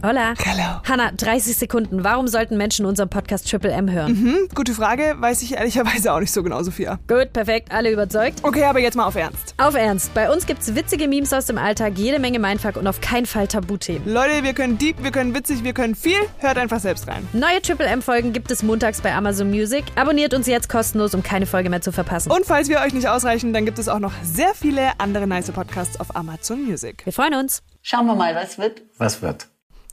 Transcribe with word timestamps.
Hola. 0.00 0.34
Hallo. 0.46 0.80
Hanna, 0.88 1.10
30 1.10 1.56
Sekunden. 1.56 2.04
Warum 2.04 2.28
sollten 2.28 2.56
Menschen 2.56 2.86
unseren 2.86 3.08
Podcast 3.08 3.50
Triple 3.50 3.72
M 3.72 3.90
hören? 3.90 4.16
Hm, 4.16 4.48
gute 4.54 4.72
Frage, 4.72 5.16
weiß 5.18 5.42
ich 5.42 5.54
ehrlicherweise 5.54 6.12
auch 6.12 6.20
nicht 6.20 6.30
so 6.30 6.44
genau, 6.44 6.62
Sophia. 6.62 7.00
Gut, 7.08 7.32
perfekt, 7.32 7.72
alle 7.72 7.90
überzeugt. 7.90 8.38
Okay, 8.44 8.62
aber 8.62 8.78
jetzt 8.78 8.96
mal 8.96 9.06
auf 9.06 9.16
Ernst. 9.16 9.54
Auf 9.58 9.74
Ernst, 9.74 10.14
bei 10.14 10.30
uns 10.32 10.46
gibt's 10.46 10.72
witzige 10.76 11.08
Memes 11.08 11.32
aus 11.32 11.46
dem 11.46 11.58
Alltag, 11.58 11.94
jede 11.96 12.20
Menge 12.20 12.38
Mindfuck 12.38 12.76
und 12.76 12.86
auf 12.86 13.00
keinen 13.00 13.26
Fall 13.26 13.48
Tabuthemen. 13.48 14.08
Leute, 14.08 14.44
wir 14.44 14.52
können 14.52 14.78
deep, 14.78 15.02
wir 15.02 15.10
können 15.10 15.34
witzig, 15.34 15.64
wir 15.64 15.72
können 15.72 15.96
viel. 15.96 16.20
Hört 16.38 16.58
einfach 16.58 16.78
selbst 16.78 17.08
rein. 17.08 17.26
Neue 17.32 17.60
Triple 17.60 17.86
M-Folgen 17.86 18.32
gibt 18.32 18.52
es 18.52 18.62
montags 18.62 19.00
bei 19.00 19.12
Amazon 19.12 19.50
Music. 19.50 19.84
Abonniert 19.96 20.32
uns 20.32 20.46
jetzt 20.46 20.68
kostenlos, 20.68 21.12
um 21.12 21.24
keine 21.24 21.46
Folge 21.46 21.70
mehr 21.70 21.80
zu 21.80 21.90
verpassen. 21.90 22.30
Und 22.30 22.46
falls 22.46 22.68
wir 22.68 22.78
euch 22.82 22.94
nicht 22.94 23.08
ausreichen, 23.08 23.52
dann 23.52 23.64
gibt 23.64 23.80
es 23.80 23.88
auch 23.88 23.98
noch 23.98 24.12
sehr 24.22 24.54
viele 24.54 24.92
andere 24.98 25.26
nice 25.26 25.50
Podcasts 25.50 25.98
auf 25.98 26.14
Amazon 26.14 26.62
Music. 26.64 27.04
Wir 27.04 27.12
freuen 27.12 27.34
uns. 27.34 27.64
Schauen 27.82 28.06
wir 28.06 28.14
mal, 28.14 28.36
was 28.36 28.58
wird. 28.58 28.82
Was 28.96 29.22
wird? 29.22 29.48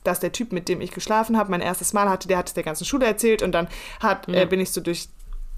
Dass 0.05 0.19
der 0.19 0.31
Typ, 0.31 0.51
mit 0.51 0.69
dem 0.69 0.81
ich 0.81 0.91
geschlafen 0.91 1.37
habe, 1.37 1.51
mein 1.51 1.61
erstes 1.61 1.93
Mal 1.93 2.09
hatte, 2.09 2.27
der 2.27 2.37
hat 2.37 2.47
es 2.47 2.53
der 2.53 2.63
ganzen 2.63 2.85
Schule 2.85 3.05
erzählt 3.05 3.41
und 3.41 3.51
dann 3.51 3.67
hat, 3.99 4.29
äh, 4.29 4.45
bin 4.45 4.59
ich 4.59 4.71
so 4.71 4.81
durch 4.81 5.09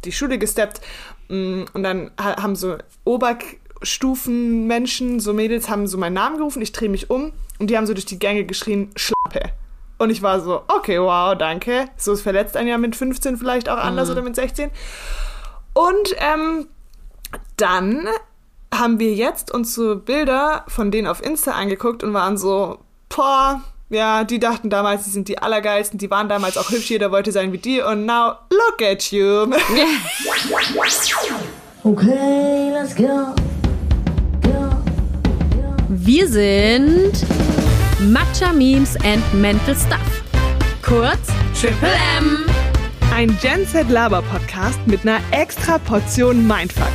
die 0.06 0.12
Schule 0.12 0.38
gesteppt 0.38 0.82
mm, 1.30 1.64
und 1.74 1.84
dann 1.84 2.12
ha 2.20 2.42
haben 2.42 2.56
so 2.56 2.78
Oberstufenmenschen, 3.04 5.20
so 5.20 5.34
Mädels, 5.34 5.70
haben 5.70 5.88
so 5.88 5.98
meinen 5.98 6.14
Namen 6.14 6.38
gerufen, 6.38 6.62
ich 6.62 6.72
drehe 6.72 6.90
mich 6.90 7.10
um 7.10 7.34
und 7.60 7.70
die 7.70 7.78
haben 7.78 7.88
so 7.88 7.94
durch 7.94 8.06
die 8.06 8.20
Gänge 8.20 8.46
geschrien, 8.46 8.92
Schlappe. 8.96 9.52
Und 9.98 10.12
ich 10.12 10.22
war 10.22 10.42
so, 10.42 10.62
okay, 10.68 11.02
wow, 11.02 11.36
danke. 11.36 11.86
So 11.98 12.16
verletzt 12.16 12.56
einen 12.56 12.70
ja 12.70 12.78
mit 12.78 12.96
15 12.96 13.38
vielleicht 13.38 13.68
auch 13.68 13.78
anders 13.78 14.12
oder 14.12 14.22
mit 14.22 14.36
16. 14.36 14.70
Und 15.74 16.16
ähm, 16.20 16.68
dann 17.58 18.08
haben 18.74 19.00
wir 19.00 19.14
jetzt 19.14 19.52
uns 19.52 19.74
so 19.74 19.96
Bilder 19.96 20.66
von 20.68 20.92
denen 20.92 21.08
auf 21.08 21.24
Insta 21.24 21.52
angeguckt 21.52 22.04
und 22.04 22.14
waren 22.14 22.38
so, 22.38 22.80
boah, 23.10 23.62
ja, 23.90 24.24
die 24.24 24.40
dachten 24.40 24.70
damals, 24.70 25.06
die 25.06 25.12
sind 25.12 25.28
die 25.28 25.38
Allergeilsten, 25.38 25.98
die 25.98 26.10
waren 26.12 26.28
damals 26.30 26.58
auch 26.58 26.70
hübsch, 26.70 26.90
jeder 26.90 27.12
wollte 27.12 27.32
sein 27.32 27.52
wie 27.54 27.58
die 27.58 27.82
und 27.82 28.06
now 28.06 28.34
look 28.50 28.82
at 28.82 29.12
you. 29.12 29.48
Okay, 31.84 32.72
let's 32.74 32.94
go. 32.94 33.34
Go. 34.42 34.70
Wir 35.88 36.28
sind 36.28 37.14
Matcha 38.00 38.52
Memes 38.52 38.98
and 39.06 39.24
Mental 39.34 39.74
Stuff. 39.74 40.24
Kurz 40.82 41.28
Triple 41.60 41.94
M. 42.18 42.46
Ein 43.14 43.38
Gen 43.42 43.66
Z 43.66 43.90
Laber 43.90 44.22
Podcast 44.22 44.80
mit 44.86 45.04
einer 45.04 45.20
extra 45.32 45.78
Portion 45.78 46.46
Mindfuck. 46.46 46.92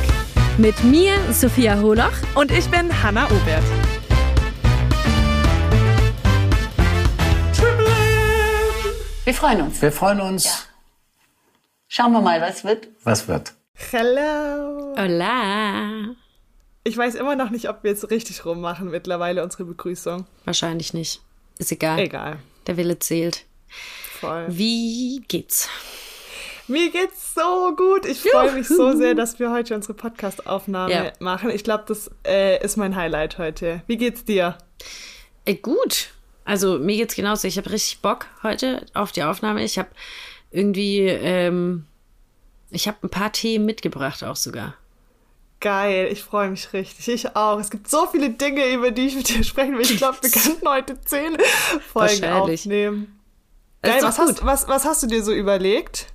Mit 0.59 0.83
mir, 0.83 1.13
Sophia 1.31 1.79
Holoch. 1.79 2.13
Und 2.35 2.51
ich 2.51 2.69
bin 2.69 2.91
Hannah 3.01 3.25
Obert. 3.25 3.63
Wir 9.25 9.33
freuen 9.33 9.61
uns. 9.61 9.81
Wir 9.81 9.91
freuen 9.91 10.21
uns. 10.21 10.67
Schauen 11.87 12.11
wir 12.11 12.21
mal, 12.21 12.41
was 12.41 12.63
wird. 12.63 12.89
Was 13.03 13.27
wird? 13.27 13.53
Hello. 13.91 14.95
Hola. 14.97 16.15
Ich 16.83 16.97
weiß 16.97 17.15
immer 17.15 17.35
noch 17.35 17.49
nicht, 17.49 17.69
ob 17.69 17.83
wir 17.83 17.91
jetzt 17.91 18.09
richtig 18.11 18.45
rummachen 18.45 18.89
mittlerweile 18.91 19.43
unsere 19.43 19.63
Begrüßung. 19.65 20.25
Wahrscheinlich 20.45 20.93
nicht. 20.93 21.21
Ist 21.57 21.71
egal. 21.71 21.99
Egal. 21.99 22.39
Der 22.67 22.77
Wille 22.77 22.99
zählt. 22.99 23.45
Voll. 24.19 24.45
Wie 24.49 25.23
geht's? 25.27 25.69
Mir 26.67 26.91
geht's 26.91 27.33
so 27.33 27.75
gut. 27.75 28.05
Ich 28.05 28.21
freue 28.21 28.51
mich 28.53 28.67
so 28.67 28.95
sehr, 28.95 29.15
dass 29.15 29.39
wir 29.39 29.51
heute 29.51 29.75
unsere 29.75 29.93
Podcast-Aufnahme 29.93 30.93
Ja. 30.93 31.11
machen. 31.19 31.49
Ich 31.49 31.63
glaube, 31.63 31.83
das 31.87 32.09
äh, 32.25 32.63
ist 32.63 32.77
mein 32.77 32.95
Highlight 32.95 33.37
heute. 33.37 33.81
Wie 33.87 33.97
geht's 33.97 34.23
dir? 34.25 34.57
Äh, 35.45 35.55
gut. 35.55 36.09
Also 36.45 36.79
mir 36.79 36.97
geht's 36.97 37.15
genauso. 37.15 37.47
Ich 37.47 37.57
habe 37.57 37.71
richtig 37.71 37.99
Bock 37.99 38.27
heute 38.43 38.85
auf 38.93 39.11
die 39.11 39.23
Aufnahme. 39.23 39.63
Ich 39.63 39.77
habe 39.77 39.89
irgendwie, 40.51 41.01
ähm, 41.01 41.85
ich 42.69 42.87
habe 42.87 42.97
ein 43.03 43.09
paar 43.09 43.31
Themen 43.31 43.65
mitgebracht 43.65 44.23
auch 44.23 44.35
sogar. 44.35 44.75
Geil, 45.59 46.09
ich 46.11 46.21
freue 46.21 46.49
mich 46.49 46.73
richtig. 46.73 47.07
Ich 47.07 47.35
auch. 47.37 47.57
Es 47.57 47.69
gibt 47.69 47.89
so 47.89 48.05
viele 48.07 48.31
Dinge, 48.31 48.67
über 48.73 48.91
die 48.91 49.07
ich 49.07 49.15
mit 49.15 49.29
dir 49.29 49.43
sprechen 49.43 49.75
will. 49.75 49.81
Ich 49.81 49.97
glaube, 49.97 50.17
wir 50.21 50.29
könnten 50.41 50.67
heute 50.67 50.99
zehn 51.01 51.37
Folgen 51.91 52.25
aufnehmen. 52.25 53.19
Geil, 53.81 54.01
was 54.01 54.17
hast, 54.19 54.45
was, 54.45 54.67
was 54.67 54.85
hast 54.85 55.03
du 55.03 55.07
dir 55.07 55.23
so 55.23 55.33
überlegt? 55.33 56.07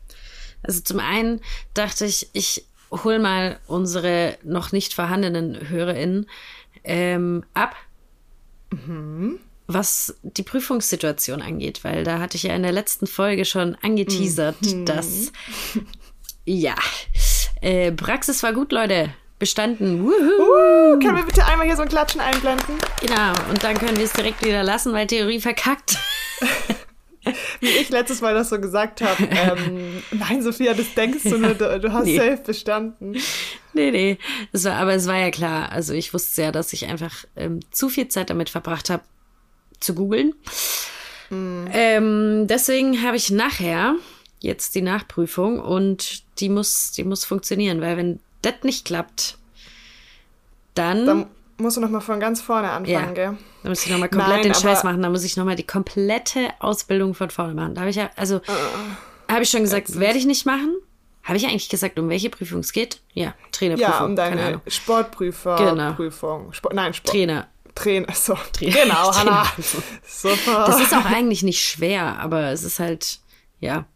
Also 0.62 0.81
zum 0.81 1.00
einen 1.00 1.41
dachte 1.75 2.05
ich, 2.05 2.28
ich 2.33 2.67
hol 2.91 3.19
mal 3.19 3.59
unsere 3.67 4.38
noch 4.43 4.72
nicht 4.72 4.94
vorhandenen 4.94 5.69
HörerInnen 5.69 6.28
ähm, 6.84 7.44
ab, 7.55 7.75
was 9.69 10.17
die 10.23 10.43
Prüfungssituation 10.43 11.43
angeht, 11.43 11.84
weil 11.84 12.03
da 12.03 12.19
hatte 12.19 12.37
ich 12.37 12.43
ja 12.45 12.55
in 12.56 12.62
der 12.62 12.73
letzten 12.73 13.06
Folge 13.06 13.45
schon 13.45 13.77
angeteasert, 13.83 14.56
dass 14.87 15.31
ja, 16.45 16.75
äh, 17.61 17.93
Praxis 17.93 18.43
war 18.43 18.55
gut, 18.55 18.73
Leute. 18.73 19.11
Bestanden. 19.39 20.03
Wuhu. 20.03 20.11
Uh, 20.11 20.99
können 20.99 21.17
wir 21.17 21.23
bitte 21.23 21.45
einmal 21.47 21.67
hier 21.67 21.77
so 21.77 21.83
ein 21.83 21.89
Klatschen 21.89 22.21
einblenden? 22.21 22.75
Genau, 23.01 23.33
und 23.51 23.62
dann 23.62 23.79
können 23.79 23.97
wir 23.97 24.05
es 24.05 24.12
direkt 24.12 24.45
wieder 24.45 24.65
lassen, 24.65 24.93
weil 24.93 25.06
Theorie 25.06 25.39
verkackt. 25.39 25.97
Wie 27.61 27.69
ich 27.69 27.91
letztes 27.91 28.21
Mal 28.21 28.35
das 28.35 28.49
so 28.49 28.59
gesagt 28.59 29.03
habe. 29.03 29.23
Ähm, 29.25 30.03
nein, 30.12 30.43
Sophia, 30.43 30.73
das 30.75 30.95
denkst 30.95 31.25
du 31.25 31.39
nur, 31.39 31.55
du, 31.55 31.79
du 31.79 31.93
hast 31.93 32.06
Nee. 32.06 32.17
safe 32.17 32.43
bestanden. 32.45 33.17
Nee, 33.75 33.91
nee. 33.91 34.19
Es 34.53 34.65
war, 34.65 34.77
aber 34.77 34.95
es 34.95 35.06
war 35.06 35.19
ja 35.19 35.31
klar. 35.31 35.71
Also 35.71 35.93
ich 35.93 36.15
wusste 36.15 36.43
ja, 36.43 36.53
dass 36.53 36.73
ich 36.73 36.87
einfach 36.87 37.25
ähm, 37.37 37.61
zu 37.71 37.91
viel 37.91 38.09
Zeit 38.09 38.31
damit 38.31 38.49
verbracht 38.49 38.91
habe, 38.91 39.03
zu 39.81 39.94
googeln. 39.94 40.34
Ähm, 41.31 42.47
deswegen 42.47 43.03
habe 43.03 43.16
ich 43.16 43.31
nachher 43.31 43.94
jetzt 44.41 44.75
die 44.75 44.83
Nachprüfung 44.83 45.61
und 45.61 46.22
die 46.41 46.49
muss, 46.49 46.93
die 46.93 47.05
muss 47.05 47.25
funktionieren, 47.25 47.81
weil 47.81 47.97
wenn 47.97 48.21
das 48.43 48.55
nicht 48.62 48.87
klappt, 48.87 49.37
dann, 50.75 51.06
Dann 51.06 51.27
musst 51.59 51.77
du 51.77 51.81
noch 51.81 51.91
mal 51.91 52.00
von 52.00 52.21
ganz 52.21 52.41
vorne 52.41 52.69
ja, 52.69 52.77
anfangen, 52.77 53.15
gell? 53.15 53.37
dann 53.62 53.71
muss 53.71 53.84
ich 53.84 53.91
nochmal 53.91 54.09
komplett 54.09 54.28
Nein, 54.31 54.43
den 54.44 54.55
Scheiß 54.55 54.84
machen. 54.84 55.03
Dann 55.03 55.11
muss 55.12 55.25
ich 55.25 55.37
nochmal 55.37 55.56
die 55.56 55.67
komplette 55.67 56.50
Ausbildung 56.61 57.15
von 57.15 57.31
vorne 57.31 57.55
machen. 57.55 57.75
Da 57.75 57.81
habe 57.83 57.91
ich 57.91 57.97
ja, 57.97 58.11
also 58.17 58.41
Ah, 58.47 59.33
habe 59.33 59.43
ich 59.43 59.50
schon 59.50 59.62
gesagt, 59.62 59.99
werde 59.99 60.19
ich 60.19 60.25
nicht 60.25 60.47
machen. 60.47 60.77
Habe 61.25 61.37
ich 61.37 61.47
eigentlich 61.47 61.69
gesagt, 61.69 61.99
um 61.99 62.09
welche 62.09 62.31
Prüfung 62.31 62.61
es 62.61 62.72
geht? 62.72 63.00
Ja, 63.12 63.34
Trainerprüfung. 63.53 63.93
Ja, 63.93 64.05
um 64.05 64.17
deine 64.17 64.43
Ahnung. 64.43 64.61
Sportprüferprüfung. 64.67 66.53
Sport, 66.55 66.75
nein, 66.75 66.94
Sport. 66.94 67.12
Trainer. 67.12 67.49
Trainer. 67.78 68.12
So. 68.15 68.37
Trainer. 68.53 68.83
Genau, 68.83 69.15
Hannah. 69.16 69.47
Super. 70.06 70.65
Das 70.66 70.81
ist 70.81 70.93
auch 70.94 71.05
eigentlich 71.05 71.43
nicht 71.43 71.61
schwer, 71.62 72.19
aber 72.19 72.50
es 72.53 72.62
ist 72.65 72.78
halt, 72.78 73.21
ja. 73.61 73.87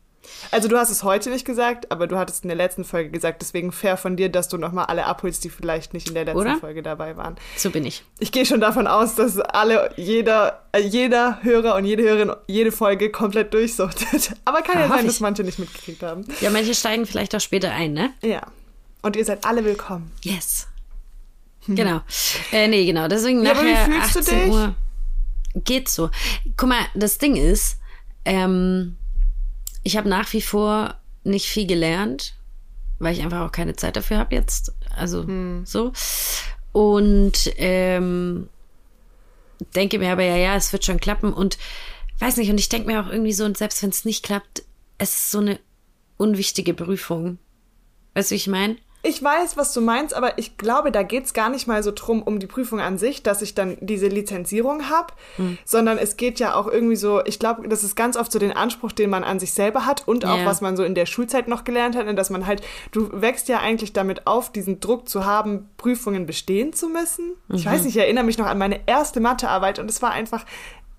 Also 0.50 0.68
du 0.68 0.78
hast 0.78 0.90
es 0.90 1.02
heute 1.02 1.30
nicht 1.30 1.44
gesagt, 1.44 1.90
aber 1.90 2.06
du 2.06 2.16
hattest 2.16 2.44
in 2.44 2.48
der 2.48 2.56
letzten 2.56 2.84
Folge 2.84 3.10
gesagt, 3.10 3.42
deswegen 3.42 3.72
fair 3.72 3.96
von 3.96 4.16
dir, 4.16 4.28
dass 4.28 4.48
du 4.48 4.56
nochmal 4.56 4.86
alle 4.86 5.04
abholst, 5.06 5.42
die 5.44 5.50
vielleicht 5.50 5.94
nicht 5.94 6.08
in 6.08 6.14
der 6.14 6.24
letzten 6.24 6.40
Oder? 6.40 6.56
Folge 6.56 6.82
dabei 6.82 7.16
waren. 7.16 7.36
So 7.56 7.70
bin 7.70 7.84
ich. 7.84 8.04
Ich 8.20 8.30
gehe 8.32 8.46
schon 8.46 8.60
davon 8.60 8.86
aus, 8.86 9.14
dass 9.16 9.38
alle, 9.38 9.92
jeder, 9.96 10.62
äh, 10.72 10.80
jeder 10.80 11.42
Hörer 11.42 11.74
und 11.74 11.84
jede 11.84 12.02
Hörerin 12.04 12.32
jede 12.46 12.70
Folge 12.72 13.10
komplett 13.10 13.52
durchsuchtet. 13.52 14.34
Aber 14.44 14.62
kann 14.62 14.78
ja 14.78 14.86
Ja, 14.86 14.88
sein, 14.96 15.06
dass 15.06 15.20
manche 15.20 15.42
nicht 15.42 15.58
mitgekriegt 15.58 16.02
haben. 16.02 16.24
Ja, 16.40 16.50
manche 16.50 16.74
steigen 16.74 17.04
vielleicht 17.04 17.34
auch 17.34 17.40
später 17.40 17.72
ein, 17.72 17.92
ne? 17.92 18.10
Ja. 18.22 18.42
Und 19.02 19.16
ihr 19.16 19.24
seid 19.24 19.44
alle 19.44 19.64
willkommen. 19.64 20.12
Yes. 20.22 20.68
Genau. 21.66 22.00
Äh, 22.52 22.68
nee, 22.68 22.84
genau. 22.86 23.08
Deswegen 23.08 23.38
Hm. 23.38 23.44
Ja, 23.46 23.52
aber 23.52 23.62
wie 23.62 23.72
nachher 23.72 23.84
fühlst 24.02 24.14
du 24.16 24.20
18 24.20 24.40
dich? 24.40 24.50
Uhr 24.50 24.74
geht 25.54 25.88
so. 25.88 26.10
Guck 26.56 26.68
mal, 26.68 26.84
das 26.94 27.18
Ding 27.18 27.36
ist, 27.36 27.78
ähm, 28.24 28.96
ich 29.82 29.96
habe 29.96 30.08
nach 30.08 30.32
wie 30.32 30.42
vor 30.42 30.94
nicht 31.24 31.46
viel 31.46 31.66
gelernt, 31.66 32.34
weil 32.98 33.14
ich 33.14 33.22
einfach 33.22 33.40
auch 33.40 33.52
keine 33.52 33.76
Zeit 33.76 33.96
dafür 33.96 34.18
habe 34.18 34.34
jetzt. 34.34 34.72
Also 34.96 35.24
Hm. 35.26 35.64
so. 35.66 35.92
Und 36.72 37.52
ähm, 37.56 38.48
denke 39.74 39.98
mir 39.98 40.12
aber, 40.12 40.24
ja, 40.24 40.36
ja, 40.36 40.56
es 40.56 40.72
wird 40.72 40.84
schon 40.84 41.00
klappen. 41.00 41.32
Und 41.32 41.58
weiß 42.18 42.36
nicht, 42.38 42.50
und 42.50 42.58
ich 42.58 42.68
denke 42.68 42.86
mir 42.88 43.00
auch 43.02 43.08
irgendwie 43.10 43.32
so, 43.32 43.44
und 43.44 43.58
selbst 43.58 43.82
wenn 43.82 43.90
es 43.90 44.04
nicht 44.04 44.24
klappt, 44.24 44.62
es 44.98 45.10
ist 45.14 45.30
so 45.30 45.38
eine 45.40 45.58
unwichtige 46.16 46.74
Prüfung. 46.74 47.38
Weißt 48.14 48.30
du, 48.30 48.34
wie 48.34 48.36
ich 48.36 48.46
meine? 48.46 48.76
Ich 49.04 49.20
weiß, 49.20 49.56
was 49.56 49.72
du 49.74 49.80
meinst, 49.80 50.14
aber 50.14 50.38
ich 50.38 50.56
glaube, 50.58 50.92
da 50.92 51.02
geht's 51.02 51.34
gar 51.34 51.48
nicht 51.50 51.66
mal 51.66 51.82
so 51.82 51.90
drum 51.92 52.22
um 52.22 52.38
die 52.38 52.46
Prüfung 52.46 52.78
an 52.80 52.98
sich, 52.98 53.22
dass 53.24 53.42
ich 53.42 53.54
dann 53.54 53.76
diese 53.80 54.06
Lizenzierung 54.06 54.88
habe, 54.90 55.12
Hm. 55.36 55.58
sondern 55.64 55.98
es 55.98 56.16
geht 56.16 56.38
ja 56.38 56.54
auch 56.54 56.68
irgendwie 56.68 56.94
so, 56.94 57.20
ich 57.24 57.40
glaube, 57.40 57.66
das 57.68 57.82
ist 57.82 57.96
ganz 57.96 58.16
oft 58.16 58.30
so 58.30 58.38
den 58.38 58.52
Anspruch, 58.52 58.92
den 58.92 59.10
man 59.10 59.24
an 59.24 59.40
sich 59.40 59.52
selber 59.54 59.86
hat 59.86 60.06
und 60.06 60.24
auch 60.24 60.38
Ja. 60.38 60.46
was 60.46 60.60
man 60.60 60.76
so 60.76 60.84
in 60.84 60.94
der 60.94 61.06
Schulzeit 61.06 61.48
noch 61.48 61.64
gelernt 61.64 61.96
hat, 61.96 62.06
ne, 62.06 62.14
dass 62.14 62.30
man 62.30 62.46
halt, 62.46 62.62
du 62.92 63.08
wächst 63.12 63.48
ja 63.48 63.58
eigentlich 63.58 63.92
damit 63.92 64.26
auf, 64.28 64.52
diesen 64.52 64.78
Druck 64.78 65.08
zu 65.08 65.24
haben, 65.24 65.68
Prüfungen 65.78 66.24
bestehen 66.24 66.72
zu 66.72 66.88
müssen. 66.88 67.32
Ich 67.48 67.64
Mhm. 67.66 67.70
weiß 67.70 67.84
nicht, 67.84 67.96
ich 67.96 68.02
erinnere 68.02 68.24
mich 68.24 68.38
noch 68.38 68.46
an 68.46 68.58
meine 68.58 68.80
erste 68.86 69.18
Mathearbeit 69.18 69.80
und 69.80 69.90
es 69.90 70.00
war 70.00 70.12
einfach 70.12 70.44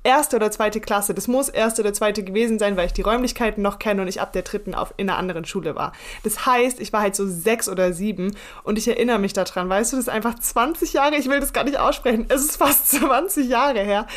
erste 0.03 0.35
oder 0.35 0.51
zweite 0.51 0.81
Klasse. 0.81 1.13
Das 1.13 1.27
muss 1.27 1.49
erste 1.49 1.81
oder 1.81 1.93
zweite 1.93 2.23
gewesen 2.23 2.59
sein, 2.59 2.77
weil 2.77 2.87
ich 2.87 2.93
die 2.93 3.01
Räumlichkeiten 3.01 3.61
noch 3.61 3.79
kenne 3.79 4.01
und 4.01 4.07
ich 4.07 4.21
ab 4.21 4.33
der 4.33 4.43
dritten 4.43 4.75
auf, 4.75 4.93
in 4.97 5.09
einer 5.09 5.17
anderen 5.17 5.45
Schule 5.45 5.75
war. 5.75 5.93
Das 6.23 6.45
heißt, 6.45 6.79
ich 6.79 6.93
war 6.93 7.01
halt 7.01 7.15
so 7.15 7.27
sechs 7.27 7.69
oder 7.69 7.93
sieben 7.93 8.35
und 8.63 8.77
ich 8.77 8.87
erinnere 8.87 9.19
mich 9.19 9.33
daran. 9.33 9.69
Weißt 9.69 9.93
du, 9.93 9.97
das 9.97 10.07
ist 10.07 10.13
einfach 10.13 10.35
20 10.37 10.93
Jahre, 10.93 11.15
ich 11.15 11.29
will 11.29 11.39
das 11.39 11.53
gar 11.53 11.63
nicht 11.63 11.77
aussprechen. 11.77 12.25
Es 12.29 12.41
ist 12.41 12.57
fast 12.57 12.89
20 12.91 13.49
Jahre 13.49 13.79
her. 13.79 14.07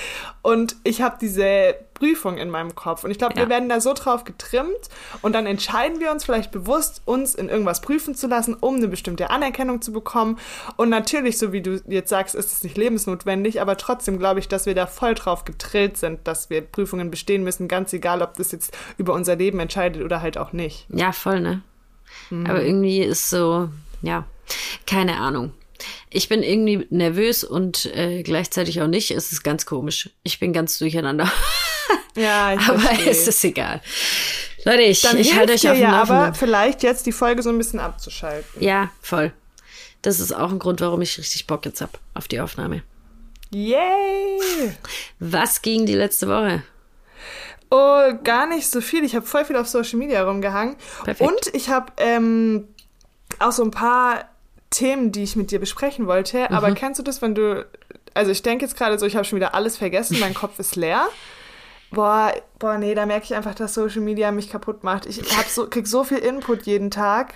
Und 0.43 0.77
ich 0.85 1.03
habe 1.03 1.17
diese 1.21 1.77
Prüfung 1.97 2.39
in 2.39 2.51
meinem 2.51 2.75
Kopf. 2.75 3.05
Und 3.05 3.11
ich 3.11 3.19
glaube, 3.19 3.35
Ja. 3.37 3.43
wir 3.43 3.49
werden 3.49 3.69
da 3.69 3.81
so 3.81 3.93
drauf 3.95 4.25
getrimmt 4.25 4.77
und 5.23 5.33
dann 5.35 5.47
entscheiden 5.47 5.99
wir 5.99 6.11
uns 6.13 6.25
vielleicht 6.25 6.53
bewusst, 6.53 7.03
uns 7.05 7.35
in 7.35 7.49
irgendwas 7.49 7.81
prüfen 7.81 8.15
zu 8.15 8.27
lassen, 8.29 8.55
um 8.55 8.77
eine 8.77 8.89
bestimmte 8.89 9.31
Anerkennung 9.31 9.83
zu 9.83 9.93
bekommen. 9.93 10.39
Und 10.77 10.91
natürlich, 10.91 11.39
so 11.39 11.53
wie 11.53 11.63
du 11.63 11.81
jetzt 11.89 12.11
sagst, 12.11 12.35
ist 12.35 12.53
es 12.53 12.63
nicht 12.63 12.77
lebensnotwendig, 12.77 13.61
aber 13.61 13.77
trotzdem 13.77 14.19
glaube 14.19 14.41
ich, 14.41 14.49
dass 14.49 14.67
wir 14.67 14.75
da 14.75 14.87
voll 14.87 15.15
drauf 15.15 15.45
getrillt 15.45 15.97
sind, 15.97 16.21
dass 16.29 16.51
wir 16.51 16.61
Prüfungen 16.61 17.11
bestehen 17.11 17.43
müssen, 17.45 17.67
ganz 17.69 17.93
egal, 17.93 18.23
ob 18.23 18.35
das 18.35 18.53
jetzt 18.53 18.77
über 18.99 19.15
unser 19.15 19.37
Leben 19.37 19.59
entscheidet 19.59 20.03
oder 20.03 20.21
halt 20.23 20.39
auch 20.39 20.53
nicht. 20.53 20.87
Ja, 20.91 21.13
voll, 21.13 21.41
ne? 21.41 21.63
Mhm. 22.31 22.47
Aber 22.47 22.63
irgendwie 22.63 23.01
ist 23.01 23.31
so, 23.31 23.69
ja, 24.03 24.25
keine 24.87 25.17
Ahnung. 25.17 25.53
Ich 26.09 26.29
bin 26.29 26.43
irgendwie 26.43 26.87
nervös 26.89 27.45
und 27.45 27.87
äh, 27.95 28.23
gleichzeitig 28.23 28.81
auch 28.81 28.87
nicht. 28.87 29.11
Es 29.11 29.33
ist 29.33 29.43
ganz 29.43 29.67
komisch. 29.67 30.11
Ich 30.23 30.39
bin 30.41 30.53
ganz 30.53 30.79
durcheinander. 30.79 31.31
Ja, 32.17 32.55
ich 32.55 32.61
aber 32.61 32.79
verstehe. 32.79 33.11
es 33.11 33.29
ist 33.29 33.45
egal. 33.45 33.83
Leute, 34.65 34.83
ich, 34.83 35.03
Dann 35.03 35.19
ich 35.19 35.35
halte 35.37 35.53
euch 35.53 35.69
auf 35.69 35.75
dem 35.77 35.83
ja 35.83 35.91
Laufenden. 35.99 36.25
aber 36.25 36.35
vielleicht 36.35 36.83
jetzt 36.83 37.05
die 37.07 37.13
Folge 37.13 37.43
so 37.43 37.51
ein 37.51 37.59
bisschen 37.59 37.79
abzuschalten. 37.79 38.63
Ja, 38.63 38.91
voll. 39.03 39.33
Das 40.03 40.19
ist 40.19 40.33
auch 40.33 40.51
ein 40.51 40.59
Grund, 40.59 40.81
warum 40.81 41.03
ich 41.03 41.19
richtig 41.19 41.47
Bock 41.47 41.67
jetzt 41.67 41.81
hab 41.83 41.99
auf 42.15 42.27
die 42.27 42.41
Aufnahme. 42.41 42.83
Yay! 43.51 44.41
Was 45.19 45.63
ging 45.63 45.85
die 45.87 45.95
letzte 45.95 46.27
Woche? 46.29 46.63
Oh, 47.71 48.13
gar 48.23 48.47
nicht 48.47 48.69
so 48.71 48.81
viel. 48.81 49.05
Ich 49.05 49.15
habe 49.15 49.27
voll 49.27 49.45
viel 49.45 49.57
auf 49.57 49.69
Social 49.69 49.99
Media 49.99 50.23
rumgehangen. 50.25 50.77
Perfekt. 51.05 51.29
Und 51.29 51.55
ich 51.55 51.69
habe 51.69 51.93
ähm, 51.99 52.69
auch 53.39 53.53
so 53.53 53.63
ein 53.63 53.71
paar 53.73 54.25
Themen, 54.71 55.13
die 55.13 55.23
ich 55.23 55.37
mit 55.37 55.51
dir 55.51 55.59
besprechen 55.59 56.07
wollte. 56.07 56.51
Aber 56.51 56.73
kennst 56.73 56.99
du 56.99 57.03
das, 57.03 57.23
wenn 57.23 57.35
du. 57.35 57.67
Also 58.15 58.31
ich 58.31 58.43
denke 58.43 58.65
jetzt 58.65 58.77
gerade 58.77 58.99
so, 58.99 59.05
ich 59.07 59.17
habe 59.17 59.25
schon 59.25 59.37
wieder 59.37 59.55
alles 59.55 59.77
vergessen, 59.77 60.19
mein 60.21 60.35
Kopf 60.35 60.59
ist 60.59 60.77
leer. 60.77 61.07
Boah, 61.91 62.33
boah, 62.59 62.79
nee, 62.79 62.95
da 62.95 63.07
merke 63.07 63.25
ich 63.25 63.35
einfach, 63.35 63.55
dass 63.55 63.75
Social 63.75 64.01
Media 64.01 64.33
mich 64.33 64.51
kaputt 64.51 64.85
macht. 64.85 65.07
Ich 65.07 65.19
hab 65.37 65.47
so, 65.47 65.69
krieg 65.69 65.87
so 65.87 66.05
viel 66.05 66.19
Input 66.19 66.63
jeden 66.63 66.91
Tag. 66.91 67.35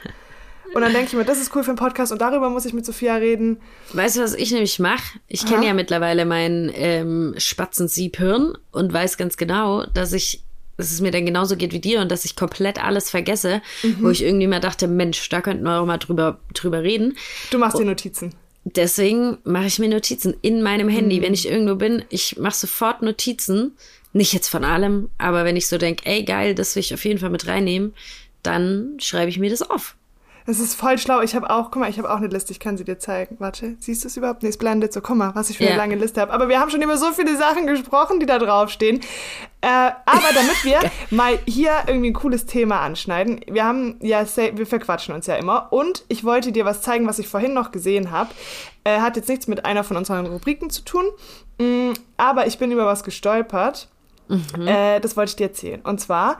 Und 0.72 0.82
dann 0.82 0.92
denke 0.92 1.08
ich 1.08 1.12
mir, 1.14 1.24
das 1.24 1.40
ist 1.40 1.54
cool 1.54 1.64
für 1.64 1.70
einen 1.70 1.78
Podcast 1.78 2.12
und 2.12 2.20
darüber 2.20 2.48
muss 2.48 2.64
ich 2.64 2.72
mit 2.72 2.86
Sophia 2.86 3.16
reden. 3.16 3.60
Weißt 3.92 4.16
du, 4.16 4.20
was 4.20 4.34
ich 4.34 4.52
nämlich 4.52 4.78
mache? 4.78 5.18
Ich 5.26 5.44
kenne 5.44 5.66
ja 5.66 5.74
mittlerweile 5.74 6.24
mein 6.24 6.70
ähm, 6.74 7.34
Spatzensiebhirn 7.36 8.56
und 8.70 8.92
weiß 8.92 9.16
ganz 9.16 9.36
genau, 9.36 9.84
dass 9.86 10.12
ich, 10.12 10.44
dass 10.76 10.92
es 10.92 11.00
mir 11.00 11.10
dann 11.10 11.26
genauso 11.26 11.56
geht 11.56 11.72
wie 11.72 11.80
dir 11.80 12.00
und 12.00 12.10
dass 12.12 12.24
ich 12.24 12.36
komplett 12.36 12.82
alles 12.82 13.10
vergesse, 13.10 13.62
wo 13.98 14.10
ich 14.10 14.22
irgendwie 14.22 14.46
mal 14.46 14.60
dachte, 14.60 14.86
Mensch, 14.86 15.28
da 15.28 15.40
könnten 15.40 15.64
wir 15.64 15.80
auch 15.80 15.86
mal 15.86 15.98
drüber, 15.98 16.38
drüber 16.54 16.82
reden. 16.82 17.16
Du 17.50 17.58
machst 17.58 17.78
dir 17.78 17.84
Notizen. 17.84 18.32
Deswegen 18.64 19.38
mache 19.44 19.66
ich 19.66 19.78
mir 19.78 19.88
Notizen 19.88 20.36
in 20.42 20.62
meinem 20.62 20.88
Handy. 20.88 21.22
Wenn 21.22 21.32
ich 21.34 21.48
irgendwo 21.48 21.76
bin, 21.76 22.04
ich 22.10 22.38
mache 22.38 22.54
sofort 22.54 23.02
Notizen. 23.02 23.72
Nicht 24.12 24.32
jetzt 24.32 24.48
von 24.48 24.64
allem, 24.64 25.08
aber 25.18 25.44
wenn 25.44 25.56
ich 25.56 25.68
so 25.68 25.78
denke, 25.78 26.04
ey 26.06 26.24
geil, 26.24 26.54
das 26.54 26.74
will 26.74 26.80
ich 26.80 26.92
auf 26.94 27.04
jeden 27.04 27.20
Fall 27.20 27.30
mit 27.30 27.46
reinnehmen, 27.46 27.94
dann 28.42 28.96
schreibe 28.98 29.28
ich 29.30 29.38
mir 29.38 29.50
das 29.50 29.62
auf. 29.62 29.94
Das 30.46 30.58
ist 30.58 30.74
voll 30.74 30.98
schlau. 30.98 31.20
Ich 31.20 31.36
habe 31.36 31.48
auch, 31.50 31.70
guck 31.70 31.76
mal, 31.76 31.90
ich 31.90 31.98
habe 31.98 32.10
auch 32.10 32.16
eine 32.16 32.26
Liste, 32.26 32.50
ich 32.50 32.58
kann 32.58 32.76
sie 32.76 32.82
dir 32.82 32.98
zeigen. 32.98 33.36
Warte, 33.38 33.76
siehst 33.78 34.02
du 34.02 34.08
es 34.08 34.16
überhaupt? 34.16 34.42
Nee, 34.42 34.48
es 34.48 34.56
blendet 34.56 34.92
so. 34.92 35.00
Guck 35.00 35.16
mal, 35.16 35.32
was 35.34 35.50
ich 35.50 35.58
für 35.58 35.64
eine 35.64 35.72
Ja. 35.72 35.76
lange 35.76 35.94
Liste 35.94 36.20
habe. 36.20 36.32
Aber 36.32 36.48
wir 36.48 36.58
haben 36.58 36.70
schon 36.70 36.82
über 36.82 36.96
so 36.96 37.12
viele 37.12 37.36
Sachen 37.36 37.66
gesprochen, 37.66 38.18
die 38.18 38.26
da 38.26 38.38
draufstehen. 38.38 39.00
Äh, 39.60 39.66
aber 39.68 40.28
damit 40.34 40.64
wir 40.64 40.80
mal 41.10 41.38
hier 41.46 41.72
irgendwie 41.86 42.10
ein 42.10 42.14
cooles 42.14 42.46
Thema 42.46 42.80
anschneiden, 42.80 43.42
wir 43.48 43.64
haben 43.64 43.96
ja, 44.00 44.24
wir 44.54 44.66
verquatschen 44.66 45.14
uns 45.14 45.26
ja 45.26 45.36
immer. 45.36 45.72
Und 45.72 46.04
ich 46.08 46.24
wollte 46.24 46.50
dir 46.52 46.64
was 46.64 46.80
zeigen, 46.82 47.06
was 47.06 47.18
ich 47.18 47.28
vorhin 47.28 47.52
noch 47.52 47.70
gesehen 47.70 48.10
habe. 48.10 48.30
Äh, 48.82 49.00
hat 49.00 49.16
jetzt 49.16 49.28
nichts 49.28 49.46
mit 49.46 49.66
einer 49.66 49.84
von 49.84 49.98
unseren 49.98 50.26
Rubriken 50.26 50.70
zu 50.70 50.82
tun. 50.82 51.04
Mm, 51.58 51.92
aber 52.16 52.46
ich 52.46 52.58
bin 52.58 52.72
über 52.72 52.86
was 52.86 53.04
gestolpert. 53.04 53.88
Äh, 54.66 55.00
das 55.00 55.16
wollte 55.16 55.30
ich 55.30 55.36
dir 55.36 55.46
erzählen. 55.48 55.80
Und 55.82 56.00
zwar 56.00 56.38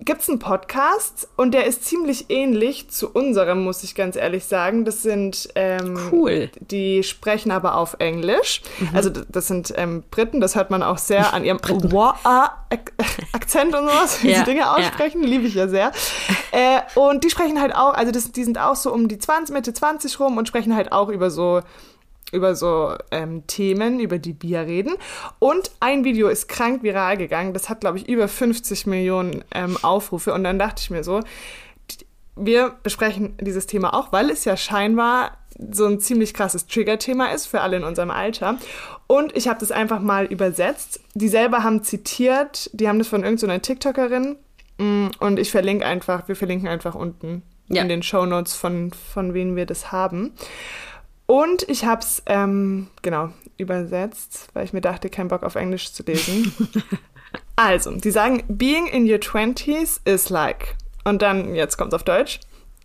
gibt 0.00 0.20
es 0.20 0.28
einen 0.28 0.38
Podcast 0.38 1.26
und 1.36 1.52
der 1.54 1.64
ist 1.64 1.84
ziemlich 1.86 2.26
ähnlich 2.28 2.90
zu 2.90 3.08
unserem, 3.10 3.64
muss 3.64 3.82
ich 3.82 3.94
ganz 3.94 4.14
ehrlich 4.14 4.44
sagen. 4.44 4.84
Das 4.84 5.02
sind 5.02 5.48
ähm, 5.54 5.98
Cool. 6.12 6.50
Die 6.60 7.02
sprechen 7.02 7.50
aber 7.50 7.76
auf 7.76 7.96
Englisch. 7.98 8.60
Also 8.92 9.08
d- 9.08 9.22
das 9.30 9.46
sind 9.48 9.72
ähm, 9.76 10.04
Briten, 10.10 10.42
das 10.42 10.54
hört 10.54 10.70
man 10.70 10.82
auch 10.82 10.98
sehr 10.98 11.32
an 11.32 11.44
ihrem 11.46 11.58
Akzent 13.32 13.74
und 13.74 13.88
sowas, 13.88 14.22
wie 14.22 14.30
Ja, 14.32 14.38
sie 14.38 14.44
Dinge 14.44 14.60
ja. 14.60 14.74
aussprechen, 14.74 15.22
liebe 15.22 15.46
ich 15.46 15.54
ja 15.54 15.66
sehr. 15.68 15.92
Äh, 16.52 16.80
und 16.94 17.24
die 17.24 17.30
sprechen 17.30 17.60
halt 17.60 17.74
auch, 17.74 17.94
also 17.94 18.12
das, 18.12 18.30
die 18.32 18.44
sind 18.44 18.58
auch 18.58 18.76
so 18.76 18.92
um 18.92 19.08
die 19.08 19.18
20, 19.18 19.54
Mitte 19.54 19.72
20 19.72 20.20
rum 20.20 20.36
und 20.36 20.46
sprechen 20.46 20.76
halt 20.76 20.92
auch 20.92 21.08
über 21.08 21.30
so 21.30 21.62
über 22.36 22.54
so 22.54 22.94
ähm, 23.10 23.46
Themen, 23.46 23.98
über 23.98 24.18
die 24.18 24.36
wir 24.40 24.60
reden. 24.60 24.94
Und 25.40 25.70
ein 25.80 26.04
Video 26.04 26.28
ist 26.28 26.48
krank 26.48 26.82
viral 26.84 27.16
gegangen. 27.16 27.52
Das 27.54 27.68
hat, 27.68 27.80
glaube 27.80 27.98
ich, 27.98 28.08
über 28.08 28.28
50 28.28 28.86
Millionen 28.86 29.42
ähm, 29.54 29.76
Aufrufe. 29.82 30.32
Und 30.32 30.44
dann 30.44 30.58
dachte 30.58 30.82
ich 30.82 30.90
mir 30.90 31.02
so, 31.02 31.20
wir 32.36 32.74
besprechen 32.82 33.34
dieses 33.40 33.66
Thema 33.66 33.94
auch, 33.94 34.12
weil 34.12 34.30
es 34.30 34.44
ja 34.44 34.56
scheinbar 34.56 35.38
so 35.72 35.86
ein 35.86 36.00
ziemlich 36.00 36.34
krasses 36.34 36.66
Trigger-Thema 36.66 37.32
ist 37.32 37.46
für 37.46 37.62
alle 37.62 37.78
in 37.78 37.84
unserem 37.84 38.10
Alter. 38.10 38.58
Und 39.06 39.34
ich 39.34 39.48
habe 39.48 39.58
das 39.58 39.72
einfach 39.72 40.00
mal 40.00 40.26
übersetzt. 40.26 41.00
Die 41.14 41.28
selber 41.28 41.62
haben 41.64 41.82
zitiert, 41.82 42.68
die 42.74 42.88
haben 42.88 42.98
das 42.98 43.08
von 43.08 43.24
irgendeiner 43.24 43.62
TikTokerin. 43.62 44.36
Mm, 44.76 45.06
Und 45.18 45.38
ich 45.38 45.50
verlinke 45.50 45.86
einfach, 45.86 46.28
wir 46.28 46.36
verlinken 46.36 46.68
einfach 46.68 46.94
unten 46.94 47.42
Ja. 47.68 47.80
in 47.80 47.88
den 47.88 48.02
Shownotes 48.02 48.52
von, 48.52 48.90
von 48.92 49.32
wem 49.32 49.56
wir 49.56 49.64
das 49.64 49.90
haben. 49.92 50.34
Und 51.26 51.68
ich 51.68 51.84
habe 51.84 52.00
es, 52.02 52.22
ähm, 52.26 52.88
genau, 53.02 53.30
übersetzt, 53.58 54.48
weil 54.52 54.64
ich 54.64 54.72
mir 54.72 54.80
dachte, 54.80 55.10
kein 55.10 55.28
Bock 55.28 55.42
auf 55.42 55.56
Englisch 55.56 55.92
zu 55.92 56.02
lesen. 56.04 56.52
also, 57.56 57.90
die 57.92 58.10
sagen, 58.10 58.44
being 58.48 58.86
in 58.86 59.10
your 59.10 59.18
20s 59.18 60.00
is 60.04 60.28
like. 60.30 60.76
Und 61.04 61.22
dann, 61.22 61.54
jetzt 61.54 61.76
kommt's 61.76 61.94
auf 61.94 62.04
Deutsch. 62.04 62.40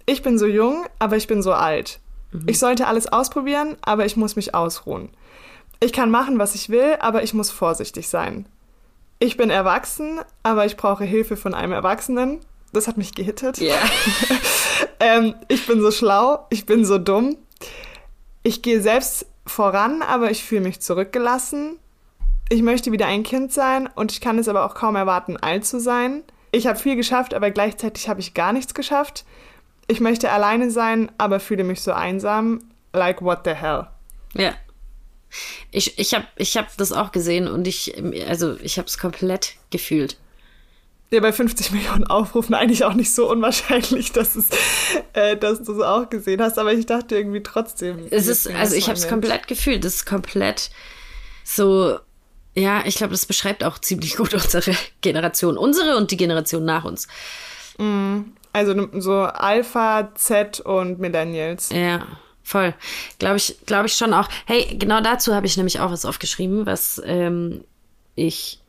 Ich 0.06 0.22
bin 0.22 0.38
so 0.38 0.48
jung, 0.48 0.86
aber 1.00 1.18
ich 1.18 1.28
bin 1.28 1.42
so 1.42 1.54
alt. 1.54 2.00
Ich 2.48 2.60
sollte 2.60 2.88
alles 2.88 3.08
ausprobieren, 3.08 3.76
aber 3.82 4.06
ich 4.06 4.16
muss 4.16 4.38
mich 4.38 4.56
ausruhen. 4.56 5.10
Ich 5.82 5.92
kann 5.92 6.10
machen, 6.10 6.40
was 6.40 6.56
ich 6.56 6.70
will, 6.70 6.96
aber 7.00 7.24
ich 7.24 7.34
muss 7.34 7.52
vorsichtig 7.52 8.08
sein. 8.08 8.46
Ich 9.20 9.38
bin 9.38 9.50
erwachsen, 9.50 10.22
aber 10.42 10.66
ich 10.66 10.78
brauche 10.78 11.04
Hilfe 11.04 11.36
von 11.36 11.54
einem 11.54 11.74
Erwachsenen. 11.74 12.40
Das 12.72 12.88
hat 12.88 12.98
mich 12.98 13.14
gehittet. 13.14 13.58
Ja. 13.58 13.76
Ähm, 15.04 15.34
ich 15.48 15.66
bin 15.66 15.82
so 15.82 15.90
schlau, 15.90 16.46
ich 16.52 16.68
bin 16.68 16.86
so 16.86 17.00
dumm. 17.00 17.36
Ich 18.44 18.62
gehe 18.62 18.82
selbst 18.82 19.26
voran, 19.46 20.02
aber 20.02 20.32
ich 20.32 20.44
fühle 20.44 20.62
mich 20.62 20.82
zurückgelassen. 20.82 21.78
Ich 22.50 22.62
möchte 22.62 22.92
wieder 22.92 23.08
ein 23.08 23.24
Kind 23.24 23.52
sein 23.52 23.88
und 23.88 24.12
ich 24.12 24.22
kann 24.22 24.38
es 24.38 24.48
aber 24.48 24.66
auch 24.66 24.74
kaum 24.74 24.96
erwarten, 24.96 25.38
alt 25.38 25.66
zu 25.66 25.80
sein. 25.80 26.24
Ich 26.52 26.68
habe 26.68 26.78
viel 26.78 26.96
geschafft, 26.96 27.34
aber 27.34 27.50
gleichzeitig 27.52 28.10
habe 28.10 28.20
ich 28.20 28.34
gar 28.34 28.52
nichts 28.52 28.74
geschafft. 28.74 29.26
Ich 29.88 30.00
möchte 30.00 30.32
alleine 30.32 30.70
sein, 30.70 31.12
aber 31.18 31.40
fühle 31.40 31.64
mich 31.64 31.82
so 31.82 31.94
einsam. 31.94 32.62
Like 32.94 33.22
what 33.22 33.42
the 33.46 33.54
hell? 33.54 33.88
Ja. 34.34 34.54
Ich, 35.72 35.98
ich 35.98 36.14
habe 36.14 36.26
ich 36.36 36.58
hab 36.58 36.76
das 36.76 36.92
auch 36.92 37.12
gesehen 37.14 37.48
und 37.48 37.68
ich, 37.68 37.96
also 38.28 38.58
ich 38.60 38.78
habe 38.78 38.88
es 38.88 38.98
komplett 38.98 39.54
gefühlt. 39.70 40.18
Ja, 41.14 41.20
bei 41.20 41.34
50 41.34 41.72
Millionen 41.72 42.06
Aufrufen 42.06 42.56
eigentlich 42.56 42.86
auch 42.86 42.94
nicht 42.94 43.14
so 43.14 43.30
unwahrscheinlich, 43.30 44.14
dass, 44.14 44.38
es, 44.38 44.48
äh, 45.12 45.36
dass 45.36 45.62
du 45.62 45.74
es 45.74 45.82
auch 45.82 46.10
gesehen 46.10 46.42
hast, 46.42 46.58
aber 46.58 46.74
ich 46.74 46.86
dachte 46.86 47.16
irgendwie 47.16 47.44
trotzdem. 47.44 48.08
Es 48.10 48.28
ist, 48.28 48.48
also 48.48 48.76
ich 48.76 48.88
habe 48.88 48.98
es 48.98 49.10
komplett 49.10 49.48
gefühlt. 49.48 49.84
Das 49.84 49.96
ist 49.96 50.06
komplett 50.06 50.72
so, 51.44 52.00
ja, 52.56 52.84
ich 52.86 52.96
glaube, 52.96 53.12
das 53.12 53.26
beschreibt 53.26 53.66
auch 53.66 53.78
ziemlich 53.80 54.16
gut 54.16 54.34
unsere 54.34 54.74
Generation. 55.02 55.58
Unsere 55.58 55.98
und 55.98 56.12
die 56.12 56.18
Generation 56.18 56.64
nach 56.64 56.86
uns. 56.86 57.10
Also 58.54 58.88
so 59.00 59.14
Alpha, 59.24 60.14
Z 60.16 60.62
und 60.62 61.00
Millennials. 61.00 61.72
Ja, 61.72 62.08
voll. 62.42 62.74
Glaube 63.20 63.36
ich, 63.36 63.58
glaube 63.66 63.88
ich 63.88 63.96
schon 63.96 64.14
auch. 64.14 64.30
Hey, 64.46 64.78
genau 64.78 65.02
dazu 65.02 65.36
habe 65.36 65.46
ich 65.46 65.58
nämlich 65.58 65.82
auch 65.82 65.92
was 65.92 66.06
aufgeschrieben, 66.06 66.66
was 66.66 67.02
ähm, 67.04 67.66
ich 68.16 68.61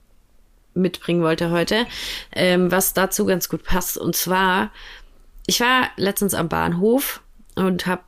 mitbringen 0.75 1.23
wollte 1.23 1.51
heute, 1.51 1.87
ähm, 2.35 2.71
was 2.71 2.95
dazu 2.95 3.25
ganz 3.27 3.49
gut 3.49 3.63
passt. 3.65 3.99
Und 3.99 4.17
zwar, 4.17 4.71
ich 5.47 5.61
war 5.61 5.91
letztens 5.97 6.35
am 6.35 6.49
Bahnhof 6.49 7.21
und 7.55 7.87
habe 7.87 8.03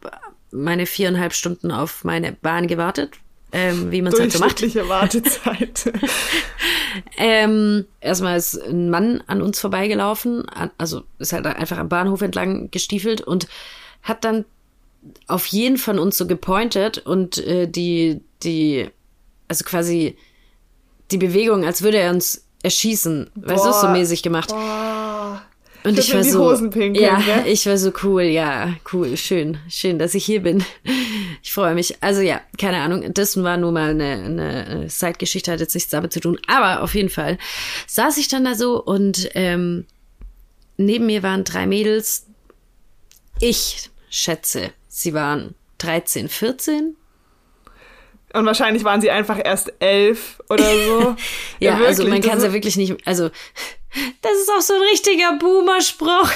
meine 0.50 0.86
viereinhalb 0.86 1.32
Stunden 1.34 1.70
auf 1.70 2.04
meine 2.04 2.32
Bahn 2.32 2.66
gewartet, 2.68 3.14
ähm, 3.52 3.90
wie 3.90 4.02
man 4.02 4.12
es 4.12 4.18
halt 4.20 4.32
so 4.32 4.38
macht. 4.38 4.60
Wartezeit. 4.88 5.92
Ähm, 7.16 7.86
erstmal 8.00 8.36
ist 8.36 8.54
ein 8.56 8.88
Mann 8.90 9.22
an 9.26 9.42
uns 9.42 9.58
vorbeigelaufen, 9.60 10.48
an- 10.48 10.70
also 10.78 11.02
ist 11.18 11.32
halt 11.32 11.46
einfach 11.46 11.78
am 11.78 11.88
Bahnhof 11.88 12.22
entlang 12.22 12.70
gestiefelt 12.70 13.20
und 13.20 13.48
hat 14.02 14.24
dann 14.24 14.44
auf 15.26 15.46
jeden 15.46 15.76
von 15.76 15.98
uns 15.98 16.16
so 16.16 16.26
gepointet 16.26 16.98
und 16.98 17.38
äh, 17.38 17.66
die, 17.66 18.20
die, 18.42 18.88
also 19.48 19.64
quasi 19.64 20.16
die 21.10 21.18
Bewegung, 21.18 21.64
als 21.64 21.82
würde 21.82 21.98
er 21.98 22.10
uns 22.12 22.46
erschießen, 22.64 23.30
weißt 23.34 23.64
du, 23.64 23.72
so 23.72 23.80
Boah. 23.82 23.92
mäßig 23.92 24.22
gemacht. 24.22 24.48
Boah. 24.48 25.42
Und 25.84 25.98
Ich 25.98 26.08
ich, 26.08 26.14
war 26.14 26.24
so, 26.24 26.54
ja, 26.78 27.20
gell? 27.20 27.46
ich 27.46 27.66
war 27.66 27.76
so 27.76 27.92
cool, 28.02 28.22
ja, 28.22 28.74
cool, 28.92 29.18
schön, 29.18 29.58
schön, 29.68 29.98
dass 29.98 30.14
ich 30.14 30.24
hier 30.24 30.42
bin. 30.42 30.64
Ich 31.42 31.52
freue 31.52 31.74
mich. 31.74 32.02
Also 32.02 32.22
ja, 32.22 32.40
keine 32.58 32.78
Ahnung, 32.78 33.12
das 33.12 33.40
war 33.42 33.58
nur 33.58 33.70
mal 33.70 33.90
eine, 33.90 34.14
eine 34.14 34.86
Zeitgeschichte, 34.88 35.52
hat 35.52 35.60
jetzt 35.60 35.74
nichts 35.74 35.90
damit 35.90 36.14
zu 36.14 36.20
tun. 36.20 36.38
Aber 36.46 36.82
auf 36.82 36.94
jeden 36.94 37.10
Fall 37.10 37.36
saß 37.86 38.16
ich 38.16 38.28
dann 38.28 38.44
da 38.44 38.54
so 38.54 38.82
und 38.82 39.28
ähm, 39.34 39.84
neben 40.78 41.04
mir 41.04 41.22
waren 41.22 41.44
drei 41.44 41.66
Mädels. 41.66 42.26
Ich 43.40 43.90
schätze, 44.08 44.70
sie 44.88 45.12
waren 45.12 45.54
13, 45.78 46.30
14. 46.30 46.96
Und 48.34 48.46
wahrscheinlich 48.46 48.84
waren 48.84 49.00
sie 49.00 49.10
einfach 49.10 49.38
erst 49.42 49.72
elf 49.78 50.40
oder 50.48 50.64
so. 50.64 51.16
Ja, 51.60 51.76
also 51.76 52.02
wirklich, 52.02 52.08
man 52.08 52.20
kann 52.20 52.38
es 52.38 52.44
ja 52.44 52.52
wirklich 52.52 52.76
nicht, 52.76 53.06
also 53.06 53.30
das 54.22 54.32
ist 54.32 54.50
auch 54.50 54.60
so 54.60 54.74
ein 54.74 54.82
richtiger 54.90 55.38
Boomer-Spruch. 55.38 56.28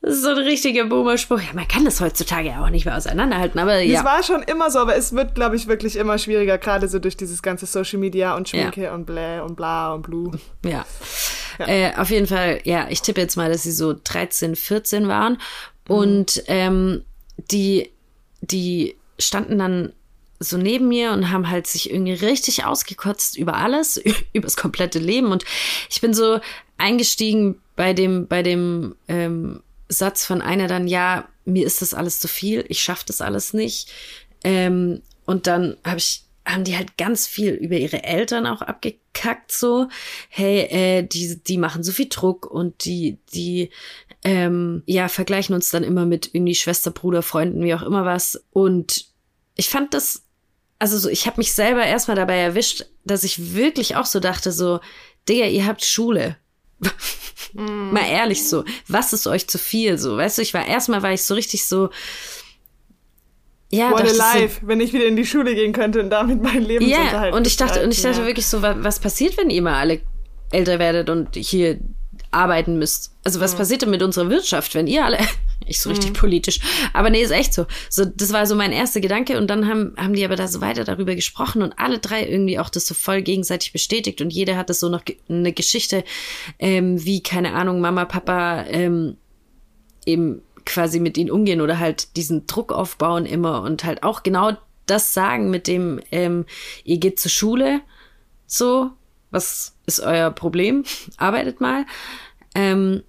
Das 0.00 0.14
ist 0.14 0.22
so 0.22 0.30
ein 0.30 0.38
richtiger 0.38 0.86
Boomer-Spruch. 0.86 1.40
Ja, 1.40 1.52
man 1.52 1.68
kann 1.68 1.84
das 1.84 2.00
heutzutage 2.00 2.48
ja 2.48 2.64
auch 2.64 2.70
nicht 2.70 2.86
mehr 2.86 2.96
auseinanderhalten, 2.96 3.60
aber 3.60 3.82
Es 3.82 3.90
ja. 3.90 4.04
war 4.04 4.22
schon 4.22 4.42
immer 4.44 4.70
so, 4.70 4.78
aber 4.78 4.96
es 4.96 5.14
wird, 5.14 5.34
glaube 5.34 5.56
ich, 5.56 5.66
wirklich 5.66 5.96
immer 5.96 6.16
schwieriger, 6.16 6.56
gerade 6.56 6.88
so 6.88 6.98
durch 6.98 7.16
dieses 7.16 7.42
ganze 7.42 7.66
Social 7.66 7.98
Media 7.98 8.34
und 8.34 8.48
Schminke 8.48 8.92
und 8.92 9.04
bläh 9.04 9.40
und 9.40 9.56
bla 9.56 9.92
und 9.92 10.02
blue. 10.02 10.32
Ja. 10.64 10.86
Äh, 11.58 11.94
auf 11.96 12.10
jeden 12.10 12.26
Fall, 12.26 12.60
ja, 12.64 12.86
ich 12.88 13.02
tippe 13.02 13.20
jetzt 13.20 13.36
mal, 13.36 13.50
dass 13.50 13.62
sie 13.64 13.72
so 13.72 13.94
13, 14.02 14.56
14 14.56 15.06
waren. 15.06 15.38
Und 15.86 16.42
ähm, 16.46 17.04
die, 17.36 17.90
die 18.40 18.96
standen 19.18 19.58
dann 19.58 19.92
so 20.44 20.56
neben 20.56 20.88
mir 20.88 21.12
und 21.12 21.30
haben 21.30 21.50
halt 21.50 21.66
sich 21.66 21.90
irgendwie 21.90 22.12
richtig 22.12 22.64
ausgekotzt 22.64 23.36
über 23.36 23.56
alles, 23.56 23.96
über 24.32 24.46
das 24.46 24.56
komplette 24.56 24.98
Leben. 24.98 25.32
Und 25.32 25.44
ich 25.90 26.00
bin 26.00 26.14
so 26.14 26.40
eingestiegen 26.78 27.60
bei 27.76 27.92
dem, 27.92 28.26
bei 28.26 28.42
dem 28.42 28.94
ähm, 29.08 29.62
Satz 29.88 30.24
von 30.24 30.42
einer 30.42 30.66
dann, 30.66 30.86
ja, 30.86 31.28
mir 31.44 31.66
ist 31.66 31.82
das 31.82 31.94
alles 31.94 32.20
zu 32.20 32.28
viel, 32.28 32.64
ich 32.68 32.82
schaff 32.82 33.04
das 33.04 33.20
alles 33.20 33.52
nicht. 33.52 33.92
Ähm, 34.42 35.02
und 35.26 35.46
dann 35.46 35.76
habe 35.84 35.98
ich 35.98 36.24
haben 36.46 36.64
die 36.64 36.76
halt 36.76 36.98
ganz 36.98 37.26
viel 37.26 37.52
über 37.54 37.76
ihre 37.76 38.04
Eltern 38.04 38.46
auch 38.46 38.60
abgekackt, 38.60 39.50
so, 39.50 39.88
hey, 40.28 40.60
äh, 40.60 41.02
die, 41.02 41.42
die 41.42 41.56
machen 41.56 41.82
so 41.82 41.92
viel 41.92 42.08
Druck 42.08 42.46
und 42.46 42.84
die, 42.84 43.18
die, 43.32 43.70
ähm, 44.24 44.82
ja, 44.86 45.08
vergleichen 45.08 45.54
uns 45.54 45.70
dann 45.70 45.84
immer 45.84 46.04
mit 46.06 46.34
irgendwie 46.34 46.54
Schwester, 46.54 46.90
Bruder, 46.90 47.22
Freunden, 47.22 47.62
wie 47.62 47.74
auch 47.74 47.82
immer 47.82 48.04
was. 48.04 48.44
Und 48.52 49.06
ich 49.54 49.68
fand 49.68 49.94
das, 49.94 50.23
also 50.84 50.98
so, 50.98 51.08
ich 51.08 51.26
habe 51.26 51.38
mich 51.38 51.54
selber 51.54 51.82
erstmal 51.82 52.14
dabei 52.14 52.36
erwischt, 52.36 52.84
dass 53.06 53.24
ich 53.24 53.54
wirklich 53.54 53.96
auch 53.96 54.04
so 54.04 54.20
dachte, 54.20 54.52
so, 54.52 54.80
Digga, 55.26 55.46
ihr 55.46 55.64
habt 55.64 55.82
Schule. 55.82 56.36
Mal 57.54 58.06
ehrlich 58.06 58.46
so, 58.46 58.64
was 58.86 59.14
ist 59.14 59.26
euch 59.26 59.48
zu 59.48 59.56
viel 59.56 59.96
so? 59.96 60.18
Weißt 60.18 60.36
du, 60.36 60.42
ich 60.42 60.52
war 60.52 60.66
erstmal 60.66 61.02
war 61.02 61.14
ich 61.14 61.22
so 61.22 61.32
richtig 61.32 61.64
so 61.66 61.88
ja, 63.70 63.90
What 63.92 64.02
a 64.02 64.12
dachte 64.12 64.48
so, 64.50 64.68
wenn 64.68 64.82
ich 64.82 64.92
wieder 64.92 65.06
in 65.06 65.16
die 65.16 65.24
Schule 65.24 65.54
gehen 65.54 65.72
könnte 65.72 66.00
und 66.02 66.10
damit 66.10 66.42
mein 66.42 66.62
Lebensunterhalt 66.62 67.32
ja, 67.32 67.36
und 67.38 67.46
ich 67.46 67.56
dachte, 67.56 67.82
und 67.82 67.92
ich 67.94 68.02
dachte 68.02 68.20
ja. 68.20 68.26
wirklich 68.26 68.46
so, 68.46 68.60
wa- 68.60 68.76
was 68.80 69.00
passiert, 69.00 69.38
wenn 69.38 69.48
ihr 69.48 69.62
mal 69.62 69.80
alle 69.80 70.02
älter 70.52 70.78
werdet 70.78 71.08
und 71.08 71.34
hier 71.34 71.80
arbeiten 72.34 72.78
müsst? 72.78 73.14
Also 73.24 73.40
was 73.40 73.54
passiert 73.54 73.82
denn 73.82 73.90
mit 73.90 74.02
unserer 74.02 74.28
Wirtschaft, 74.30 74.74
wenn 74.74 74.86
ihr 74.86 75.04
alle, 75.04 75.18
ich 75.66 75.80
so 75.80 75.88
richtig 75.90 76.12
politisch, 76.12 76.60
aber 76.92 77.10
nee, 77.10 77.22
ist 77.22 77.30
echt 77.30 77.54
so. 77.54 77.66
So, 77.88 78.04
das 78.04 78.32
war 78.32 78.46
so 78.46 78.54
mein 78.54 78.72
erster 78.72 79.00
Gedanke 79.00 79.38
und 79.38 79.48
dann 79.48 79.68
haben, 79.68 79.94
haben 79.96 80.14
die 80.14 80.24
aber 80.24 80.36
da 80.36 80.48
so 80.48 80.60
weiter 80.60 80.84
darüber 80.84 81.14
gesprochen 81.14 81.62
und 81.62 81.78
alle 81.78 81.98
drei 81.98 82.26
irgendwie 82.26 82.58
auch 82.58 82.68
das 82.68 82.86
so 82.86 82.94
voll 82.94 83.22
gegenseitig 83.22 83.72
bestätigt 83.72 84.20
und 84.20 84.30
jeder 84.32 84.56
hatte 84.56 84.74
so 84.74 84.88
noch 84.88 85.02
eine 85.28 85.52
Geschichte, 85.52 86.04
ähm, 86.58 87.04
wie, 87.04 87.22
keine 87.22 87.54
Ahnung, 87.54 87.80
Mama, 87.80 88.04
Papa, 88.04 88.64
ähm, 88.68 89.16
eben 90.06 90.42
quasi 90.66 91.00
mit 91.00 91.16
ihnen 91.18 91.30
umgehen 91.30 91.60
oder 91.60 91.78
halt 91.78 92.16
diesen 92.16 92.46
Druck 92.46 92.72
aufbauen 92.72 93.26
immer 93.26 93.62
und 93.62 93.84
halt 93.84 94.02
auch 94.02 94.22
genau 94.22 94.52
das 94.86 95.14
sagen 95.14 95.50
mit 95.50 95.66
dem, 95.66 96.00
ähm, 96.10 96.44
ihr 96.84 96.98
geht 96.98 97.20
zur 97.20 97.30
Schule, 97.30 97.80
so, 98.46 98.90
was 99.30 99.74
ist 99.86 100.00
euer 100.00 100.30
Problem? 100.30 100.84
Arbeitet 101.16 101.60
mal. 101.60 101.86
Ähm, 102.54 103.02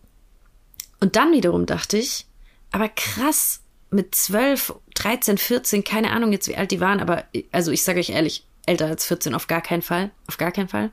und 0.99 1.15
dann 1.15 1.31
wiederum 1.31 1.65
dachte 1.65 1.97
ich, 1.97 2.25
aber 2.71 2.89
krass, 2.89 3.61
mit 3.91 4.15
12, 4.15 4.73
13, 4.95 5.37
14, 5.37 5.83
keine 5.83 6.11
Ahnung 6.11 6.31
jetzt, 6.31 6.47
wie 6.47 6.55
alt 6.55 6.71
die 6.71 6.79
waren, 6.79 6.99
aber 6.99 7.25
also 7.51 7.71
ich 7.71 7.83
sage 7.83 7.99
euch 7.99 8.09
ehrlich, 8.09 8.45
älter 8.65 8.87
als 8.87 9.05
14 9.05 9.35
auf 9.35 9.47
gar 9.47 9.61
keinen 9.61 9.81
Fall, 9.81 10.11
auf 10.27 10.37
gar 10.37 10.51
keinen 10.51 10.67
Fall. 10.67 10.91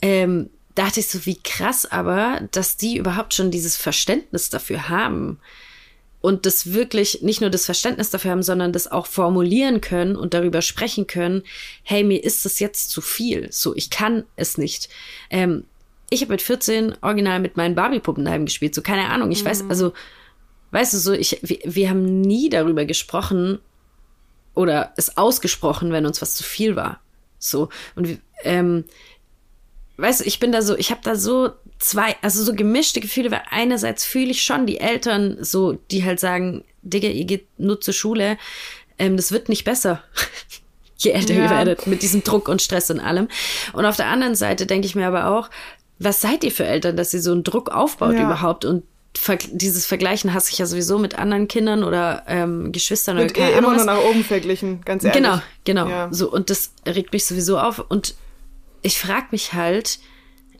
Ähm, 0.00 0.50
dachte 0.74 1.00
ich 1.00 1.08
so, 1.08 1.26
wie 1.26 1.40
krass 1.40 1.86
aber, 1.86 2.40
dass 2.50 2.76
die 2.76 2.96
überhaupt 2.96 3.34
schon 3.34 3.50
dieses 3.50 3.76
Verständnis 3.76 4.48
dafür 4.48 4.88
haben 4.88 5.38
und 6.20 6.46
das 6.46 6.72
wirklich 6.72 7.22
nicht 7.22 7.40
nur 7.40 7.50
das 7.50 7.66
Verständnis 7.66 8.10
dafür 8.10 8.30
haben, 8.30 8.42
sondern 8.42 8.72
das 8.72 8.90
auch 8.90 9.06
formulieren 9.06 9.80
können 9.80 10.16
und 10.16 10.34
darüber 10.34 10.62
sprechen 10.62 11.06
können, 11.06 11.42
hey, 11.82 12.04
mir 12.04 12.24
ist 12.24 12.44
das 12.44 12.58
jetzt 12.58 12.90
zu 12.90 13.00
viel, 13.00 13.52
so, 13.52 13.76
ich 13.76 13.90
kann 13.90 14.24
es 14.36 14.56
nicht. 14.56 14.88
Ähm, 15.30 15.64
ich 16.12 16.20
habe 16.22 16.32
mit 16.32 16.42
14 16.42 16.94
original 17.02 17.40
mit 17.40 17.56
meinen 17.56 17.74
Barbie-Puppen 17.74 18.24
daheim 18.24 18.44
gespielt, 18.44 18.74
so, 18.74 18.82
keine 18.82 19.08
Ahnung, 19.08 19.30
ich 19.30 19.44
weiß, 19.44 19.64
also, 19.68 19.92
weißt 20.70 20.94
du, 20.94 20.98
so, 20.98 21.12
ich, 21.12 21.38
wir, 21.42 21.58
wir 21.64 21.90
haben 21.90 22.20
nie 22.20 22.48
darüber 22.48 22.84
gesprochen 22.84 23.58
oder 24.54 24.92
es 24.96 25.16
ausgesprochen, 25.16 25.92
wenn 25.92 26.06
uns 26.06 26.20
was 26.22 26.34
zu 26.34 26.42
viel 26.44 26.76
war, 26.76 27.00
so, 27.38 27.68
und 27.96 28.18
ähm, 28.44 28.84
weißt 29.96 30.20
du, 30.20 30.24
ich 30.24 30.38
bin 30.40 30.52
da 30.52 30.62
so, 30.62 30.76
ich 30.76 30.90
habe 30.90 31.00
da 31.02 31.16
so 31.16 31.50
zwei, 31.78 32.16
also 32.22 32.44
so 32.44 32.54
gemischte 32.54 33.00
Gefühle, 33.00 33.30
weil 33.30 33.42
einerseits 33.50 34.04
fühle 34.04 34.30
ich 34.30 34.42
schon 34.42 34.66
die 34.66 34.78
Eltern 34.78 35.38
so, 35.40 35.72
die 35.90 36.04
halt 36.04 36.20
sagen, 36.20 36.64
Digga, 36.82 37.08
ihr 37.08 37.24
geht 37.24 37.46
nur 37.58 37.80
zur 37.80 37.94
Schule, 37.94 38.36
ähm, 38.98 39.16
das 39.16 39.32
wird 39.32 39.48
nicht 39.48 39.64
besser. 39.64 40.02
Je 40.98 41.10
älter 41.10 41.34
ihr 41.34 41.44
Ja. 41.44 41.50
werdet, 41.50 41.88
mit 41.88 42.02
diesem 42.02 42.22
Druck 42.22 42.48
und 42.48 42.62
Stress 42.62 42.88
und 42.88 43.00
allem. 43.00 43.26
Und 43.72 43.84
auf 43.86 43.96
der 43.96 44.06
anderen 44.06 44.36
Seite 44.36 44.66
denke 44.66 44.86
ich 44.86 44.94
mir 44.94 45.08
aber 45.08 45.26
auch, 45.36 45.50
was 46.04 46.20
seid 46.20 46.44
ihr 46.44 46.50
für 46.52 46.64
Eltern, 46.64 46.96
dass 46.96 47.12
ihr 47.14 47.20
so 47.20 47.32
einen 47.32 47.44
Druck 47.44 47.70
aufbaut 47.70 48.14
Ja. 48.14 48.24
überhaupt 48.24 48.64
und 48.64 48.84
ver 49.14 49.36
dieses 49.50 49.84
Vergleichen 49.86 50.32
hasse 50.32 50.50
ich 50.52 50.58
ja 50.58 50.66
sowieso 50.66 50.98
mit 50.98 51.18
anderen 51.18 51.46
Kindern 51.46 51.84
oder 51.84 52.24
ähm, 52.26 52.72
Geschwistern 52.72 53.18
Wird 53.18 53.36
oder 53.36 53.50
eh 53.50 53.58
immer 53.58 53.74
nur 53.74 53.84
nach 53.84 54.02
oben 54.02 54.24
verglichen, 54.24 54.80
ganz 54.84 55.04
ehrlich. 55.04 55.22
Genau, 55.22 55.40
genau. 55.64 55.88
Ja. 55.88 56.08
So, 56.10 56.30
und 56.32 56.48
das 56.50 56.72
regt 56.86 57.12
mich 57.12 57.26
sowieso 57.26 57.58
auf. 57.58 57.78
Und 57.78 58.14
ich 58.80 58.98
frage 58.98 59.26
mich 59.30 59.52
halt, 59.52 59.98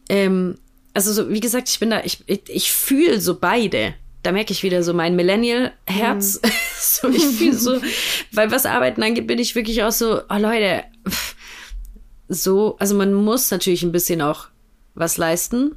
ähm, 0.08 0.58
also 0.94 1.12
so, 1.12 1.30
wie 1.30 1.40
gesagt, 1.40 1.68
ich 1.70 1.78
bin 1.80 1.90
da, 1.90 2.02
ich, 2.04 2.22
ich, 2.26 2.42
ich 2.48 2.72
fühle 2.72 3.20
so 3.20 3.38
beide. 3.38 3.94
Da 4.22 4.30
merke 4.30 4.52
ich 4.52 4.62
wieder 4.62 4.82
so 4.82 4.92
mein 4.92 5.16
Millennial-Herz. 5.16 6.40
Mhm. 6.44 6.50
so, 6.78 7.08
ich 7.08 7.24
fühle 7.24 7.54
so, 7.56 7.80
weil 8.32 8.52
was 8.52 8.66
Arbeiten 8.66 9.02
angeht, 9.02 9.26
bin 9.26 9.38
ich 9.38 9.54
wirklich 9.54 9.82
auch 9.82 9.92
so, 9.92 10.20
oh 10.28 10.36
Leute, 10.38 10.84
so, 12.28 12.76
also 12.78 12.94
man 12.94 13.14
muss 13.14 13.50
natürlich 13.50 13.82
ein 13.82 13.92
bisschen 13.92 14.20
auch 14.22 14.48
was 14.94 15.16
leisten. 15.16 15.76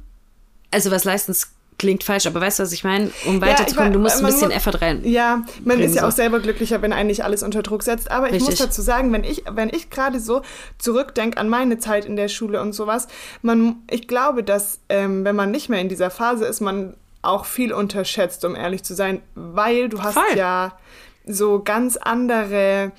Also 0.70 0.90
was 0.90 1.04
leisten 1.04 1.34
klingt 1.78 2.04
falsch, 2.04 2.26
aber 2.26 2.40
weißt 2.40 2.58
du, 2.58 2.62
was 2.62 2.72
ich 2.72 2.84
meine? 2.84 3.10
Um 3.26 3.34
Ja, 3.34 3.40
weiterzukommen, 3.48 3.90
mein, 3.90 3.92
du 3.92 3.98
musst 3.98 4.18
ein 4.20 4.24
bisschen 4.26 4.48
muss- 4.48 4.56
Effort 4.56 4.80
rein. 4.80 5.02
Ja, 5.04 5.42
man 5.62 5.78
ist 5.78 5.94
ja 5.94 6.00
so. 6.02 6.08
auch 6.08 6.12
selber 6.12 6.40
glücklicher, 6.40 6.80
wenn 6.80 6.92
einen 6.94 7.08
nicht 7.08 7.22
alles 7.22 7.42
unter 7.42 7.62
Druck 7.62 7.82
setzt. 7.82 8.10
Aber 8.10 8.28
ich 8.28 8.34
Richtig. 8.34 8.48
muss 8.50 8.58
dazu 8.58 8.80
sagen, 8.80 9.12
wenn 9.12 9.24
ich, 9.24 9.44
wenn 9.50 9.68
ich 9.68 9.90
gerade 9.90 10.18
so 10.18 10.40
zurückdenke 10.78 11.38
an 11.38 11.50
meine 11.50 11.78
Zeit 11.78 12.06
in 12.06 12.16
der 12.16 12.28
Schule 12.28 12.62
und 12.62 12.72
sowas, 12.72 13.08
man, 13.42 13.76
ich 13.90 14.08
glaube, 14.08 14.42
dass 14.42 14.78
ähm, 14.88 15.24
wenn 15.24 15.36
man 15.36 15.50
nicht 15.50 15.68
mehr 15.68 15.80
in 15.80 15.90
dieser 15.90 16.08
Phase 16.10 16.46
ist, 16.46 16.60
man 16.60 16.94
auch 17.20 17.44
viel 17.44 17.72
unterschätzt, 17.74 18.44
um 18.46 18.54
ehrlich 18.56 18.82
zu 18.82 18.94
sein, 18.94 19.20
weil 19.34 19.88
du 19.90 20.02
hast 20.02 20.14
Voll. 20.14 20.36
ja 20.36 20.78
so 21.26 21.60
ganz 21.62 21.96
andere. 21.98 22.92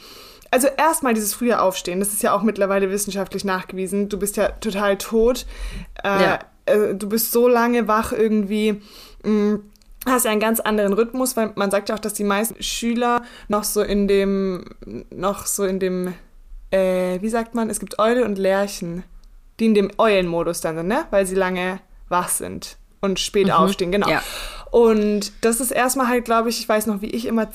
Also 0.51 0.67
erstmal 0.77 1.13
dieses 1.13 1.33
frühe 1.33 1.59
Aufstehen, 1.61 1.99
das 1.99 2.13
ist 2.13 2.23
ja 2.23 2.33
auch 2.33 2.41
mittlerweile 2.41 2.89
wissenschaftlich 2.89 3.43
nachgewiesen. 3.45 4.09
Du 4.09 4.17
bist 4.17 4.37
ja 4.37 4.49
total 4.49 4.97
tot. 4.97 5.45
Äh, 6.03 6.07
Ja. 6.23 6.39
äh, 6.65 6.95
du 6.95 7.09
bist 7.09 7.31
so 7.31 7.47
lange 7.47 7.87
wach 7.87 8.11
irgendwie. 8.13 8.81
Mh, 9.23 9.59
hast 10.05 10.25
ja 10.25 10.31
einen 10.31 10.39
ganz 10.39 10.59
anderen 10.61 10.93
Rhythmus, 10.93 11.35
weil 11.35 11.51
man 11.55 11.69
sagt 11.69 11.89
ja 11.89 11.95
auch, 11.95 11.99
dass 11.99 12.13
die 12.13 12.23
meisten 12.23 12.61
Schüler 12.63 13.23
noch 13.49 13.65
so 13.65 13.81
in 13.81 14.07
dem, 14.07 14.63
noch 15.09 15.45
so 15.45 15.65
in 15.65 15.79
dem, 15.79 16.13
äh, 16.71 17.21
wie 17.21 17.29
sagt 17.29 17.55
man, 17.55 17.69
es 17.69 17.79
gibt 17.79 17.99
Eule 17.99 18.23
und 18.23 18.37
Lerchen, 18.37 19.03
die 19.59 19.65
in 19.65 19.73
dem 19.73 19.91
Eulenmodus 19.97 20.61
dann 20.61 20.77
sind, 20.77 20.87
ne? 20.87 21.05
Weil 21.09 21.25
sie 21.25 21.35
lange 21.35 21.79
wach 22.07 22.29
sind 22.29 22.77
und 23.01 23.19
spät 23.19 23.51
aufstehen, 23.51 23.91
genau. 23.91 24.07
ja. 24.07 24.21
Und 24.71 25.31
das 25.43 25.59
ist 25.59 25.71
erstmal 25.71 26.07
halt, 26.07 26.23
glaube 26.25 26.49
ich, 26.49 26.59
ich 26.59 26.69
weiß 26.69 26.85
noch, 26.87 27.01
wie 27.01 27.09
ich 27.09 27.25
immer 27.25 27.51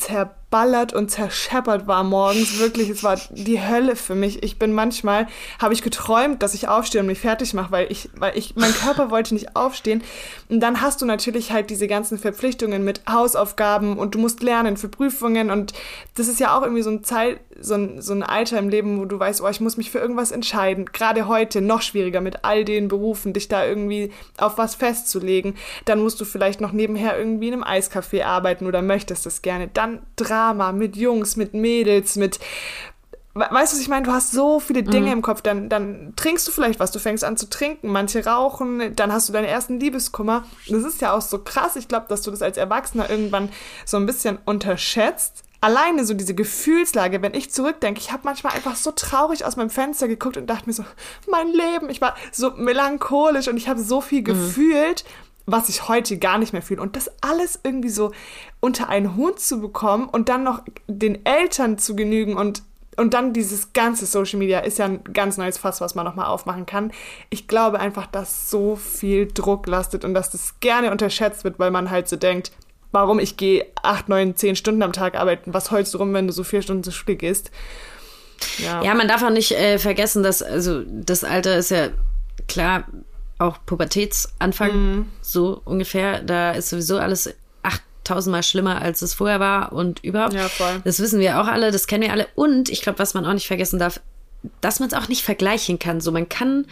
zerballert 0.52 0.92
und 0.92 1.10
zerscheppert 1.10 1.86
war 1.86 2.04
morgens. 2.04 2.58
Wirklich, 2.58 2.90
es 2.90 3.02
war 3.02 3.18
die 3.30 3.62
Hölle 3.62 3.96
für 3.96 4.14
mich. 4.14 4.42
Ich 4.42 4.58
bin 4.58 4.74
manchmal, 4.74 5.26
habe 5.58 5.72
ich 5.72 5.82
geträumt, 5.82 6.42
dass 6.42 6.52
ich 6.52 6.68
aufstehe 6.68 7.00
und 7.00 7.06
mich 7.06 7.20
fertig 7.20 7.54
mache, 7.54 7.72
weil 7.72 7.86
ich, 7.90 8.10
weil 8.16 8.36
ich, 8.36 8.54
mein 8.54 8.72
Körper 8.72 9.10
wollte 9.10 9.32
nicht 9.32 9.56
aufstehen. 9.56 10.02
Und 10.50 10.60
dann 10.60 10.82
hast 10.82 11.00
du 11.00 11.06
natürlich 11.06 11.52
halt 11.52 11.70
diese 11.70 11.86
ganzen 11.86 12.18
Verpflichtungen 12.18 12.84
mit 12.84 13.00
Hausaufgaben 13.08 13.96
und 13.96 14.14
du 14.14 14.18
musst 14.18 14.42
lernen 14.42 14.76
für 14.76 14.88
Prüfungen 14.88 15.50
und 15.50 15.72
das 16.16 16.28
ist 16.28 16.38
ja 16.38 16.56
auch 16.56 16.62
irgendwie 16.62 16.82
so 16.82 16.90
ein 16.90 17.02
Zeit, 17.02 17.40
so 17.58 17.74
ein, 17.74 18.02
so 18.02 18.12
ein 18.12 18.22
Alter 18.22 18.58
im 18.58 18.68
Leben, 18.68 19.00
wo 19.00 19.06
du 19.06 19.18
weißt, 19.18 19.40
oh, 19.40 19.48
ich 19.48 19.60
muss 19.60 19.78
mich 19.78 19.90
für 19.90 19.98
irgendwas 19.98 20.32
entscheiden. 20.32 20.84
Gerade 20.92 21.28
heute 21.28 21.62
noch 21.62 21.80
schwieriger 21.80 22.20
mit 22.20 22.44
all 22.44 22.66
den 22.66 22.88
Berufen, 22.88 23.32
dich 23.32 23.48
da 23.48 23.64
irgendwie 23.64 24.12
auf 24.36 24.58
was 24.58 24.74
festzulegen. 24.74 25.54
Dann 25.86 26.00
musst 26.00 26.20
du 26.20 26.26
vielleicht 26.26 26.60
noch 26.60 26.72
nebenher 26.72 27.16
irgendwie 27.16 27.48
in 27.48 27.54
einem 27.54 27.64
Eiscafé 27.64 28.24
arbeiten 28.24 28.66
oder 28.66 28.82
möchtest 28.82 29.24
das 29.24 29.40
gerne. 29.40 29.68
Dann 29.72 30.00
Drama 30.42 30.72
mit 30.72 30.96
Jungs, 30.96 31.36
mit 31.36 31.54
Mädels, 31.54 32.16
mit 32.16 32.40
Weißt 33.34 33.72
du, 33.72 33.76
was 33.76 33.80
ich 33.80 33.88
meine? 33.88 34.04
Du 34.04 34.12
hast 34.12 34.32
so 34.32 34.60
viele 34.60 34.82
Dinge 34.82 35.06
mhm. 35.06 35.12
im 35.12 35.22
Kopf. 35.22 35.40
Dann, 35.40 35.70
dann 35.70 36.12
trinkst 36.16 36.46
du 36.46 36.52
vielleicht 36.52 36.78
was, 36.80 36.90
du 36.90 36.98
fängst 36.98 37.24
an 37.24 37.38
zu 37.38 37.48
trinken, 37.48 37.88
manche 37.88 38.26
rauchen, 38.26 38.94
dann 38.94 39.10
hast 39.10 39.26
du 39.26 39.32
deinen 39.32 39.46
ersten 39.46 39.80
Liebeskummer. 39.80 40.44
Das 40.68 40.84
ist 40.84 41.00
ja 41.00 41.14
auch 41.14 41.22
so 41.22 41.38
krass. 41.38 41.76
Ich 41.76 41.88
glaube, 41.88 42.04
dass 42.10 42.20
du 42.20 42.30
das 42.30 42.42
als 42.42 42.58
Erwachsener 42.58 43.08
irgendwann 43.08 43.48
so 43.86 43.96
ein 43.96 44.04
bisschen 44.04 44.38
unterschätzt 44.44 45.44
alleine 45.62 46.04
so 46.04 46.12
diese 46.12 46.34
Gefühlslage, 46.34 47.22
wenn 47.22 47.34
ich 47.34 47.52
zurückdenke, 47.52 48.00
ich 48.00 48.10
habe 48.10 48.22
manchmal 48.24 48.52
einfach 48.52 48.74
so 48.74 48.90
traurig 48.90 49.44
aus 49.44 49.54
meinem 49.54 49.70
Fenster 49.70 50.08
geguckt 50.08 50.36
und 50.36 50.48
dachte 50.48 50.66
mir 50.66 50.72
so, 50.72 50.84
mein 51.30 51.52
Leben, 51.52 51.88
ich 51.88 52.00
war 52.00 52.16
so 52.32 52.50
melancholisch 52.50 53.46
und 53.46 53.56
ich 53.56 53.68
habe 53.68 53.80
so 53.80 54.00
viel 54.00 54.22
mhm. 54.22 54.24
gefühlt, 54.24 55.04
was 55.46 55.68
ich 55.68 55.88
heute 55.88 56.18
gar 56.18 56.38
nicht 56.38 56.52
mehr 56.52 56.62
fühle. 56.62 56.82
Und 56.82 56.96
das 56.96 57.10
alles 57.20 57.60
irgendwie 57.62 57.88
so 57.88 58.12
unter 58.60 58.88
einen 58.88 59.16
Hut 59.16 59.40
zu 59.40 59.60
bekommen 59.60 60.08
und 60.08 60.28
dann 60.28 60.44
noch 60.44 60.62
den 60.86 61.24
Eltern 61.24 61.78
zu 61.78 61.96
genügen 61.96 62.36
und 62.36 62.62
und 62.98 63.14
dann 63.14 63.32
dieses 63.32 63.72
ganze 63.72 64.04
Social 64.04 64.38
Media 64.38 64.60
ist 64.60 64.78
ja 64.78 64.84
ein 64.84 65.02
ganz 65.02 65.38
neues 65.38 65.56
Fass, 65.56 65.80
was 65.80 65.94
man 65.94 66.04
nochmal 66.04 66.26
aufmachen 66.26 66.66
kann. 66.66 66.92
Ich 67.30 67.48
glaube 67.48 67.80
einfach, 67.80 68.06
dass 68.06 68.50
so 68.50 68.76
viel 68.76 69.28
Druck 69.32 69.66
lastet 69.66 70.04
und 70.04 70.12
dass 70.12 70.30
das 70.30 70.60
gerne 70.60 70.90
unterschätzt 70.90 71.42
wird, 71.42 71.58
weil 71.58 71.70
man 71.70 71.90
halt 71.90 72.06
so 72.06 72.16
denkt, 72.16 72.52
warum 72.90 73.18
ich 73.18 73.38
gehe 73.38 73.66
acht, 73.82 74.10
neun, 74.10 74.36
zehn 74.36 74.56
Stunden 74.56 74.82
am 74.82 74.92
Tag 74.92 75.14
arbeiten. 75.14 75.54
Was 75.54 75.70
heulst 75.70 75.94
du 75.94 75.98
rum, 75.98 76.12
wenn 76.12 76.26
du 76.26 76.34
so 76.34 76.44
vier 76.44 76.60
Stunden 76.60 76.84
zu 76.84 76.92
Schule 76.92 77.16
gehst? 77.16 77.50
Ja. 78.58 78.82
ja, 78.82 78.94
man 78.94 79.08
darf 79.08 79.22
auch 79.22 79.30
nicht 79.30 79.52
äh, 79.52 79.78
vergessen, 79.78 80.22
dass, 80.22 80.42
also 80.42 80.82
das 80.86 81.24
Alter 81.24 81.56
ist 81.56 81.70
ja 81.70 81.88
klar 82.46 82.84
auch 83.42 83.58
Pubertätsanfang, 83.66 84.72
mhm. 84.72 85.08
so 85.20 85.60
ungefähr. 85.64 86.22
Da 86.22 86.52
ist 86.52 86.70
sowieso 86.70 86.98
alles 86.98 87.34
tausendmal 88.04 88.42
schlimmer, 88.42 88.82
als 88.82 89.02
es 89.02 89.14
vorher 89.14 89.40
war 89.40 89.72
und 89.72 90.02
überhaupt. 90.04 90.34
Ja, 90.34 90.48
voll. 90.48 90.80
Das 90.84 90.98
wissen 91.00 91.20
wir 91.20 91.40
auch 91.40 91.46
alle, 91.46 91.70
das 91.70 91.86
kennen 91.86 92.02
wir 92.02 92.12
alle. 92.12 92.26
Und 92.34 92.68
ich 92.68 92.82
glaube, 92.82 92.98
was 92.98 93.14
man 93.14 93.24
auch 93.24 93.32
nicht 93.32 93.46
vergessen 93.46 93.78
darf, 93.78 94.00
dass 94.60 94.80
man 94.80 94.88
es 94.88 94.94
auch 94.94 95.08
nicht 95.08 95.22
vergleichen 95.22 95.78
kann. 95.78 96.00
So, 96.00 96.10
man 96.10 96.28
kann 96.28 96.66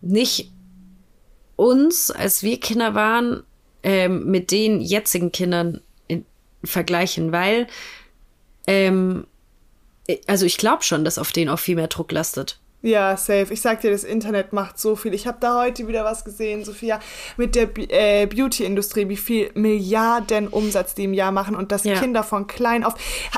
nicht 0.00 0.50
uns, 1.54 2.10
als 2.10 2.42
wir 2.42 2.58
Kinder 2.60 2.94
waren, 2.94 3.42
ähm, 3.82 4.26
mit 4.26 4.50
den 4.50 4.80
jetzigen 4.80 5.30
Kindern 5.30 5.80
in, 6.08 6.24
vergleichen, 6.64 7.30
weil 7.30 7.68
ähm, 8.66 9.26
also 10.26 10.44
ich 10.44 10.56
glaube 10.56 10.82
schon, 10.82 11.04
dass 11.04 11.18
auf 11.18 11.32
denen 11.32 11.50
auch 11.50 11.58
viel 11.58 11.76
mehr 11.76 11.88
Druck 11.88 12.10
lastet. 12.12 12.58
Ja, 12.86 13.16
safe. 13.16 13.48
Ich 13.50 13.62
sag 13.62 13.80
dir, 13.80 13.90
das 13.90 14.04
Internet 14.04 14.52
macht 14.52 14.78
so 14.78 14.94
viel. 14.94 15.12
Ich 15.12 15.26
habe 15.26 15.38
da 15.40 15.60
heute 15.60 15.88
wieder 15.88 16.04
was 16.04 16.24
gesehen, 16.24 16.64
Sophia, 16.64 17.00
mit 17.36 17.56
der 17.56 17.68
äh, 17.76 18.26
Beauty-Industrie, 18.26 19.08
wie 19.08 19.16
viel 19.16 19.50
Milliarden 19.54 20.46
Umsatz 20.46 20.94
die 20.94 21.02
im 21.02 21.12
Jahr 21.12 21.32
machen 21.32 21.56
und 21.56 21.72
dass 21.72 21.82
ja. 21.82 21.98
Kinder 21.98 22.22
von 22.22 22.46
klein 22.46 22.84
auf. 22.84 22.94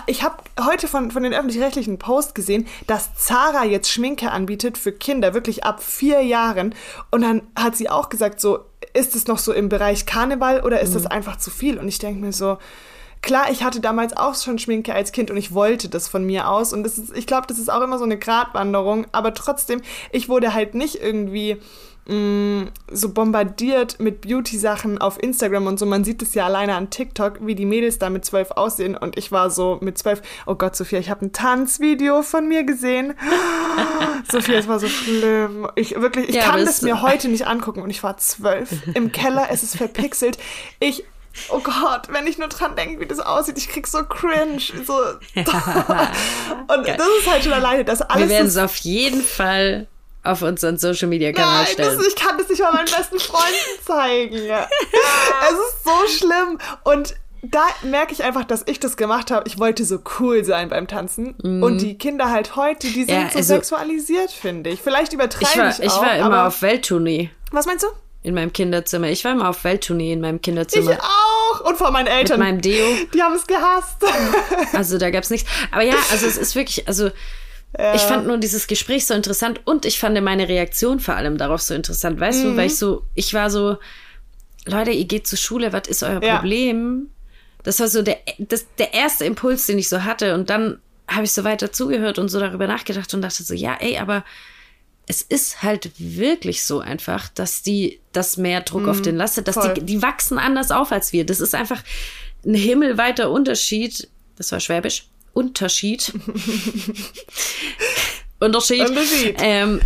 Ich 0.07 0.23
habe 0.23 0.37
heute 0.61 0.87
von, 0.87 1.11
von 1.11 1.23
den 1.23 1.33
öffentlich-rechtlichen 1.33 1.99
Post 1.99 2.35
gesehen, 2.35 2.67
dass 2.87 3.14
Zara 3.14 3.64
jetzt 3.64 3.90
Schminke 3.90 4.33
anbietet 4.33 4.76
für 4.76 4.93
Kinder, 4.93 5.33
wirklich 5.33 5.64
ab 5.64 5.83
vier 5.83 6.21
Jahren. 6.21 6.75
Und 7.11 7.23
dann 7.23 7.40
hat 7.57 7.75
sie 7.75 7.88
auch 7.88 8.11
gesagt, 8.11 8.43
so, 8.43 8.67
ist 8.93 9.17
es 9.17 9.28
noch 9.28 9.38
so 9.38 9.55
im 9.55 9.71
Bereich 9.71 10.05
Karneval 10.05 10.61
oder 10.61 10.81
ist 10.81 10.90
mhm. 10.90 10.95
das 10.95 11.07
einfach 11.07 11.37
zu 11.37 11.50
viel? 11.50 11.78
Und 11.78 11.88
ich 11.88 11.99
denke 11.99 12.21
mir 12.21 12.35
so, 12.35 12.59
klar, 13.23 13.51
ich 13.51 13.63
hatte 13.63 13.81
damals 13.81 14.17
auch 14.17 14.35
schon 14.35 14.59
Schminke 14.59 14.95
als 14.95 15.13
Kind 15.13 15.31
und 15.31 15.37
ich 15.37 15.53
wollte 15.55 15.89
das 15.89 16.09
von 16.09 16.25
mir 16.25 16.49
aus. 16.49 16.73
Und 16.73 16.83
das 16.85 16.99
ist, 16.99 17.17
ich 17.17 17.27
glaube, 17.27 17.47
das 17.47 17.59
ist 17.59 17.71
auch 17.71 17.83
immer 17.83 17.99
so 17.99 18.05
eine 18.05 18.19
Gratwanderung. 18.19 19.07
Aber 19.13 19.35
trotzdem, 19.35 19.83
ich 20.13 20.29
wurde 20.29 20.55
halt 20.55 20.75
nicht 20.75 20.97
irgendwie 21.03 21.59
mh, 22.07 22.15
mm, 22.15 22.71
so 22.91 23.13
bombardiert 23.13 24.01
mit 24.01 24.21
Beauty-Sachen 24.23 24.99
auf 24.99 25.23
Instagram 25.23 25.67
und 25.67 25.79
so. 25.79 25.87
Man 25.87 26.05
sieht 26.05 26.23
es 26.23 26.35
ja 26.35 26.47
alleine 26.47 26.75
an 26.75 26.91
TikTok, 26.91 27.47
wie 27.47 27.55
die 27.55 27.67
Mädels 27.67 27.99
da 27.99 28.11
mit 28.11 28.25
zwölf 28.25 28.51
aussehen. 28.53 28.97
Und 28.97 29.17
ich 29.19 29.33
war 29.33 29.51
so 29.51 29.79
mit 29.81 29.99
zwölf, 29.99 30.23
oh 30.47 30.55
Gott, 30.55 30.77
Sophia, 30.77 30.99
ich 30.99 31.11
habe 31.11 31.27
ein 31.27 31.33
Tanzvideo 31.33 32.23
von 32.23 32.49
mir 32.49 32.65
gesehen. 32.65 33.15
Sophia, 34.31 34.59
es 34.59 34.69
war 34.69 34.79
so 34.79 34.89
schlimm. 34.89 35.69
Ich 35.75 36.01
wirklich, 36.01 36.29
ich 36.29 36.37
ja, 36.37 36.43
kann 36.43 36.65
das 36.65 36.83
mir 36.83 37.03
heute 37.03 37.29
nicht 37.29 37.47
angucken. 37.47 37.83
Und 37.83 37.91
ich 37.91 38.03
war 38.03 38.17
zwölf. 38.17 38.71
Im 38.95 39.13
Keller, 39.13 39.49
es 39.51 39.63
ist 39.63 39.77
verpixelt. 39.77 40.39
Ich 40.81 41.05
Oh 41.49 41.61
Gott, 41.61 42.08
wenn 42.10 42.26
ich 42.26 42.39
nur 42.39 42.49
dran 42.49 42.76
denke, 42.76 43.00
wie 43.00 43.06
das 43.06 43.21
aussieht, 43.21 43.58
ich 43.58 43.69
krieg 43.69 43.86
so 43.86 44.04
cringe. 44.04 44.60
So. 44.86 44.95
Und 45.34 46.84
Geil. 46.84 46.97
das 46.97 47.08
ist 47.21 47.30
halt 47.30 47.45
schon 47.45 47.52
alleine, 47.52 47.84
das 47.84 48.02
alles. 48.02 48.28
Wir 48.28 48.36
werden 48.36 48.49
es 48.49 48.56
auf 48.56 48.76
jeden 48.76 49.23
Fall 49.23 49.86
auf 50.25 50.43
unseren 50.43 50.78
Social 50.78 51.08
Media 51.08 51.32
Kanal 51.32 51.65
Nein, 51.65 51.73
stellen. 51.73 51.99
Das, 51.99 52.06
ich 52.06 52.17
kann 52.17 52.39
das 52.39 52.49
nicht 52.49 52.60
mal 52.60 52.73
meinen 52.73 52.84
besten 52.84 53.19
Freunden 53.19 53.84
zeigen. 53.84 54.34
es 54.36 55.52
ist 55.52 55.84
so 55.84 56.26
schlimm. 56.26 56.58
Und 56.84 57.15
da 57.43 57.67
merke 57.82 58.13
ich 58.13 58.25
einfach, 58.25 58.45
dass 58.45 58.65
ich 58.67 58.80
das 58.80 58.97
gemacht 58.97 59.30
habe. 59.30 59.47
Ich 59.47 59.58
wollte 59.58 59.84
so 59.84 60.00
cool 60.19 60.45
sein 60.45 60.69
beim 60.69 60.89
Tanzen. 60.89 61.34
Mhm. 61.43 61.63
Und 61.63 61.78
die 61.78 61.97
Kinder 61.97 62.30
halt 62.30 62.56
heute, 62.56 62.89
die 62.89 63.04
sind 63.04 63.10
ja, 63.10 63.23
also, 63.26 63.39
so 63.39 63.43
sexualisiert, 63.45 64.30
finde 64.30 64.71
ich. 64.71 64.80
Vielleicht 64.80 65.13
übertreibe 65.13 65.50
ich, 65.52 65.58
war, 65.58 65.69
ich 65.71 65.91
auch. 65.91 66.02
Ich 66.02 66.08
war 66.08 66.17
immer 66.17 66.47
auf 66.47 66.63
Welttournee. 66.63 67.30
Was 67.52 67.67
meinst 67.67 67.84
du? 67.84 67.89
In 68.23 68.35
meinem 68.35 68.52
Kinderzimmer. 68.52 69.09
Ich 69.09 69.25
war 69.25 69.33
immer 69.33 69.49
auf 69.49 69.65
Welttournee 69.65 70.13
in 70.13 70.21
meinem 70.21 70.41
Kinderzimmer. 70.41 70.93
Ich 70.93 70.99
auch. 70.99 71.61
Und 71.69 71.76
vor 71.76 71.91
meinen 71.91 72.09
Eltern. 72.09 72.41
Mit 72.41 72.49
meinem 72.49 72.61
Deo. 72.61 72.87
Die 73.15 73.23
haben 73.23 73.35
es 73.35 73.47
gehasst. 73.47 73.97
Also 74.73 74.99
da 74.99 75.11
gab 75.11 75.25
es 75.25 75.31
nichts. 75.31 75.49
Aber 75.71 75.83
ja, 75.83 75.95
also 76.11 76.26
es 76.26 76.37
ist 76.37 76.54
wirklich, 76.54 76.87
also 76.87 77.11
ja. 77.76 77.95
ich 77.95 78.02
fand 78.02 78.26
nur 78.26 78.39
dieses 78.39 78.67
Gespräch 78.67 79.07
so 79.07 79.15
interessant 79.15 79.61
und 79.65 79.85
ich 79.85 79.99
fand 79.99 80.21
meine 80.23 80.49
Reaktion 80.49 81.00
vor 81.00 81.15
allem 81.15 81.39
darauf 81.39 81.63
so 81.63 81.75
interessant. 81.75 82.21
Weißt 82.21 82.45
mhm. 82.45 82.50
du, 82.50 82.57
weil 82.57 82.67
ich 82.67 82.76
so, 82.76 83.04
ich 83.15 83.35
war 83.35 83.50
so, 83.50 83.78
Leute, 84.67 84.91
ihr 84.91 85.04
geht 85.04 85.26
zur 85.26 85.39
Schule, 85.39 85.73
was 85.73 85.89
ist 85.89 86.02
euer 86.02 86.23
ja. 86.23 86.37
Problem? 86.37 87.09
Das 87.63 87.81
war 87.81 87.89
so 87.89 88.02
der, 88.02 88.19
das, 88.39 88.67
der 88.78 88.95
erste 88.95 89.25
Impuls, 89.25 89.67
den 89.67 89.78
ich 89.78 89.89
so 89.89 90.04
hatte. 90.04 90.35
Und 90.35 90.50
dann 90.50 90.81
habe 91.09 91.25
ich 91.25 91.33
so 91.33 91.45
weiter 91.45 91.73
zugehört 91.73 92.19
und 92.19 92.28
so 92.28 92.39
darüber 92.41 92.67
nachgedacht 92.67 93.13
und 93.15 93.23
dachte 93.23 93.43
so, 93.43 93.54
ja, 93.54 93.76
ey, 93.81 93.99
aber 93.99 94.25
es 95.08 95.23
ist 95.23 95.62
halt 95.62 95.90
wirklich 95.97 96.62
so 96.62 96.80
einfach, 96.80 97.30
dass 97.30 97.62
die, 97.62 98.00
dass 98.12 98.36
mehr 98.36 98.60
Druck 98.60 98.82
mm, 98.82 98.88
auf 98.90 98.99
mhm, 98.99 99.04
den 99.04 99.16
lastet, 99.16 99.49
dass 99.49 99.58
die, 99.58 99.80
die 99.80 100.02
wachsen 100.02 100.38
anders 100.38 100.71
auf 100.71 100.92
als 100.92 101.14
wir. 101.14 101.25
Das 101.25 101.40
ist 101.40 101.54
einfach 101.54 101.82
ein 102.44 102.54
himmelweiter 102.54 103.30
Unterschied. 103.30 104.06
Das 104.36 104.52
war 104.52 104.60
Schwäbisch. 104.60 105.08
Unterschied. 105.32 106.12
Unterschied. 108.38 108.86
Unterschied. 108.86 109.36
Ähm, 109.38 109.80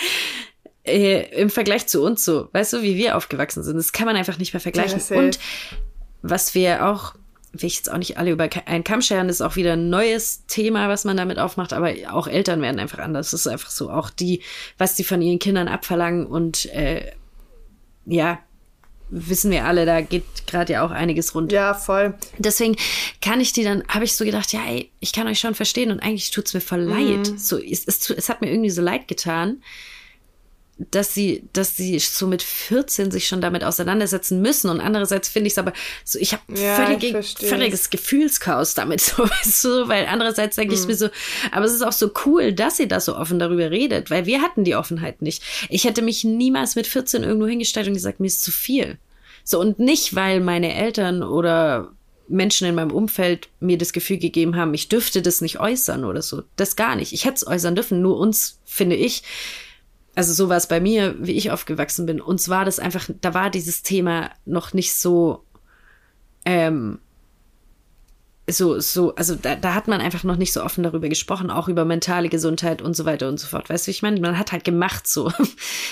äh, 0.84 1.38
Im 1.38 1.50
Vergleich 1.50 1.86
zu 1.86 2.02
uns 2.02 2.24
so. 2.24 2.48
Weißt 2.52 2.72
du, 2.72 2.82
wie 2.82 2.96
wir 2.96 3.18
aufgewachsen 3.18 3.62
sind? 3.62 3.76
Das 3.76 3.92
kann 3.92 4.06
man 4.06 4.16
einfach 4.16 4.38
nicht 4.38 4.54
mehr 4.54 4.60
vergleichen. 4.60 5.02
Ja, 5.10 5.16
Und 5.16 5.38
was 6.22 6.54
wir 6.54 6.86
auch 6.86 7.14
will 7.52 7.66
ich 7.66 7.76
jetzt 7.76 7.90
auch 7.90 7.98
nicht 7.98 8.18
alle 8.18 8.30
über 8.30 8.48
einen 8.66 8.84
Kamm 8.84 9.02
scheren, 9.02 9.28
ist 9.28 9.42
auch 9.42 9.56
wieder 9.56 9.74
ein 9.74 9.90
neues 9.90 10.46
Thema, 10.46 10.88
was 10.88 11.04
man 11.04 11.16
damit 11.16 11.38
aufmacht, 11.38 11.72
aber 11.72 11.92
auch 12.10 12.26
Eltern 12.26 12.62
werden 12.62 12.80
einfach 12.80 12.98
anders. 12.98 13.30
Das 13.30 13.40
ist 13.40 13.46
einfach 13.46 13.70
so, 13.70 13.90
auch 13.90 14.10
die, 14.10 14.42
was 14.78 14.94
die 14.94 15.04
von 15.04 15.20
ihren 15.20 15.38
Kindern 15.38 15.68
abverlangen 15.68 16.26
und 16.26 16.66
äh, 16.72 17.12
ja, 18.06 18.38
wissen 19.10 19.50
wir 19.50 19.66
alle, 19.66 19.84
da 19.84 20.00
geht 20.00 20.24
gerade 20.46 20.72
ja 20.72 20.84
auch 20.84 20.90
einiges 20.90 21.34
rund. 21.34 21.52
Ja, 21.52 21.74
voll. 21.74 22.14
Deswegen 22.38 22.76
kann 23.20 23.40
ich 23.40 23.52
die 23.52 23.62
dann, 23.62 23.84
habe 23.88 24.06
ich 24.06 24.16
so 24.16 24.24
gedacht, 24.24 24.52
ja, 24.54 24.60
ey, 24.66 24.90
ich 25.00 25.12
kann 25.12 25.28
euch 25.28 25.38
schon 25.38 25.54
verstehen 25.54 25.90
und 25.90 26.00
eigentlich 26.00 26.30
tut's 26.30 26.54
mir 26.54 26.62
voll 26.62 26.80
leid. 26.80 27.30
Mhm. 27.30 27.38
So, 27.38 27.58
es, 27.58 27.86
es, 27.86 28.08
es 28.08 28.28
hat 28.30 28.40
mir 28.40 28.50
irgendwie 28.50 28.70
so 28.70 28.80
leid 28.80 29.08
getan 29.08 29.62
dass 30.90 31.14
sie, 31.14 31.48
dass 31.52 31.76
sie 31.76 31.98
so 31.98 32.26
mit 32.26 32.42
14 32.42 33.10
sich 33.10 33.26
schon 33.26 33.40
damit 33.40 33.64
auseinandersetzen 33.64 34.40
müssen. 34.42 34.70
Und 34.70 34.80
andererseits 34.80 35.28
finde 35.28 35.46
ich 35.48 35.54
es 35.54 35.58
aber 35.58 35.72
so, 36.04 36.18
ich 36.18 36.32
habe 36.32 36.42
ja, 36.54 36.74
völlige, 36.76 37.22
völliges 37.22 37.90
Gefühlschaos 37.90 38.74
damit, 38.74 39.00
so 39.00 39.24
weißt 39.24 39.64
du, 39.64 39.88
weil 39.88 40.06
andererseits 40.06 40.56
denke 40.56 40.74
hm. 40.74 40.80
ich 40.80 40.88
mir 40.88 40.96
so, 40.96 41.08
aber 41.50 41.64
es 41.64 41.72
ist 41.72 41.82
auch 41.82 41.92
so 41.92 42.10
cool, 42.26 42.52
dass 42.52 42.76
sie 42.76 42.88
da 42.88 43.00
so 43.00 43.16
offen 43.16 43.38
darüber 43.38 43.70
redet, 43.70 44.10
weil 44.10 44.26
wir 44.26 44.42
hatten 44.42 44.64
die 44.64 44.76
Offenheit 44.76 45.22
nicht. 45.22 45.42
Ich 45.68 45.84
hätte 45.84 46.02
mich 46.02 46.24
niemals 46.24 46.76
mit 46.76 46.86
14 46.86 47.22
irgendwo 47.22 47.46
hingestellt 47.46 47.86
und 47.88 47.94
gesagt, 47.94 48.20
mir 48.20 48.26
ist 48.26 48.42
zu 48.42 48.50
viel. 48.50 48.98
So, 49.44 49.60
und 49.60 49.78
nicht, 49.78 50.14
weil 50.14 50.40
meine 50.40 50.74
Eltern 50.74 51.22
oder 51.22 51.92
Menschen 52.28 52.66
in 52.66 52.74
meinem 52.74 52.92
Umfeld 52.92 53.48
mir 53.60 53.78
das 53.78 53.92
Gefühl 53.92 54.18
gegeben 54.18 54.56
haben, 54.56 54.74
ich 54.74 54.88
dürfte 54.88 55.22
das 55.22 55.40
nicht 55.40 55.60
äußern 55.60 56.04
oder 56.04 56.22
so. 56.22 56.42
Das 56.56 56.76
gar 56.76 56.96
nicht. 56.96 57.12
Ich 57.12 57.24
hätte 57.24 57.36
es 57.36 57.46
äußern 57.46 57.74
dürfen, 57.74 58.00
nur 58.00 58.18
uns, 58.18 58.60
finde 58.64 58.96
ich, 58.96 59.22
also 60.14 60.32
so 60.32 60.48
war 60.48 60.56
es 60.56 60.66
bei 60.66 60.80
mir, 60.80 61.14
wie 61.18 61.32
ich 61.32 61.50
aufgewachsen 61.50 62.06
bin. 62.06 62.20
Und 62.20 62.40
zwar 62.40 62.64
das 62.64 62.78
einfach, 62.78 63.08
da 63.20 63.34
war 63.34 63.50
dieses 63.50 63.82
Thema 63.82 64.30
noch 64.44 64.74
nicht 64.74 64.94
so, 64.94 65.44
ähm, 66.44 66.98
so, 68.50 68.80
so, 68.80 69.14
also 69.14 69.36
da, 69.36 69.54
da 69.54 69.74
hat 69.74 69.86
man 69.86 70.00
einfach 70.00 70.24
noch 70.24 70.36
nicht 70.36 70.52
so 70.52 70.62
offen 70.64 70.82
darüber 70.82 71.08
gesprochen, 71.08 71.50
auch 71.50 71.68
über 71.68 71.84
mentale 71.84 72.28
Gesundheit 72.28 72.82
und 72.82 72.94
so 72.94 73.04
weiter 73.04 73.28
und 73.28 73.38
so 73.38 73.46
fort. 73.46 73.70
Weißt 73.70 73.86
du, 73.86 73.90
ich 73.90 74.02
meine? 74.02 74.20
Man 74.20 74.38
hat 74.38 74.52
halt 74.52 74.64
gemacht 74.64 75.06
so. 75.06 75.32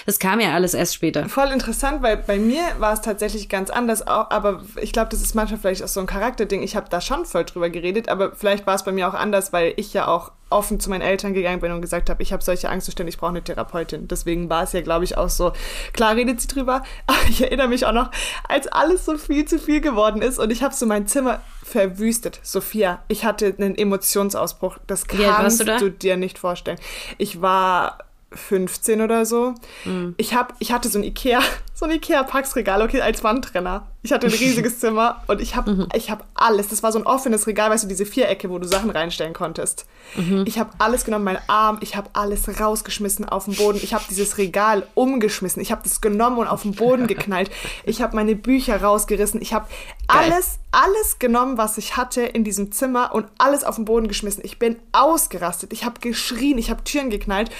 Das 0.06 0.18
kam 0.18 0.40
ja 0.40 0.54
alles 0.54 0.74
erst 0.74 0.94
später. 0.94 1.28
Voll 1.28 1.48
interessant, 1.48 2.02
weil 2.02 2.16
bei 2.16 2.38
mir 2.38 2.62
war 2.78 2.94
es 2.94 3.02
tatsächlich 3.02 3.48
ganz 3.48 3.70
anders, 3.70 4.06
auch, 4.06 4.30
aber 4.30 4.62
ich 4.80 4.92
glaube, 4.92 5.10
das 5.10 5.20
ist 5.20 5.34
manchmal 5.34 5.60
vielleicht 5.60 5.84
auch 5.84 5.88
so 5.88 6.00
ein 6.00 6.06
Charakterding. 6.06 6.62
Ich 6.62 6.74
habe 6.74 6.88
da 6.88 7.00
schon 7.00 7.26
voll 7.26 7.44
drüber 7.44 7.70
geredet, 7.70 8.08
aber 8.08 8.34
vielleicht 8.34 8.66
war 8.66 8.74
es 8.74 8.82
bei 8.82 8.92
mir 8.92 9.08
auch 9.08 9.14
anders, 9.14 9.52
weil 9.52 9.74
ich 9.76 9.92
ja 9.92 10.08
auch 10.08 10.32
offen 10.50 10.80
zu 10.80 10.90
meinen 10.90 11.02
Eltern 11.02 11.32
gegangen 11.32 11.60
bin 11.60 11.72
und 11.72 11.80
gesagt 11.80 12.10
habe, 12.10 12.22
ich 12.22 12.32
habe 12.32 12.42
solche 12.42 12.68
Angstzustände, 12.68 13.08
ich 13.08 13.18
brauche 13.18 13.30
eine 13.30 13.42
Therapeutin. 13.42 14.08
Deswegen 14.08 14.50
war 14.50 14.64
es 14.64 14.72
ja, 14.72 14.80
glaube 14.80 15.04
ich, 15.04 15.16
auch 15.16 15.28
so. 15.28 15.52
Klar 15.92 16.16
redet 16.16 16.40
sie 16.40 16.48
drüber, 16.48 16.82
aber 17.06 17.18
ich 17.28 17.42
erinnere 17.42 17.68
mich 17.68 17.86
auch 17.86 17.92
noch, 17.92 18.10
als 18.48 18.66
alles 18.68 19.04
so 19.04 19.16
viel 19.16 19.44
zu 19.44 19.58
viel 19.58 19.80
geworden 19.80 20.22
ist 20.22 20.38
und 20.38 20.50
ich 20.50 20.62
habe 20.62 20.74
so 20.74 20.86
mein 20.86 21.06
Zimmer 21.06 21.40
verwüstet. 21.62 22.40
Sophia, 22.42 23.02
ich 23.08 23.24
hatte 23.24 23.54
einen 23.56 23.76
Emotionsausbruch. 23.76 24.78
Das 24.86 25.06
kannst 25.06 25.60
du 25.60 25.64
da? 25.64 25.78
du 25.78 25.90
dir 25.90 26.16
nicht 26.16 26.38
vorstellen. 26.38 26.78
Ich 27.18 27.40
war 27.40 27.98
15 28.32 29.00
oder 29.00 29.26
so. 29.26 29.54
Mhm. 29.84 30.14
Ich, 30.16 30.34
hab, 30.34 30.54
ich 30.58 30.72
hatte 30.72 30.88
so 30.88 30.98
ein 30.98 31.04
Ikea, 31.04 31.40
so 31.80 31.86
ein 31.86 31.92
Ikea-Packsregal, 31.92 32.82
okay, 32.82 33.00
als 33.00 33.24
Wandtrenner. 33.24 33.86
Ich 34.02 34.12
hatte 34.12 34.26
ein 34.26 34.32
riesiges 34.32 34.78
Zimmer 34.80 35.22
und 35.28 35.40
ich 35.40 35.56
habe 35.56 35.70
Mhm. 35.72 35.88
ich 35.94 36.10
hab 36.10 36.24
alles. 36.34 36.68
Das 36.68 36.82
war 36.82 36.92
so 36.92 36.98
ein 36.98 37.06
offenes 37.06 37.46
Regal, 37.46 37.70
weißt 37.70 37.84
du, 37.84 37.88
diese 37.88 38.04
Vierecke, 38.06 38.50
wo 38.50 38.58
du 38.58 38.66
Sachen 38.66 38.90
reinstellen 38.90 39.32
konntest. 39.32 39.86
Mhm. 40.14 40.44
Ich 40.46 40.58
habe 40.58 40.70
alles 40.78 41.04
genommen, 41.04 41.24
meinen 41.24 41.38
Arm, 41.48 41.78
ich 41.80 41.96
habe 41.96 42.10
alles 42.12 42.60
rausgeschmissen 42.60 43.26
auf 43.28 43.46
den 43.46 43.54
Boden. 43.54 43.78
Ich 43.82 43.94
habe 43.94 44.04
dieses 44.10 44.36
Regal 44.38 44.86
umgeschmissen. 44.94 45.60
Ich 45.62 45.70
habe 45.72 45.82
das 45.82 46.00
genommen 46.00 46.38
und 46.38 46.46
auf 46.48 46.62
den 46.62 46.74
Boden 46.74 47.06
geknallt. 47.08 47.50
Ich 47.84 48.02
habe 48.02 48.14
meine 48.16 48.36
Bücher 48.36 48.80
rausgerissen. 48.82 49.40
Ich 49.40 49.52
habe 49.54 49.66
alles, 50.06 50.58
alles 50.72 51.18
genommen, 51.18 51.56
was 51.58 51.78
ich 51.78 51.96
hatte 51.96 52.22
in 52.22 52.42
diesem 52.44 52.72
Zimmer 52.72 53.14
und 53.14 53.26
alles 53.38 53.64
auf 53.64 53.76
den 53.76 53.84
Boden 53.86 54.08
geschmissen. 54.08 54.42
Ich 54.44 54.58
bin 54.58 54.76
ausgerastet. 54.92 55.72
Ich 55.72 55.84
habe 55.84 56.00
geschrien, 56.00 56.58
ich 56.58 56.70
habe 56.70 56.84
Türen 56.84 57.10
geknallt. 57.10 57.50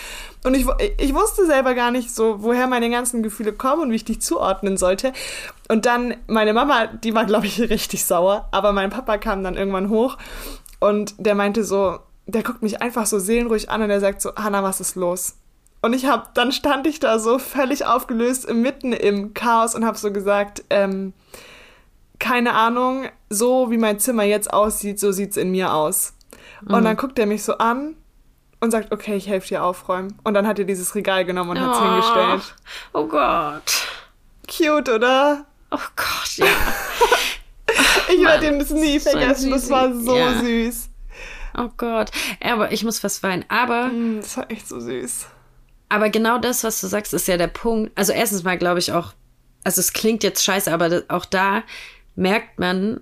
Und 0.43 0.55
ich, 0.55 0.65
ich 0.99 1.15
wusste 1.15 1.45
selber 1.47 1.75
gar 1.75 1.91
nicht 1.91 2.15
so, 2.15 2.43
woher 2.43 2.67
meine 2.67 2.89
ganzen 2.91 3.23
Gefühle 3.23 3.53
kommen 3.53 3.83
und 3.83 3.91
wie 3.91 3.97
ich 3.97 4.05
die 4.11 4.19
zuordnen 4.19 4.77
sollte. 4.77 5.13
Und 5.69 5.87
dann 5.87 6.15
meine 6.27 6.53
Mama, 6.53 6.87
die 6.87 7.15
war, 7.15 7.25
glaube 7.25 7.47
ich, 7.47 7.61
richtig 7.71 8.05
sauer. 8.05 8.49
Aber 8.51 8.73
mein 8.73 8.91
Papa 8.91 9.19
kam 9.19 9.43
dann 9.43 9.57
irgendwann 9.57 9.89
hoch 9.89 10.19
und 10.81 11.15
der 11.19 11.35
meinte 11.35 11.65
so, 11.65 11.99
der 12.27 12.43
guckt 12.43 12.63
mich 12.63 12.81
einfach 12.83 13.07
so 13.07 13.19
seelenruhig 13.19 13.71
an 13.71 13.83
und 13.83 13.89
der 13.89 14.01
sagt 14.01 14.23
so, 14.23 14.35
Hanna, 14.37 14.63
was 14.63 14.81
ist 14.81 14.97
los? 14.97 15.37
Und 15.83 15.95
ich 15.95 16.07
habe, 16.07 16.25
dann 16.35 16.53
stand 16.53 16.87
ich 16.87 17.01
da 17.01 17.19
so 17.19 17.39
völlig 17.39 17.87
aufgelöst 17.87 18.53
mitten 18.53 18.93
im 18.93 19.33
Chaos 19.33 19.75
und 19.75 19.85
habe 19.85 19.97
so 19.97 20.13
gesagt, 20.13 20.63
ähm, 20.69 21.15
keine 22.19 22.53
Ahnung, 22.53 23.07
so 23.31 23.71
wie 23.71 23.79
mein 23.79 23.99
Zimmer 23.99 24.25
jetzt 24.25 24.53
aussieht, 24.53 25.01
so 25.01 25.11
sieht's 25.11 25.39
in 25.39 25.51
mir 25.51 25.73
aus. 25.73 26.13
Und 26.67 26.85
dann 26.85 26.97
guckt 26.97 27.19
er 27.19 27.25
mich 27.25 27.43
so 27.43 27.57
an 27.57 27.97
und 28.61 28.71
sagt, 28.71 28.93
okay, 28.93 29.17
ich 29.17 29.27
helfe 29.29 29.49
dir 29.49 29.65
aufräumen. 29.65 30.19
Und 30.23 30.35
dann 30.35 30.47
hat 30.47 30.59
er 30.59 30.67
dieses 30.67 30.95
Regal 30.95 31.25
genommen 31.25 31.51
und 31.51 31.61
hat's 31.61 31.81
hingestellt. 31.81 32.55
Oh 32.93 33.07
Gott. 33.07 33.63
Cute, 34.51 34.89
oder? 34.89 35.47
Oh 35.71 35.79
Gott, 35.97 36.37
ja. 36.37 36.47
Ich 38.13 38.17
Mann, 38.21 38.43
werde 38.43 38.59
das 38.59 38.71
nie 38.71 38.95
das 38.99 39.05
ist 39.07 39.13
so 39.13 39.19
vergessen. 39.19 39.51
Das 39.53 39.71
war 39.71 39.95
so 39.95 40.17
Ja. 40.17 40.41
süß. 40.41 40.89
Oh 41.57 41.69
Gott. 41.77 42.11
Aber 42.41 42.73
ich 42.73 42.83
muss 42.85 42.99
fast 42.99 43.23
weinen. 43.23 43.45
Aber, 43.49 43.87
Mm, 43.89 44.21
Das 44.21 44.37
war 44.37 44.51
echt 44.51 44.67
so 44.69 44.81
süß. 44.81 45.27
aber 45.89 46.11
genau 46.11 46.39
das, 46.39 46.65
was 46.65 46.81
du 46.81 46.89
sagst, 46.89 47.15
ist 47.15 47.29
ja 47.29 47.37
der 47.37 47.47
Punkt. 47.47 47.93
Also 47.97 48.13
erstens 48.13 48.43
mal 48.43 48.59
glaube 48.59 48.81
ich 48.81 48.93
auch, 48.93 49.13
also 49.63 49.81
es 49.81 49.93
klingt 49.93 50.25
jetzt 50.25 50.43
scheiße, 50.45 50.73
aber 50.73 51.05
auch 51.09 51.25
da 51.25 51.63
merkt 52.17 52.59
man 52.59 53.01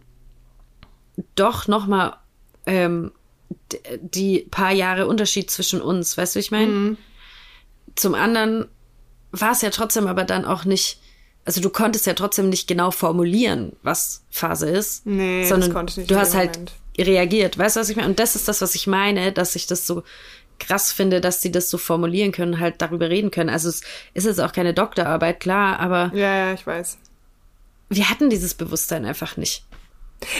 doch 1.34 1.66
noch 1.68 1.86
mal 1.86 2.18
ähm, 2.66 3.12
die 4.00 4.40
paar 4.50 4.72
Jahre 4.72 5.06
Unterschied 5.06 5.50
zwischen 5.50 5.80
uns. 5.80 6.18
Weißt 6.18 6.34
du, 6.34 6.38
ich 6.40 6.50
meine? 6.50 6.96
Zum 7.96 8.14
anderen 8.14 8.66
war 9.32 9.52
es 9.52 9.62
ja 9.62 9.70
trotzdem 9.70 10.06
aber 10.06 10.24
dann 10.24 10.44
auch 10.44 10.64
nicht, 10.66 11.00
also 11.48 11.62
du 11.62 11.70
konntest 11.70 12.06
ja 12.06 12.12
trotzdem 12.12 12.50
nicht 12.50 12.68
genau 12.68 12.90
formulieren, 12.90 13.72
was 13.82 14.22
Phase 14.30 14.68
ist. 14.68 15.06
Nee, 15.06 15.40
das 15.40 15.48
sondern 15.48 15.72
konnte 15.72 15.92
ich 15.92 15.96
nicht 15.96 16.10
du 16.10 16.16
hast 16.16 16.34
halt 16.34 16.56
Moment. 16.56 16.72
reagiert. 16.98 17.56
Weißt 17.56 17.76
du, 17.76 17.80
was 17.80 17.88
ich 17.88 17.96
meine? 17.96 18.08
Und 18.10 18.18
das 18.18 18.36
ist 18.36 18.48
das, 18.48 18.60
was 18.60 18.74
ich 18.74 18.86
meine, 18.86 19.32
dass 19.32 19.56
ich 19.56 19.66
das 19.66 19.86
so 19.86 20.02
krass 20.58 20.92
finde, 20.92 21.22
dass 21.22 21.40
sie 21.40 21.50
das 21.50 21.70
so 21.70 21.78
formulieren 21.78 22.32
können, 22.32 22.60
halt 22.60 22.82
darüber 22.82 23.08
reden 23.08 23.30
können. 23.30 23.48
Also 23.48 23.70
es 23.70 23.80
ist 24.12 24.26
jetzt 24.26 24.40
auch 24.40 24.52
keine 24.52 24.74
Doktorarbeit, 24.74 25.40
klar, 25.40 25.80
aber 25.80 26.10
Ja, 26.14 26.36
ja, 26.48 26.52
ich 26.52 26.66
weiß. 26.66 26.98
wir 27.88 28.10
hatten 28.10 28.28
dieses 28.28 28.52
Bewusstsein 28.52 29.06
einfach 29.06 29.38
nicht. 29.38 29.64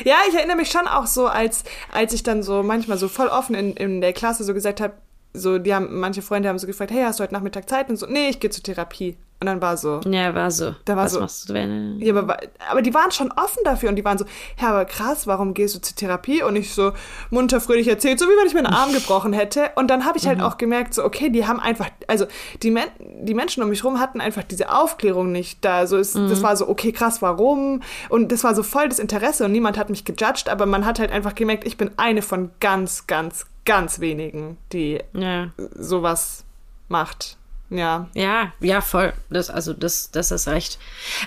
Ja, 0.04 0.16
ich 0.28 0.34
erinnere 0.34 0.56
mich 0.58 0.70
schon 0.70 0.86
auch 0.88 1.06
so, 1.06 1.26
als, 1.28 1.64
als 1.90 2.12
ich 2.12 2.22
dann 2.22 2.42
so 2.42 2.62
manchmal 2.62 2.98
so 2.98 3.08
voll 3.08 3.28
offen 3.28 3.54
in, 3.54 3.72
in 3.76 4.00
der 4.02 4.12
Klasse 4.12 4.44
so 4.44 4.52
gesagt 4.52 4.80
habe, 4.82 4.92
so, 5.32 5.58
die 5.58 5.72
haben, 5.72 6.00
manche 6.00 6.20
Freunde 6.20 6.48
haben 6.48 6.58
so 6.58 6.66
gefragt, 6.66 6.90
hey, 6.90 7.04
hast 7.04 7.18
du 7.18 7.22
heute 7.22 7.32
Nachmittag 7.34 7.68
Zeit? 7.68 7.88
Und 7.88 7.96
so, 7.96 8.06
nee, 8.06 8.28
ich 8.28 8.40
gehe 8.40 8.50
zur 8.50 8.62
Therapie. 8.64 9.16
Und 9.40 9.46
dann 9.46 9.62
war 9.62 9.76
so, 9.76 10.00
Ja, 10.04 10.34
war 10.34 10.50
so. 10.50 10.74
Da 10.84 10.96
war 10.96 11.04
was 11.04 11.12
so- 11.12 11.20
machst 11.20 11.48
du, 11.48 11.54
wenn... 11.54 12.00
ja, 12.00 12.12
aber, 12.16 12.38
aber 12.70 12.82
die 12.82 12.92
waren 12.92 13.12
schon 13.12 13.30
offen 13.30 13.62
dafür 13.64 13.88
und 13.88 13.94
die 13.94 14.04
waren 14.04 14.18
so, 14.18 14.24
ja, 14.60 14.70
aber 14.70 14.84
krass, 14.84 15.28
warum 15.28 15.54
gehst 15.54 15.76
du 15.76 15.80
zur 15.80 15.94
Therapie? 15.94 16.42
Und 16.42 16.56
ich 16.56 16.74
so 16.74 16.90
munter 17.30 17.60
fröhlich 17.60 17.86
erzählt, 17.86 18.18
so 18.18 18.26
wie 18.26 18.36
wenn 18.36 18.48
ich 18.48 18.54
meinen 18.54 18.66
Arm 18.66 18.92
gebrochen 18.94 19.32
hätte. 19.32 19.70
Und 19.76 19.88
dann 19.92 20.04
habe 20.04 20.18
ich 20.18 20.26
halt 20.26 20.40
auch 20.42 20.58
gemerkt, 20.58 20.92
so, 20.92 21.04
okay, 21.04 21.30
die 21.30 21.46
haben 21.46 21.60
einfach, 21.60 21.88
also 22.08 22.26
die, 22.64 22.72
Men 22.72 22.86
die 22.98 23.34
Menschen 23.34 23.62
um 23.62 23.68
mich 23.68 23.84
rum 23.84 24.00
hatten 24.00 24.20
einfach 24.20 24.42
diese 24.42 24.72
Aufklärung 24.74 25.30
nicht 25.30 25.64
da. 25.64 25.86
So 25.86 25.98
ist, 25.98 26.16
Das 26.16 26.42
war 26.42 26.56
so, 26.56 26.68
okay, 26.68 26.90
krass, 26.90 27.22
warum? 27.22 27.80
Und 28.08 28.32
das 28.32 28.42
war 28.42 28.56
so 28.56 28.64
voll 28.64 28.88
das 28.88 28.98
Interesse 28.98 29.44
und 29.44 29.52
niemand 29.52 29.78
hat 29.78 29.88
mich 29.88 30.04
gejudged, 30.04 30.48
aber 30.48 30.66
man 30.66 30.84
hat 30.84 30.98
halt 30.98 31.12
einfach 31.12 31.36
gemerkt, 31.36 31.64
ich 31.64 31.76
bin 31.76 31.92
eine 31.96 32.22
von 32.22 32.50
ganz, 32.58 33.06
ganz, 33.06 33.46
ganz 33.64 34.00
wenigen, 34.00 34.56
die 34.72 34.98
Ja. 35.12 35.50
sowas 35.76 36.44
macht. 36.88 37.36
Ja. 37.70 38.08
Ja, 38.14 38.52
ja, 38.60 38.80
voll. 38.80 39.12
Das, 39.30 39.50
also 39.50 39.74
das, 39.74 40.10
das 40.10 40.30
ist 40.30 40.48
recht. 40.48 40.78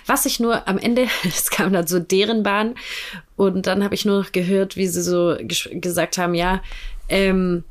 Was 0.08 0.26
ich 0.26 0.40
nur 0.40 0.68
am 0.68 0.78
Ende, 0.78 1.08
es 1.24 1.50
kam 1.50 1.74
dann 1.74 1.88
so 1.88 2.00
deren 2.00 2.44
Bahn 2.44 2.76
und 3.36 3.68
dann 3.68 3.84
habe 3.84 3.96
ich 3.96 4.06
nur 4.06 4.22
noch 4.24 4.32
gehört, 4.32 4.76
wie 4.76 4.88
sie 4.88 5.04
so 5.04 5.36
ges 5.40 5.70
gesagt 5.72 6.18
haben, 6.18 6.34
ja, 6.34 6.62
ähm, 7.10 7.64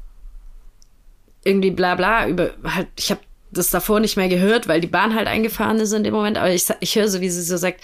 irgendwie 1.45 1.71
bla 1.71 1.95
bla 1.95 2.29
über 2.29 2.51
halt, 2.65 2.89
ich 2.97 3.11
habe 3.11 3.21
das 3.51 3.71
davor 3.71 3.99
nicht 3.99 4.17
mehr 4.17 4.29
gehört, 4.29 4.69
weil 4.69 4.81
die 4.81 4.87
Bahn 4.87 5.15
halt 5.15 5.27
eingefahren 5.27 5.81
ist 5.81 5.93
in 5.93 6.05
dem 6.05 6.15
Moment, 6.15 6.39
aber 6.39 6.53
ich, 6.53 6.67
ich 6.81 6.95
höre 6.95 7.09
so, 7.09 7.21
wie 7.21 7.31
sie 7.31 7.43
so 7.43 7.57
sagt, 7.57 7.81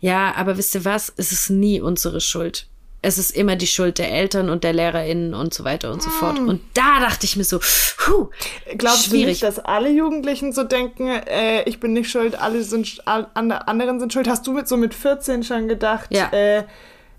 ja, 0.00 0.34
aber 0.36 0.56
wisst 0.56 0.74
ihr 0.76 0.84
was, 0.84 1.12
es 1.16 1.32
ist 1.32 1.50
nie 1.50 1.80
unsere 1.80 2.20
Schuld. 2.20 2.66
Es 3.00 3.16
ist 3.16 3.30
immer 3.30 3.54
die 3.54 3.68
Schuld 3.68 3.98
der 3.98 4.10
Eltern 4.12 4.50
und 4.50 4.64
der 4.64 4.72
LehrerInnen 4.72 5.32
und 5.32 5.54
so 5.54 5.62
weiter 5.62 5.92
und 5.92 6.02
so 6.02 6.10
fort. 6.10 6.38
Und 6.40 6.60
da 6.74 6.98
dachte 6.98 7.26
ich 7.26 7.36
mir 7.36 7.44
so, 7.44 7.60
puh, 7.96 8.28
Glaubst 8.76 9.06
du 9.06 9.10
schwierig. 9.10 9.26
nicht, 9.28 9.42
dass 9.44 9.60
alle 9.60 9.88
Jugendlichen 9.90 10.52
so 10.52 10.64
denken, 10.64 11.06
äh, 11.08 11.62
ich 11.62 11.78
bin 11.78 11.92
nicht 11.92 12.10
schuld, 12.10 12.34
alle 12.34 12.62
sind 12.64 12.86
sch- 12.86 13.00
all, 13.04 13.28
ande- 13.34 13.68
anderen 13.68 14.00
sind 14.00 14.12
schuld? 14.12 14.26
Hast 14.26 14.46
du 14.48 14.52
mit 14.52 14.66
so 14.66 14.76
mit 14.76 14.94
14 14.94 15.44
schon 15.44 15.68
gedacht, 15.68 16.08
Ja. 16.12 16.28
äh, 16.32 16.64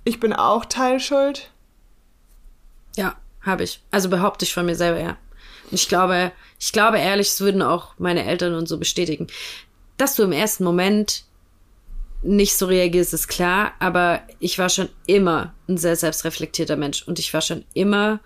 ich 0.04 0.20
bin 0.20 0.34
auch 0.34 0.66
Teilschuld? 0.66 1.50
Ja, 2.98 3.16
habe 3.42 3.64
ich. 3.64 3.82
Also 3.92 4.10
behaupte 4.10 4.44
ich 4.44 4.54
von 4.54 4.66
mir 4.66 4.76
selber, 4.76 5.00
ja. 5.00 5.18
Und 5.72 5.76
ich 5.80 5.88
glaube, 5.88 6.34
ich 6.60 6.74
glaube 6.74 6.98
ehrlich, 7.00 7.28
es 7.30 7.40
würden 7.42 7.62
auch 7.62 7.94
meine 7.98 8.26
Eltern 8.26 8.54
und 8.56 8.68
so 8.68 8.78
bestätigen. 8.78 9.28
Dass 9.98 10.16
du 10.16 10.24
im 10.24 10.32
ersten 10.34 10.64
Moment 10.66 11.24
nicht 12.22 12.56
so 12.56 12.66
reagierst, 12.66 13.14
ist 13.14 13.28
klar, 13.28 13.74
aber 13.80 14.22
ich 14.40 14.60
war 14.60 14.70
schon 14.70 14.90
immer 15.08 15.54
ein 15.68 15.78
sehr 15.78 15.96
selbstreflektierter 15.96 16.76
Mensch 16.76 17.04
und 17.08 17.20
ich 17.20 17.34
war 17.34 17.42
schon 17.42 17.64
immer 17.74 18.20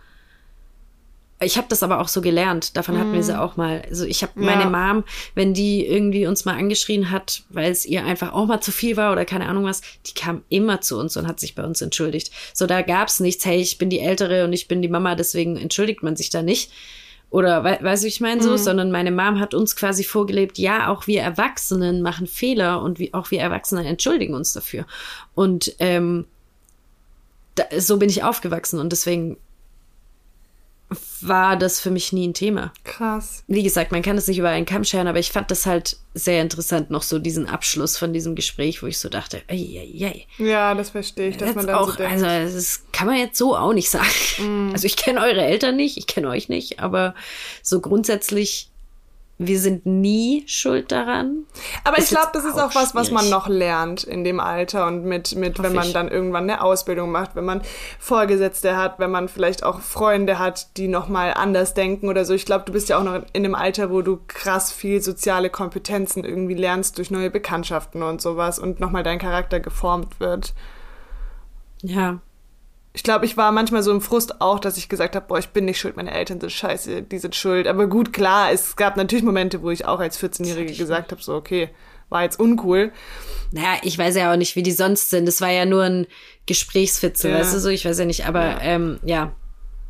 ich 1.43 1.57
habe 1.57 1.67
das 1.69 1.83
aber 1.83 1.99
auch 1.99 2.07
so 2.07 2.21
gelernt. 2.21 2.77
Davon 2.77 2.97
hatten 2.97 3.13
wir 3.13 3.23
sie 3.23 3.39
auch 3.39 3.57
mal. 3.57 3.83
Also 3.89 4.05
ich 4.05 4.23
habe 4.23 4.33
meine 4.35 4.65
Mom, 4.65 5.03
wenn 5.35 5.53
die 5.53 5.85
irgendwie 5.85 6.25
uns 6.27 6.45
mal 6.45 6.55
angeschrien 6.55 7.11
hat, 7.11 7.43
weil 7.49 7.71
es 7.71 7.85
ihr 7.85 8.05
einfach 8.05 8.33
auch 8.33 8.45
mal 8.45 8.61
zu 8.61 8.71
viel 8.71 8.97
war 8.97 9.11
oder 9.11 9.25
keine 9.25 9.47
Ahnung 9.47 9.65
was, 9.65 9.81
die 10.05 10.13
kam 10.13 10.43
immer 10.49 10.81
zu 10.81 10.97
uns 10.97 11.17
und 11.17 11.27
hat 11.27 11.39
sich 11.39 11.55
bei 11.55 11.63
uns 11.63 11.81
entschuldigt. 11.81 12.31
So 12.53 12.65
da 12.65 12.81
gab's 12.81 13.19
nichts. 13.19 13.45
Hey, 13.45 13.59
ich 13.59 13.77
bin 13.77 13.89
die 13.89 13.99
Ältere 13.99 14.45
und 14.45 14.53
ich 14.53 14.67
bin 14.67 14.81
die 14.81 14.87
Mama, 14.87 15.15
deswegen 15.15 15.57
entschuldigt 15.57 16.03
man 16.03 16.15
sich 16.15 16.29
da 16.29 16.41
nicht. 16.41 16.71
Oder 17.33 17.63
we 17.63 17.79
weißt 17.81 18.03
du, 18.03 18.07
ich 18.07 18.21
meine 18.21 18.43
so, 18.43 18.57
sondern 18.57 18.91
meine 18.91 19.09
Mom 19.09 19.39
hat 19.39 19.55
uns 19.55 19.75
quasi 19.75 20.03
vorgelebt, 20.03 20.59
ja, 20.59 20.89
auch 20.89 21.07
wir 21.07 21.23
Erwachsenen 21.23 22.03
machen 22.03 22.27
Fehler 22.27 22.79
und 22.83 22.99
wie, 22.99 23.11
auch 23.15 23.31
wir 23.31 23.39
Erwachsenen 23.39 23.87
entschuldigen 23.87 24.35
uns 24.35 24.53
dafür. 24.53 24.85
Und 25.33 25.75
ähm, 25.79 26.25
da, 27.55 27.63
so 27.79 27.97
bin 27.97 28.09
ich 28.09 28.23
aufgewachsen 28.23 28.79
und 28.79 28.91
deswegen 28.91 29.37
war 31.21 31.57
das 31.57 31.79
für 31.79 31.91
mich 31.91 32.13
nie 32.13 32.27
ein 32.27 32.33
Thema. 32.33 32.73
Krass. 32.83 33.43
Wie 33.47 33.63
gesagt, 33.63 33.91
man 33.91 34.01
kann 34.01 34.15
das 34.15 34.27
nicht 34.27 34.37
über 34.37 34.49
einen 34.49 34.65
Kamm 34.65 34.83
scheren, 34.83 35.07
aber 35.07 35.19
ich 35.19 35.31
fand 35.31 35.51
das 35.51 35.65
halt 35.65 35.97
sehr 36.13 36.41
interessant, 36.41 36.89
noch 36.91 37.03
so 37.03 37.19
diesen 37.19 37.47
Abschluss 37.47 37.97
von 37.97 38.13
diesem 38.13 38.35
Gespräch, 38.35 38.83
wo 38.83 38.87
ich 38.87 38.99
so 38.99 39.09
dachte, 39.09 39.41
ei, 39.47 39.55
ei, 39.55 40.05
ei. 40.05 40.27
Ja, 40.43 40.73
das 40.75 40.91
verstehe 40.91 41.29
ich, 41.29 41.37
dass 41.37 41.49
Jetzt 41.49 41.55
man 41.55 41.67
dann 41.67 41.75
auch, 41.75 41.91
so 41.91 41.97
denkt. 41.97 42.23
also 42.23 42.55
das 42.55 42.83
kann 42.91 43.07
man 43.07 43.17
jetzt 43.17 43.37
so 43.37 43.55
auch 43.55 43.73
nicht 43.73 43.89
sagen. 43.89 44.71
Also 44.73 44.85
ich 44.85 44.95
kenne 44.95 45.21
eure 45.21 45.41
Eltern 45.43 45.75
nicht, 45.75 45.97
ich 45.97 46.07
kenne 46.07 46.27
euch 46.29 46.49
nicht, 46.49 46.79
aber 46.79 47.15
so 47.61 47.79
grundsätzlich 47.79 48.69
wir 49.39 49.59
sind 49.59 49.85
nie 49.85 50.43
schuld 50.47 50.91
daran. 50.91 51.45
Aber 51.83 51.97
ich 51.97 52.03
Ist 52.03 52.09
glaube, 52.09 52.29
jetzt 52.33 52.35
das 52.35 52.45
ist 52.45 52.59
auch 52.59 52.69
auch 52.69 52.75
was, 52.75 52.93
was 52.95 53.11
man 53.11 53.29
noch 53.29 53.47
lernt 53.47 54.03
in 54.03 54.23
dem 54.23 54.39
Alter 54.39 54.85
und 54.87 55.05
mit, 55.05 55.35
mit 55.35 55.61
wenn 55.61 55.73
man 55.73 55.87
ich. 55.87 55.93
dann 55.93 56.07
irgendwann 56.07 56.43
eine 56.49 56.61
Ausbildung 56.61 57.11
macht, 57.11 57.35
wenn 57.35 57.45
man 57.45 57.61
Vorgesetzte 57.99 58.77
hat, 58.77 58.99
wenn 58.99 59.11
man 59.11 59.27
vielleicht 59.27 59.63
auch 59.63 59.81
Freunde 59.81 60.37
hat, 60.39 60.77
die 60.77 60.87
nochmal 60.87 61.33
anders 61.33 61.73
denken 61.73 62.09
oder 62.09 62.25
so. 62.25 62.33
Ich 62.33 62.45
glaube, 62.45 62.65
du 62.65 62.73
bist 62.73 62.89
ja 62.89 62.97
auch 62.99 63.03
noch 63.03 63.23
in 63.33 63.43
dem 63.43 63.55
Alter, 63.55 63.89
wo 63.89 64.01
du 64.01 64.19
krass 64.27 64.71
viel 64.71 65.01
soziale 65.01 65.49
Kompetenzen 65.49 66.23
irgendwie 66.23 66.55
lernst 66.55 66.97
durch 66.97 67.09
neue 67.11 67.31
Bekanntschaften 67.31 68.03
und 68.03 68.21
sowas 68.21 68.59
und 68.59 68.79
nochmal 68.79 69.03
dein 69.03 69.19
Charakter 69.19 69.59
geformt 69.59 70.19
wird. 70.19 70.53
Ja. 71.81 72.19
Ich 72.95 73.01
glaube, 73.03 73.25
ich 73.25 73.37
war 73.37 73.51
manchmal 73.51 73.81
so 73.81 73.91
im 73.91 74.01
Frust 74.01 74.39
auch, 74.39 74.59
dass 74.59 74.77
ich 74.77 74.87
gesagt 74.87 75.15
habe, 75.15 75.25
boah, 75.27 75.39
ich 75.39 75.49
bin 75.49 75.65
nicht 75.65 75.79
schuld, 75.79 75.95
meine 75.97 76.11
Eltern 76.13 76.39
sind 76.39 76.51
scheiße, 76.51 77.01
die 77.01 77.17
sind 77.17 77.35
schuld. 77.35 77.67
Aber 77.67 77.87
gut, 77.87 78.13
klar, 78.13 78.51
es 78.51 78.75
gab 78.75 78.97
natürlich 78.97 79.23
Momente, 79.23 79.63
wo 79.63 79.71
ich 79.71 79.85
auch 79.85 79.99
als 79.99 80.19
14-Jährige 80.21 80.73
gesagt 80.73 81.11
habe, 81.11 81.21
so, 81.21 81.33
okay, 81.33 81.69
war 82.09 82.21
jetzt 82.21 82.39
uncool. 82.39 82.91
Naja, 83.51 83.77
ich 83.81 83.97
weiß 83.97 84.15
ja 84.15 84.31
auch 84.31 84.37
nicht, 84.37 84.55
wie 84.55 84.61
die 84.61 84.71
sonst 84.71 85.09
sind. 85.09 85.27
Das 85.27 85.41
war 85.41 85.49
ja 85.49 85.65
nur 85.65 85.83
ein 85.83 86.05
Gesprächsfitze, 86.45 87.29
Ja. 87.29 87.39
weißt 87.39 87.55
du 87.55 87.59
so? 87.59 87.69
Ich 87.69 87.85
weiß 87.85 87.97
ja 87.97 88.05
nicht, 88.05 88.27
aber 88.27 88.41
ja, 88.45 88.61
ähm, 88.61 88.99
ja. 89.03 89.31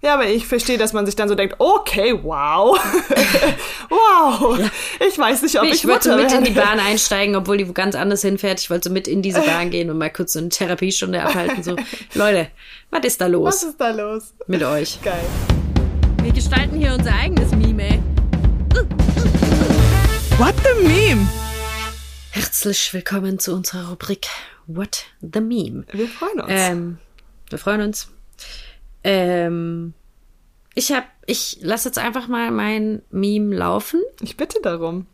Ja, 0.03 0.15
aber 0.15 0.27
ich 0.27 0.45
verstehe, 0.45 0.77
dass 0.77 0.91
man 0.91 1.05
sich 1.05 1.15
dann 1.15 1.29
so 1.29 1.35
denkt, 1.35 1.55
okay, 1.59 2.13
wow. 2.23 2.77
wow. 3.89 4.59
Ich 4.99 5.17
weiß 5.17 5.43
nicht, 5.43 5.57
ob 5.57 5.63
ich, 5.63 5.75
Ich 5.75 5.87
wollte 5.87 6.13
mit 6.17 6.29
in 6.33 6.43
die. 6.43 6.51
Bahn 6.51 6.77
einsteigen, 6.77 7.37
obwohl 7.37 7.55
die 7.55 7.69
wo 7.69 7.71
ganz 7.71 7.95
anders 7.95 8.21
hinfährt. 8.21 8.59
Ich 8.59 8.69
wollte 8.69 8.89
so 8.89 8.93
mit 8.93 9.07
in 9.07 9.21
diese 9.21 9.39
Bahn 9.39 9.69
gehen 9.69 9.89
und 9.89 9.97
mal 9.97 10.09
kurz 10.09 10.33
so 10.33 10.39
eine 10.39 10.49
Therapiestunde 10.49 11.23
abhalten. 11.23 11.63
So, 11.63 11.77
Leute, 12.15 12.49
was 12.89 13.05
ist 13.05 13.21
da 13.21 13.27
Was 13.27 13.31
los 13.31 13.63
ist 13.63 13.79
da 13.79 13.91
los? 13.91 14.33
mit 14.47 14.61
euch? 14.61 14.99
Geil. 15.01 15.23
Wir 16.21 16.33
gestalten 16.33 16.77
hier 16.77 16.95
unser 16.95 17.13
eigenes 17.15 17.51
Meme. 17.51 17.83
ey. 17.83 17.99
What 20.37 20.53
the 20.65 20.85
meme? 20.85 21.25
Herzlich 22.31 22.93
willkommen 22.93 23.39
zu 23.39 23.53
unserer 23.53 23.87
Rubrik 23.87 24.27
What 24.67 25.05
the 25.21 25.39
Meme. 25.39 25.85
Wir 25.93 26.09
freuen 26.09 26.41
uns. 26.41 26.51
Ähm, 26.51 26.97
wir 27.49 27.57
freuen 27.57 27.83
uns. 27.83 28.09
Ähm, 29.03 29.93
ich 30.75 30.91
hab, 30.91 31.05
ich 31.25 31.57
lasse 31.61 31.89
jetzt 31.89 31.97
einfach 31.99 32.27
mal 32.27 32.51
mein 32.51 33.01
Meme 33.11 33.55
laufen 33.55 34.01
Ich 34.21 34.37
bitte 34.37 34.59
darum. 34.61 35.07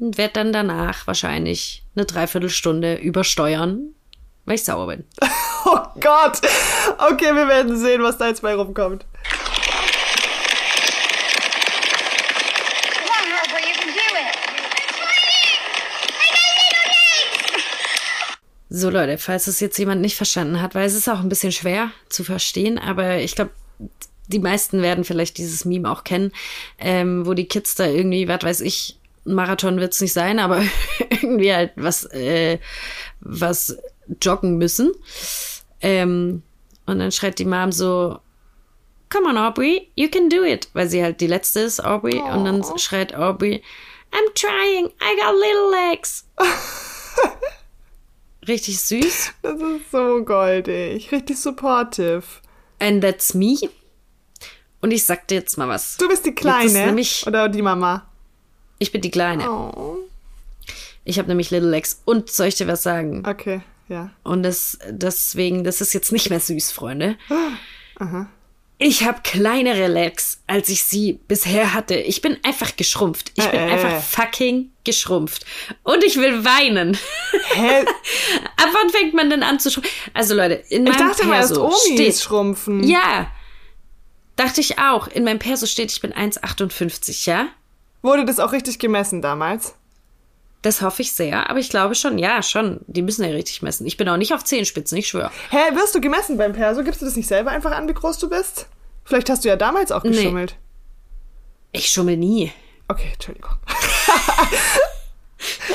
und 0.00 0.18
werde 0.18 0.34
dann 0.34 0.52
danach 0.52 1.06
wahrscheinlich 1.06 1.82
eine 1.94 2.04
Dreiviertelstunde 2.04 2.96
übersteuern, 2.96 3.94
weil 4.44 4.56
ich 4.56 4.64
sauer 4.64 4.86
bin. 4.88 5.04
Oh 5.66 5.78
Gott. 5.98 6.42
Okay, 7.10 7.34
wir 7.34 7.48
werden 7.48 7.78
sehen, 7.78 8.02
was 8.02 8.18
da 8.18 8.28
jetzt 8.28 8.42
bei 8.42 8.54
rumkommt. 8.54 9.06
Come 12.92 13.08
on, 13.08 13.32
Harper, 13.32 13.60
you 13.66 13.72
can 13.80 13.88
do 13.88 14.04
it. 14.12 14.36
I'm 14.44 14.86
trying. 14.92 15.56
I 16.20 16.26
got 16.36 16.52
little 16.60 16.84
legs. 16.92 18.63
So 18.76 18.90
Leute, 18.90 19.18
falls 19.18 19.46
es 19.46 19.60
jetzt 19.60 19.78
jemand 19.78 20.00
nicht 20.00 20.16
verstanden 20.16 20.60
hat, 20.60 20.74
weil 20.74 20.84
es 20.84 20.96
ist 20.96 21.08
auch 21.08 21.20
ein 21.20 21.28
bisschen 21.28 21.52
schwer 21.52 21.92
zu 22.08 22.24
verstehen, 22.24 22.76
aber 22.76 23.18
ich 23.18 23.36
glaube, 23.36 23.52
die 24.26 24.40
meisten 24.40 24.82
werden 24.82 25.04
vielleicht 25.04 25.38
dieses 25.38 25.64
Meme 25.64 25.88
auch 25.88 26.02
kennen, 26.02 26.32
ähm, 26.78 27.24
wo 27.24 27.34
die 27.34 27.46
Kids 27.46 27.76
da 27.76 27.86
irgendwie, 27.86 28.26
was 28.26 28.42
weiß 28.42 28.60
ich, 28.62 28.98
ein 29.26 29.34
Marathon 29.34 29.78
wird's 29.78 30.00
nicht 30.00 30.12
sein, 30.12 30.40
aber 30.40 30.60
irgendwie 31.08 31.54
halt 31.54 31.70
was, 31.76 32.04
äh, 32.06 32.58
was 33.20 33.78
joggen 34.20 34.58
müssen. 34.58 34.90
Ähm, 35.80 36.42
und 36.84 36.98
dann 36.98 37.12
schreit 37.12 37.38
die 37.38 37.44
Mom 37.44 37.70
so, 37.70 38.18
Come 39.08 39.28
on, 39.28 39.38
Aubrey, 39.38 39.88
you 39.94 40.08
can 40.08 40.28
do 40.28 40.42
it. 40.42 40.68
Weil 40.72 40.88
sie 40.88 41.00
halt 41.00 41.20
die 41.20 41.28
letzte 41.28 41.60
ist, 41.60 41.78
Aubrey. 41.78 42.16
Und 42.16 42.44
dann 42.44 42.64
schreit 42.76 43.14
Aubrey, 43.14 43.62
I'm 44.10 44.34
trying, 44.34 44.86
I 45.00 45.14
got 45.14 45.32
little 45.32 45.90
legs. 45.90 46.26
Richtig 48.46 48.80
süß. 48.80 49.32
Das 49.42 49.54
ist 49.60 49.90
so 49.90 50.24
goldig. 50.24 51.10
Richtig 51.12 51.38
supportive. 51.38 52.22
And 52.78 53.02
that's 53.02 53.34
me. 53.34 53.56
Und 54.80 54.90
ich 54.90 55.04
sag 55.06 55.28
dir 55.28 55.36
jetzt 55.36 55.56
mal 55.56 55.68
was. 55.68 55.96
Du 55.96 56.08
bist 56.08 56.26
die 56.26 56.34
Kleine 56.34 56.86
nämlich- 56.86 57.26
oder 57.26 57.48
die 57.48 57.62
Mama? 57.62 58.06
Ich 58.78 58.92
bin 58.92 59.00
die 59.00 59.10
Kleine. 59.10 59.50
Oh. 59.50 59.96
Ich 61.04 61.18
habe 61.18 61.28
nämlich 61.28 61.50
Little 61.50 61.70
Legs. 61.70 62.02
Und 62.04 62.30
soll 62.30 62.48
ich 62.48 62.56
dir 62.56 62.66
was 62.66 62.82
sagen? 62.82 63.24
Okay, 63.26 63.60
ja. 63.88 64.10
Und 64.24 64.42
das, 64.42 64.78
deswegen, 64.90 65.64
das 65.64 65.80
ist 65.80 65.94
jetzt 65.94 66.12
nicht 66.12 66.28
mehr 66.30 66.40
süß, 66.40 66.72
Freunde. 66.72 67.16
Ich 68.78 69.04
habe 69.04 69.20
kleinere 69.22 69.86
Legs, 69.86 70.40
als 70.48 70.68
ich 70.68 70.82
sie 70.84 71.14
bisher 71.28 71.74
hatte. 71.74 71.94
Ich 71.94 72.20
bin 72.22 72.36
einfach 72.42 72.74
geschrumpft. 72.76 73.30
Ich 73.36 73.44
bin 73.48 73.60
Äh, 73.60 73.68
äh. 73.68 73.72
einfach 73.72 74.02
fucking 74.02 74.72
geschrumpft. 74.82 75.46
Und 75.84 76.02
ich 76.04 76.16
will 76.16 76.44
weinen. 76.44 76.98
Hä? 77.54 77.80
Ab 78.56 78.68
wann 78.72 78.90
fängt 78.90 79.14
man 79.14 79.30
denn 79.30 79.42
an 79.44 79.60
zu 79.60 79.70
schrumpfen? 79.70 79.92
Also 80.12 80.34
Leute, 80.34 80.54
in 80.70 80.86
Ich 80.86 80.92
meinem 80.98 81.08
dachte 81.08 81.24
mal, 81.24 81.36
erst 81.36 81.50
Perso 81.54 81.66
Omis 81.66 81.84
steht... 81.94 82.16
schrumpfen. 82.20 82.82
Ja, 82.82 83.30
dachte 84.36 84.60
ich 84.60 84.78
auch. 84.80 85.06
In 85.06 85.22
meinem 85.24 85.38
Perso 85.38 85.66
steht, 85.66 85.92
ich 85.92 86.00
bin 86.00 86.12
1,58, 86.12 87.26
ja? 87.28 87.46
Wurde 88.02 88.24
das 88.24 88.40
auch 88.40 88.52
richtig 88.52 88.78
gemessen 88.80 89.22
damals? 89.22 89.74
Das 90.64 90.80
hoffe 90.80 91.02
ich 91.02 91.12
sehr, 91.12 91.50
aber 91.50 91.58
ich 91.58 91.68
glaube 91.68 91.94
schon, 91.94 92.16
ja, 92.16 92.42
schon. 92.42 92.80
Die 92.86 93.02
müssen 93.02 93.22
ja 93.22 93.30
richtig 93.30 93.60
messen. 93.60 93.86
Ich 93.86 93.98
bin 93.98 94.08
auch 94.08 94.16
nicht 94.16 94.32
auf 94.32 94.44
Zehenspitzen, 94.44 94.96
ich 94.96 95.08
schwöre. 95.08 95.30
Hä, 95.50 95.58
wirst 95.74 95.94
du 95.94 96.00
gemessen 96.00 96.38
beim 96.38 96.54
Perso? 96.54 96.82
Gibst 96.82 97.02
du 97.02 97.04
das 97.04 97.16
nicht 97.16 97.28
selber 97.28 97.50
einfach 97.50 97.72
an, 97.72 97.86
wie 97.86 97.92
groß 97.92 98.18
du 98.18 98.30
bist? 98.30 98.66
Vielleicht 99.04 99.28
hast 99.28 99.44
du 99.44 99.50
ja 99.50 99.56
damals 99.56 99.92
auch 99.92 100.02
geschummelt. 100.02 100.56
Ich 101.72 101.90
schummel 101.90 102.16
nie. 102.16 102.50
Okay, 102.88 103.10
Entschuldigung. 103.12 103.50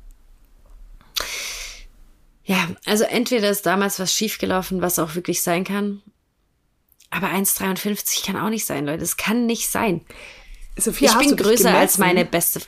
Ja, 2.44 2.68
also 2.86 3.04
entweder 3.04 3.50
ist 3.50 3.66
damals 3.66 4.00
was 4.00 4.14
schiefgelaufen, 4.14 4.82
was 4.82 5.00
auch 5.00 5.16
wirklich 5.16 5.42
sein 5.42 5.66
kann. 5.66 6.02
Aber 7.10 7.28
1,53 7.28 8.26
kann 8.26 8.38
auch 8.38 8.50
nicht 8.50 8.66
sein, 8.66 8.86
Leute. 8.86 9.00
Das 9.00 9.18
kann 9.18 9.46
nicht 9.46 9.70
sein. 9.70 10.02
Sophia, 10.78 11.10
ich 11.10 11.16
hast 11.16 11.28
bin 11.28 11.38
größer 11.38 11.74
als 11.74 11.98
meine 11.98 12.26
beste. 12.26 12.62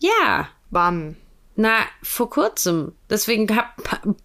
Ja. 0.00 0.48
Wann? 0.70 1.16
Na, 1.60 1.78
vor 2.04 2.30
kurzem. 2.30 2.92
Deswegen 3.10 3.48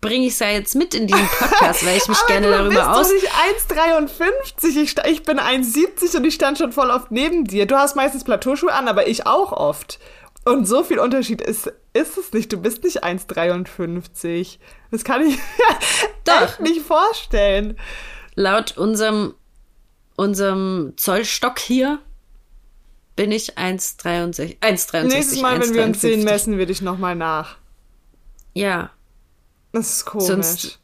bringe 0.01 0.27
ich 0.27 0.33
es 0.33 0.39
ja 0.39 0.49
jetzt 0.49 0.75
mit 0.75 0.93
in 0.93 1.07
diesen 1.07 1.27
Podcast, 1.27 1.83
weil 1.83 1.97
ich 1.97 2.07
mich 2.07 2.23
gerne 2.27 2.45
du 2.45 2.53
darüber 2.53 2.91
aus. 2.95 3.09
bist 3.11 3.25
doch 3.25 3.71
nicht 3.71 4.11
1,53. 4.61 4.81
Ich, 4.81 4.95
ich 5.11 5.23
bin 5.23 5.39
1,70 5.39 6.17
und 6.17 6.25
ich 6.25 6.35
stand 6.35 6.59
schon 6.59 6.71
voll 6.71 6.91
oft 6.91 7.11
neben 7.11 7.45
dir. 7.45 7.65
Du 7.65 7.75
hast 7.75 7.95
meistens 7.95 8.23
Plateauschuhe 8.23 8.71
an, 8.71 8.87
aber 8.87 9.07
ich 9.07 9.25
auch 9.25 9.51
oft. 9.51 9.99
Und 10.45 10.67
so 10.67 10.83
viel 10.83 10.99
Unterschied 10.99 11.41
ist, 11.41 11.71
ist 11.93 12.17
es 12.17 12.33
nicht. 12.33 12.51
Du 12.53 12.57
bist 12.57 12.83
nicht 12.83 13.03
1,53. 13.03 14.59
Das 14.91 15.03
kann 15.03 15.25
ich 15.25 15.37
mir 15.37 15.41
Doch. 16.25 16.41
echt 16.43 16.59
nicht 16.59 16.81
vorstellen. 16.81 17.79
Laut 18.35 18.77
unserem, 18.77 19.33
unserem 20.23 20.93
Zollstock 20.97 21.59
hier 21.59 21.99
bin 23.15 23.31
ich 23.31 23.57
1,63. 23.57 24.59
1,63. 24.59 25.03
Nächstes 25.03 25.41
Mal, 25.41 25.59
wenn 25.61 25.73
wir 25.73 25.83
uns 25.83 26.01
sehen, 26.01 26.21
1,53. 26.21 26.23
messen 26.25 26.57
wir 26.57 26.65
dich 26.65 26.81
nochmal 26.81 27.15
nach. 27.15 27.57
Ja, 28.53 28.89
Das 29.71 29.89
ist 29.97 30.05
komisch. 30.05 30.27
Sonst- 30.27 30.79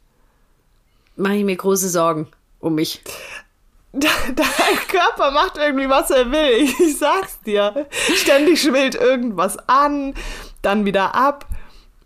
mache 1.16 1.34
ich 1.34 1.44
mir 1.44 1.56
große 1.56 1.88
Sorgen 1.88 2.28
um 2.60 2.74
mich. 2.76 3.02
Dein 3.92 4.78
Körper 4.88 5.32
macht 5.32 5.56
irgendwie, 5.58 5.88
was 5.88 6.10
er 6.10 6.30
will. 6.30 6.68
Ich, 6.80 6.98
sag's 6.98 7.40
dir. 7.40 7.86
Ständig 8.14 8.62
schwillt 8.62 8.94
irgendwas 8.94 9.56
an, 9.68 10.14
dann 10.62 10.84
wieder 10.84 11.14
ab. 11.16 11.46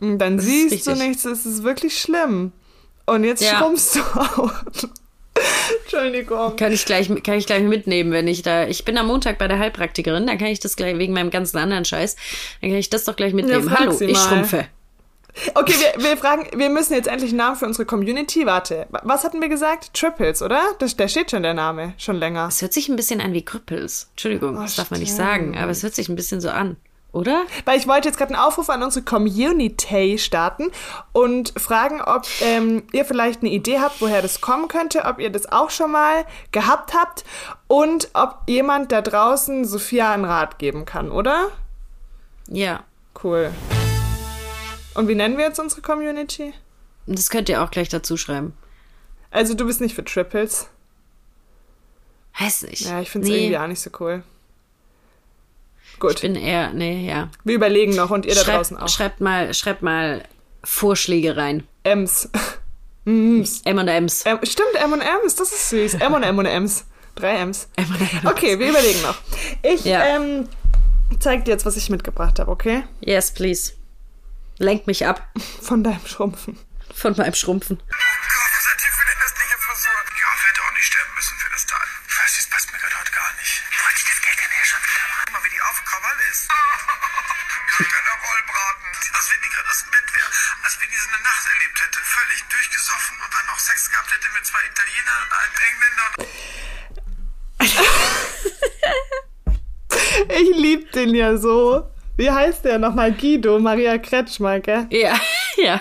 Und 0.00 0.18
dann 0.18 0.38
ist 0.38 0.44
siehst 0.46 0.86
du 0.86 0.94
nichts. 0.96 1.24
Es 1.26 1.44
ist 1.46 1.62
wirklich 1.62 1.98
schlimm. 2.00 2.52
Und 3.06 3.24
jetzt 3.24 3.42
Ja. 3.42 3.58
schrumpfst 3.58 3.96
du 3.96 4.00
auch. 4.18 4.52
Entschuldigung. 5.82 6.56
Kann 6.56 6.72
ich 6.72 6.84
gleich, 6.84 7.08
kann 7.22 7.34
ich 7.38 7.46
gleich 7.46 7.62
mitnehmen, 7.62 8.12
wenn 8.12 8.28
ich 8.28 8.42
da. 8.42 8.66
Ich 8.66 8.84
bin 8.84 8.96
am 8.98 9.06
Montag 9.06 9.38
bei 9.38 9.48
der 9.48 9.58
Heilpraktikerin, 9.58 10.26
dann 10.26 10.38
kann 10.38 10.48
ich 10.48 10.60
das 10.60 10.76
gleich 10.76 10.96
wegen 10.98 11.12
meinem 11.12 11.30
ganzen 11.30 11.58
anderen 11.58 11.84
Scheiß. 11.84 12.16
Dann 12.60 12.70
kann 12.70 12.78
ich 12.78 12.90
das 12.90 13.04
doch 13.04 13.16
gleich 13.16 13.32
mitnehmen. 13.34 13.68
frag 13.68 13.80
Hallo, 13.80 14.00
ich 14.00 14.18
schrumpfe. 14.18 14.66
Okay, 15.54 15.74
wir, 15.96 16.04
wir 16.04 16.16
fragen, 16.16 16.46
wir 16.56 16.68
müssen 16.68 16.94
jetzt 16.94 17.08
endlich 17.08 17.30
einen 17.30 17.38
Namen 17.38 17.56
für 17.56 17.66
unsere 17.66 17.84
Community. 17.84 18.46
Warte, 18.46 18.86
was 19.02 19.24
hatten 19.24 19.40
wir 19.40 19.48
gesagt? 19.48 19.92
Triples, 19.92 20.42
oder? 20.42 20.62
Das, 20.78 20.96
da 20.96 21.08
steht 21.08 21.32
schon 21.32 21.42
der 21.42 21.54
Name, 21.54 21.94
schon 21.98 22.16
länger. 22.16 22.46
Es 22.48 22.62
hört 22.62 22.72
sich 22.72 22.88
ein 22.88 22.94
bisschen 22.94 23.20
an 23.20 23.32
wie 23.32 23.44
Krüppels. 23.44 24.08
Entschuldigung, 24.12 24.56
Oh, 24.56 24.62
das 24.62 24.76
darf 24.76 24.92
man 24.92 25.00
nicht 25.00 25.08
stimmt. 25.12 25.26
sagen, 25.28 25.58
aber 25.58 25.72
es 25.72 25.82
hört 25.82 25.96
sich 25.96 26.08
ein 26.08 26.14
bisschen 26.14 26.40
so 26.40 26.50
an, 26.50 26.76
oder? 27.14 27.44
Weil 27.64 27.78
ich 27.78 27.86
wollte 27.86 28.08
jetzt 28.08 28.18
gerade 28.18 28.34
einen 28.34 28.42
Aufruf 28.42 28.68
an 28.68 28.82
unsere 28.82 29.04
Community 29.04 30.18
starten 30.18 30.70
und 31.12 31.52
fragen, 31.56 32.00
ob 32.02 32.26
ähm, 32.40 32.82
ihr 32.92 33.04
vielleicht 33.04 33.42
eine 33.42 33.50
Idee 33.50 33.78
habt, 33.78 34.00
woher 34.00 34.20
das 34.20 34.40
kommen 34.40 34.68
könnte, 34.68 35.04
ob 35.04 35.20
ihr 35.20 35.30
das 35.30 35.50
auch 35.50 35.70
schon 35.70 35.92
mal 35.92 36.26
gehabt 36.52 36.92
habt 36.92 37.24
und 37.68 38.08
ob 38.14 38.40
jemand 38.48 38.90
da 38.92 39.00
draußen 39.00 39.64
Sophia 39.64 40.12
einen 40.12 40.24
Rat 40.24 40.58
geben 40.58 40.84
kann, 40.84 41.10
oder? 41.10 41.50
Ja. 42.48 42.84
Cool. 43.22 43.52
Und 44.94 45.08
wie 45.08 45.14
nennen 45.14 45.38
wir 45.38 45.44
jetzt 45.44 45.60
unsere 45.60 45.82
Community? 45.82 46.52
Das 47.06 47.30
könnt 47.30 47.48
ihr 47.48 47.62
auch 47.62 47.70
gleich 47.70 47.88
dazu 47.88 48.16
schreiben. 48.16 48.54
Also 49.30 49.54
du 49.54 49.66
bist 49.66 49.80
nicht 49.80 49.94
für 49.94 50.04
Triples. 50.04 50.68
Weiß 52.38 52.62
nicht. 52.62 52.82
Ja, 52.82 53.00
ich 53.00 53.10
finde 53.10 53.28
es 53.28 53.32
nee, 53.32 53.44
irgendwie 53.44 53.58
auch 53.58 53.66
nicht 53.68 53.80
so 53.80 53.90
cool. 54.00 54.24
Ich 55.94 56.00
Gut, 56.00 56.20
bin 56.20 56.34
eher, 56.34 56.72
nee, 56.72 57.06
ja. 57.08 57.30
wir 57.44 57.54
überlegen 57.54 57.94
noch 57.94 58.10
und 58.10 58.26
ihr 58.26 58.34
da 58.34 58.40
Schreibt, 58.42 58.58
draußen 58.58 58.76
auch. 58.76 58.88
schreibt 58.88 59.20
mal, 59.20 59.54
schreibt 59.54 59.82
mal 59.82 60.22
Vorschläge 60.62 61.36
rein. 61.36 61.66
Ems. 61.84 62.28
M&M's. 63.06 63.62
Ähm, 64.26 64.38
stimmt, 64.42 64.74
M&M's, 64.76 65.34
das 65.36 65.52
ist 65.52 65.68
süß. 65.70 65.94
M 65.94 66.14
und 66.14 66.22
M&M's. 66.22 66.84
Drei 67.14 67.36
M's. 67.38 67.68
M&M's. 67.76 68.24
Okay, 68.26 68.58
wir 68.58 68.70
überlegen 68.70 69.02
noch. 69.02 69.16
Ich 69.62 69.84
Ja. 69.84 70.04
ähm, 70.16 70.48
zeig 71.20 71.44
dir 71.44 71.52
jetzt, 71.52 71.66
was 71.66 71.76
ich 71.76 71.90
mitgebracht 71.90 72.38
habe, 72.38 72.50
okay? 72.50 72.82
Yes, 73.00 73.30
please. 73.32 73.72
Lenk 74.58 74.86
mich 74.86 75.06
ab 75.06 75.22
Von 75.60 75.84
deinem 75.84 76.04
Schrumpfen. 76.06 76.56
von 76.94 77.14
meinem 77.16 77.34
Schrumpfen. 77.34 77.78
Hätte. 91.96 92.06
Völlig 92.06 92.44
durchgesoffen 92.50 93.16
und 93.24 93.30
dann 93.34 93.46
noch 93.46 93.58
Sex 93.58 93.90
gehabt 93.90 94.10
hätte 94.10 94.28
mit 94.34 94.44
zwei 94.46 94.60
Italienern 94.70 95.20
und 95.24 95.32
einem 95.38 95.54
Engländer. 95.68 96.08
Ich 100.28 100.56
lieb 100.56 100.92
den 100.92 101.14
ja 101.14 101.36
so. 101.36 101.84
Wie 102.16 102.30
heißt 102.30 102.64
der 102.64 102.78
nochmal? 102.78 103.12
Guido, 103.12 103.58
Maria 103.58 103.98
Kretschmer, 103.98 104.60
gell? 104.60 104.86
Ja, 104.90 105.18
ja. 105.56 105.80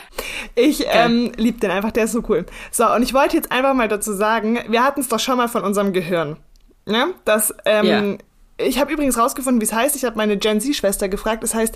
Ich 0.56 0.84
ähm, 0.88 1.32
lieb 1.38 1.62
den 1.62 1.70
einfach, 1.72 1.92
der 1.92 2.06
ist 2.06 2.14
so 2.14 2.24
cool. 2.28 2.46
So, 2.72 2.88
und 2.92 3.04
ich 3.04 3.14
wollte 3.14 3.36
jetzt 3.36 3.52
einfach 3.52 3.74
mal 3.74 3.88
dazu 3.88 4.14
sagen, 4.14 4.60
wir 4.68 4.84
hatten 4.84 5.02
es 5.02 5.08
doch 5.08 5.20
schon 5.20 5.38
mal 5.38 5.48
von 5.48 5.64
unserem 5.64 5.94
Gehirn. 5.94 6.38
Ne? 6.86 7.14
Das, 7.26 7.54
ähm, 7.66 7.86
Ja. 7.86 8.18
Ich 8.58 8.80
habe 8.80 8.94
übrigens 8.94 9.18
rausgefunden, 9.18 9.60
wie 9.62 9.66
es 9.66 9.74
heißt. 9.74 9.96
Ich 9.96 10.06
habe 10.06 10.16
meine 10.16 10.38
Gen 10.38 10.62
Z-Schwester 10.62 11.10
gefragt. 11.10 11.44
Es 11.44 11.56
heißt 11.56 11.76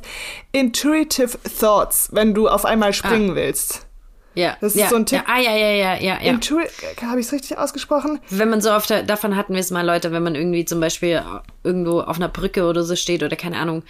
Intuitive 0.52 1.38
Thoughts, 1.60 2.10
wenn 2.12 2.36
du 2.36 2.48
auf 2.48 2.66
einmal 2.66 2.94
springen 2.94 3.34
willst. 3.36 3.87
Ja. 4.38 4.56
Das 4.62 4.76
ist 4.76 4.82
ja, 4.82 4.88
so 4.88 4.98
ein 4.98 5.06
Tipp. 5.08 5.24
Ja, 5.28 5.34
ah, 5.34 5.40
ja, 5.40 5.52
ja, 5.56 5.72
ja, 5.72 5.96
ja. 5.96 6.22
ja. 6.22 6.40
Habe 7.10 7.20
ich 7.20 7.26
es 7.26 7.34
richtig 7.34 7.58
ausgesprochen? 7.58 8.20
Wenn 8.30 8.50
man 8.50 8.62
so 8.62 8.70
der, 8.88 9.02
davon 9.02 9.36
hatten 9.36 9.54
wir 9.54 9.60
es 9.60 9.72
mal, 9.72 9.84
Leute, 9.84 10.12
wenn 10.12 10.22
man 10.22 10.36
irgendwie 10.36 10.64
zum 10.64 10.80
Beispiel 10.80 11.24
irgendwo 11.64 12.02
auf 12.02 12.18
einer 12.18 12.30
Brücke 12.30 12.66
oder 12.66 12.84
so 12.84 12.96
steht 12.96 13.24
oder 13.24 13.36
keine 13.36 13.58
Ahnung, 13.58 13.82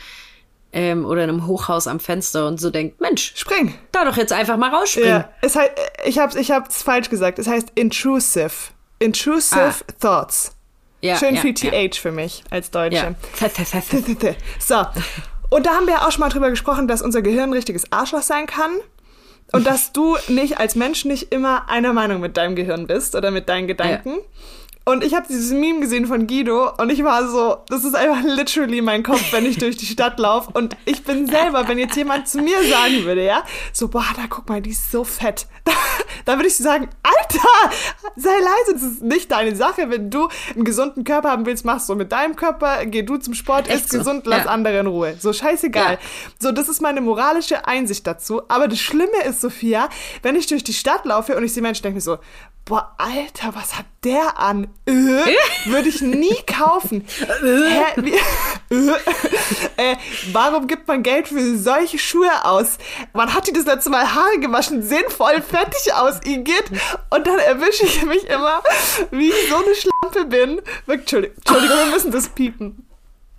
ähm, 0.71 1.05
oder 1.05 1.25
in 1.25 1.29
einem 1.29 1.47
Hochhaus 1.47 1.88
am 1.88 1.99
Fenster 1.99 2.47
und 2.47 2.62
so 2.62 2.69
denkt, 2.69 3.01
Mensch, 3.01 3.33
Spring. 3.36 3.73
da 3.91 4.05
doch 4.05 4.15
jetzt 4.15 4.31
einfach 4.31 4.55
mal 4.55 4.73
rausspringen. 4.73 5.10
Ja, 5.10 5.29
es 5.41 5.55
heißt, 5.55 5.71
ich 6.05 6.17
habe 6.17 6.39
ich 6.39 6.51
hab's 6.51 6.81
falsch 6.81 7.10
gesagt. 7.10 7.39
Es 7.39 7.47
heißt 7.47 7.73
Intrusive. 7.75 8.51
Intrusive 8.99 9.75
Thoughts. 9.99 10.55
Ja, 11.01 11.17
Schön 11.17 11.36
ja, 11.36 11.41
viel. 11.41 11.53
TH 11.53 11.97
für 11.97 12.12
mich 12.12 12.43
als 12.49 12.71
Deutsche. 12.71 12.95
Ja. 12.95 13.15
So. 14.60 14.86
Und 15.49 15.65
da 15.65 15.71
haben 15.71 15.88
wir 15.88 15.95
ja 15.95 16.07
auch 16.07 16.12
schon 16.12 16.21
mal 16.21 16.29
drüber 16.29 16.49
gesprochen, 16.49 16.88
dass 16.88 17.01
unser 17.01 17.21
Gehirn 17.21 17.53
richtiges 17.53 17.91
Arschloch 17.91 18.23
sein 18.23 18.47
kann. 18.47 18.71
Und 19.51 19.65
dass 19.65 19.93
du 19.93 20.17
nicht 20.27 20.60
als 20.60 20.75
Mensch 20.75 21.05
nicht 21.05 21.31
immer 21.31 21.69
einer 21.69 21.93
Meinung 21.93 22.19
mit 22.19 22.38
deinem 22.38 22.55
Gehirn 22.55 22.88
bist 22.88 23.15
oder 23.15 23.31
mit 23.31 23.47
deinen 23.49 23.67
Gedanken. 23.67 24.17
Und 24.88 25.04
ich 25.04 25.13
habe 25.13 25.28
dieses 25.28 25.52
Meme 25.52 25.82
gesehen 25.82 26.06
von 26.06 26.28
Guido 26.28 26.71
und 26.78 26.89
ich 26.89 27.04
war 27.04 27.28
so, 27.28 27.58
das 27.67 27.84
ist 27.84 27.93
einfach 27.93 28.23
literally 28.23 28.80
mein 28.80 29.04
Kopf, 29.04 29.34
wenn 29.34 29.45
ich 29.45 29.58
durch 29.58 29.76
die 29.76 29.86
Stadt 29.86 30.17
laufe. 30.17 30.50
Und 30.54 30.78
ich 30.86 31.04
bin 31.04 31.28
selber, 31.28 31.67
wenn 31.67 31.78
jetzt 31.78 31.97
jemand 31.97 32.30
zu 32.30 32.38
mir 32.38 32.63
sagen 32.63 33.04
würde, 33.04 33.26
ja, 33.26 33.43
so, 33.73 33.89
boah, 33.89 34.06
da 34.15 34.28
guck 34.30 34.47
mal, 34.47 34.62
die 34.62 34.69
ist 34.69 34.89
so 34.89 35.04
fett. 35.04 35.45
Da, 35.67 36.34
da 36.34 36.38
würde 36.38 36.47
ich 36.47 36.56
sagen, 36.56 36.89
Alter, 37.04 37.76
sei 38.15 38.30
leise, 38.30 38.73
das 38.73 38.84
ist 38.84 39.04
nicht 39.04 39.30
deine 39.30 39.54
Sache. 39.54 39.89
Wenn 39.89 40.10
du 40.10 40.30
einen 40.56 40.63
gesunden 40.63 41.04
Körper 41.04 41.32
haben 41.32 41.45
willst, 41.45 41.65
machst 41.65 41.89
du 41.89 41.95
mit 41.95 42.13
deinem 42.13 42.38
Körper, 42.38 42.86
geh 42.86 43.04
du 43.04 43.17
zum 43.17 43.34
Sport, 43.34 43.67
Echt 43.67 43.84
ist 43.84 43.91
so, 43.91 43.97
gesund, 43.97 44.26
lass 44.26 44.45
ja. 44.45 44.52
andere 44.52 44.80
in 44.80 44.88
Ruhe. 44.88 45.15
So 45.19 45.34
scheißegal. 45.34 45.93
Ja. 45.93 46.00
So, 46.39 46.54
das 46.54 46.69
ist 46.69 46.82
meine 46.82 47.02
moralische 47.02 47.67
Einsicht 47.67 48.08
dazu. 48.08 48.43
Aber 48.47 48.69
das 48.69 48.80
Schlimme 48.80 49.23
ist, 49.28 49.41
Sophia, 49.41 49.89
wenn 50.21 50.38
ich 50.38 50.47
durch 50.47 50.63
die 50.63 50.73
Stadt 50.73 51.04
laufe 51.04 51.36
und 51.36 51.43
ich 51.43 51.54
sehe 51.54 51.62
Menschen, 51.62 51.84
denke 51.84 52.00
ich 52.00 52.06
mir 52.06 52.13
so, 52.13 52.19
boah, 52.67 52.93
Alter, 52.97 53.56
was 53.56 53.77
hat 53.77 53.86
der 54.03 54.38
an? 54.38 54.67
Äh, 54.86 54.91
würde 55.65 55.89
ich 55.89 56.01
nie 56.01 56.36
kaufen. 56.45 57.06
Hä, 57.17 57.84
wie, 57.97 58.13
äh, 58.13 59.91
äh, 59.91 59.95
warum 60.32 60.67
gibt 60.67 60.88
man 60.88 61.01
Geld 61.01 61.30
für 61.30 61.58
solche 61.58 61.97
Schuhe 61.97 62.45
aus? 62.45 62.77
Wann 63.13 63.34
hat 63.34 63.47
die 63.47 63.53
das 63.53 63.65
letzte 63.65 63.89
Mal 63.89 64.13
Haare 64.13 64.39
gewaschen? 64.39 64.84
Sehen 64.84 65.10
voll 65.10 65.41
fettig 65.41 65.93
aus, 65.93 66.19
Igitt. 66.25 66.65
Und 67.10 67.25
dann 67.25 67.39
erwische 67.39 67.86
ich 67.86 68.06
mich 68.06 68.25
immer, 68.27 68.62
wie 69.12 69.30
ich 69.30 69.49
so 69.49 69.56
eine 69.56 69.75
Schlampe 69.75 70.25
bin. 70.25 70.62
Entschuldigung, 70.88 71.38
Entschuldigung, 71.38 71.77
wir 71.77 71.93
müssen 71.93 72.12
das 72.12 72.30
piepen. 72.30 72.86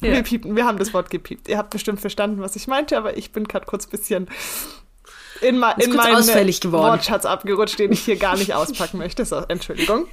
Ja. 0.00 0.12
Wir 0.12 0.22
piepen, 0.22 0.56
wir 0.56 0.64
haben 0.64 0.78
das 0.78 0.94
Wort 0.94 1.10
gepiept. 1.10 1.48
Ihr 1.48 1.58
habt 1.58 1.70
bestimmt 1.70 2.00
verstanden, 2.00 2.40
was 2.40 2.56
ich 2.56 2.66
meinte, 2.66 2.96
aber 2.96 3.16
ich 3.16 3.32
bin 3.32 3.44
gerade 3.44 3.66
kurz 3.66 3.86
bisschen 3.86 4.28
in, 5.40 5.58
ma 5.58 5.72
in 5.72 5.94
meinen 5.94 6.16
ausfällig 6.16 6.60
geworden. 6.60 6.92
Wortschatz 6.92 7.24
abgerutscht, 7.24 7.78
den 7.78 7.92
ich 7.92 8.00
hier 8.00 8.16
gar 8.16 8.36
nicht 8.36 8.54
auspacken 8.54 8.98
möchte. 8.98 9.24
So, 9.24 9.36
Entschuldigung. 9.48 10.06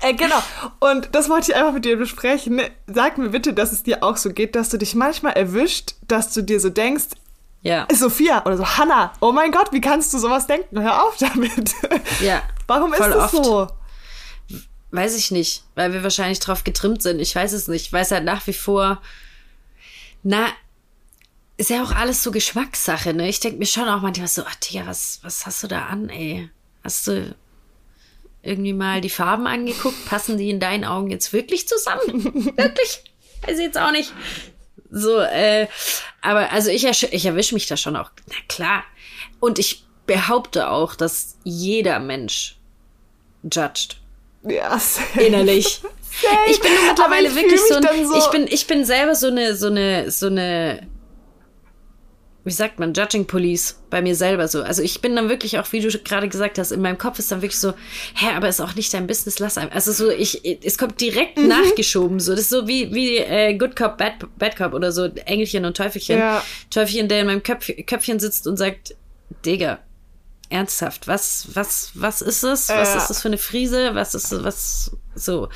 Äh, 0.00 0.14
genau. 0.14 0.42
Und 0.80 1.10
das 1.12 1.28
wollte 1.28 1.52
ich 1.52 1.56
einfach 1.56 1.72
mit 1.72 1.84
dir 1.84 1.96
besprechen. 1.96 2.60
Sag 2.86 3.16
mir 3.18 3.28
bitte, 3.30 3.52
dass 3.52 3.72
es 3.72 3.82
dir 3.82 4.02
auch 4.02 4.16
so 4.16 4.30
geht, 4.30 4.56
dass 4.56 4.68
du 4.68 4.76
dich 4.78 4.94
manchmal 4.94 5.34
erwischt, 5.34 5.94
dass 6.08 6.32
du 6.32 6.42
dir 6.42 6.58
so 6.60 6.68
denkst, 6.70 7.04
Ja. 7.62 7.86
Sophia 7.92 8.44
oder 8.44 8.56
so, 8.56 8.66
Hannah, 8.66 9.12
oh 9.20 9.32
mein 9.32 9.52
Gott, 9.52 9.72
wie 9.72 9.80
kannst 9.80 10.12
du 10.12 10.18
sowas 10.18 10.46
denken? 10.46 10.80
Hör 10.80 11.04
auf 11.04 11.16
damit. 11.16 11.74
Ja. 12.20 12.42
Warum 12.66 12.92
ist 12.92 13.00
das 13.00 13.34
oft. 13.34 13.44
so? 13.44 13.68
Weiß 14.90 15.16
ich 15.16 15.30
nicht, 15.30 15.64
weil 15.74 15.92
wir 15.92 16.02
wahrscheinlich 16.02 16.40
drauf 16.40 16.64
getrimmt 16.64 17.02
sind. 17.02 17.20
Ich 17.20 17.34
weiß 17.34 17.52
es 17.52 17.68
nicht. 17.68 17.86
Ich 17.86 17.92
weiß 17.92 18.10
halt 18.12 18.24
nach 18.24 18.46
wie 18.46 18.52
vor, 18.52 19.00
na, 20.22 20.46
ist 21.56 21.70
ja 21.70 21.82
auch 21.84 21.92
alles 21.92 22.22
so 22.22 22.30
Geschmackssache, 22.30 23.14
ne? 23.14 23.28
Ich 23.28 23.40
denke 23.40 23.58
mir 23.58 23.66
schon 23.66 23.88
auch 23.88 24.00
manchmal 24.02 24.28
so, 24.28 24.42
ach 24.46 24.54
Digga, 24.56 24.86
was, 24.86 25.20
was 25.22 25.46
hast 25.46 25.62
du 25.62 25.68
da 25.68 25.86
an, 25.86 26.08
ey? 26.08 26.50
Hast 26.82 27.06
du, 27.06 27.34
irgendwie 28.42 28.72
mal 28.74 29.00
die 29.00 29.10
Farben 29.10 29.46
angeguckt. 29.46 30.04
Passen 30.06 30.36
die 30.36 30.50
in 30.50 30.60
deinen 30.60 30.84
Augen 30.84 31.10
jetzt 31.10 31.32
wirklich 31.32 31.66
zusammen? 31.66 32.52
wirklich? 32.56 33.02
Weiß 33.42 33.58
ich 33.58 33.64
jetzt 33.64 33.78
auch 33.78 33.90
nicht. 33.90 34.12
So, 34.90 35.18
äh, 35.20 35.66
aber 36.20 36.52
also 36.52 36.70
ich, 36.70 36.86
ersch- 36.86 37.08
ich 37.10 37.24
erwische 37.26 37.54
mich 37.54 37.66
da 37.66 37.76
schon 37.76 37.96
auch. 37.96 38.10
Na 38.28 38.34
klar. 38.48 38.84
Und 39.40 39.58
ich 39.58 39.84
behaupte 40.06 40.68
auch, 40.70 40.94
dass 40.94 41.36
jeder 41.42 41.98
Mensch 42.00 42.56
judged. 43.42 43.96
Ja, 44.42 44.78
safe. 44.78 45.22
Innerlich. 45.22 45.80
Safe. 46.22 46.36
Ich 46.48 46.60
bin 46.60 46.70
mittlerweile 46.86 47.26
ich 47.28 47.34
wirklich 47.34 47.60
so, 47.68 47.74
ein, 47.74 48.06
so 48.06 48.16
ich 48.16 48.26
bin 48.30 48.46
ich 48.46 48.66
bin 48.68 48.84
selber 48.84 49.16
so 49.16 49.26
eine 49.26 49.56
so 49.56 49.66
eine 49.66 50.12
so 50.12 50.26
eine 50.28 50.86
wie 52.44 52.50
sagt 52.52 52.78
man 52.78 52.92
Judging 52.92 53.26
Police 53.26 53.80
bei 53.88 54.02
mir 54.02 54.14
selber 54.14 54.48
so. 54.48 54.62
Also 54.62 54.82
ich 54.82 55.00
bin 55.00 55.16
dann 55.16 55.28
wirklich 55.30 55.58
auch 55.58 55.72
wie 55.72 55.80
du 55.80 55.88
gerade 55.98 56.28
gesagt 56.28 56.58
hast, 56.58 56.72
in 56.72 56.82
meinem 56.82 56.98
Kopf 56.98 57.18
ist 57.18 57.32
dann 57.32 57.40
wirklich 57.42 57.58
so, 57.58 57.72
hä, 58.16 58.26
aber 58.36 58.48
ist 58.48 58.60
auch 58.60 58.74
nicht 58.74 58.92
dein 58.92 59.06
Business, 59.06 59.38
lass 59.38 59.56
einfach. 59.56 59.74
Also 59.74 59.92
so 59.92 60.10
ich 60.10 60.42
es 60.62 60.76
kommt 60.76 61.00
direkt 61.00 61.38
Mhm. 61.38 61.48
nachgeschoben 61.48 62.20
so. 62.20 62.32
Das 62.32 62.42
ist 62.42 62.50
so 62.50 62.68
wie 62.68 62.92
wie 62.94 63.16
äh, 63.18 63.54
Good 63.54 63.76
Cop 63.76 63.96
Bad 63.98 64.14
Bad 64.38 64.56
Cop 64.56 64.74
oder 64.74 64.92
so 64.92 65.04
Engelchen 65.06 65.64
und 65.64 65.76
Teufelchen. 65.76 66.18
Ja. 66.18 66.44
Teufelchen, 66.70 67.08
der 67.08 67.20
in 67.20 67.26
meinem 67.26 67.42
Köpf, 67.42 67.70
Köpfchen 67.86 68.20
sitzt 68.20 68.46
und 68.46 68.56
sagt, 68.58 68.94
Digga, 69.46 69.78
ernsthaft, 70.50 71.08
was, 71.08 71.48
was, 71.54 71.90
was 71.94 72.20
ist 72.20 72.42
es? 72.44 72.68
Was 72.68 72.92
Ja. 72.94 72.96
ist 72.98 73.08
das 73.08 73.22
für 73.22 73.28
eine 73.28 73.38
Friese? 73.38 73.94
Was 73.94 74.14
ist 74.14 74.44
was 74.44 74.90
so? 75.14 75.48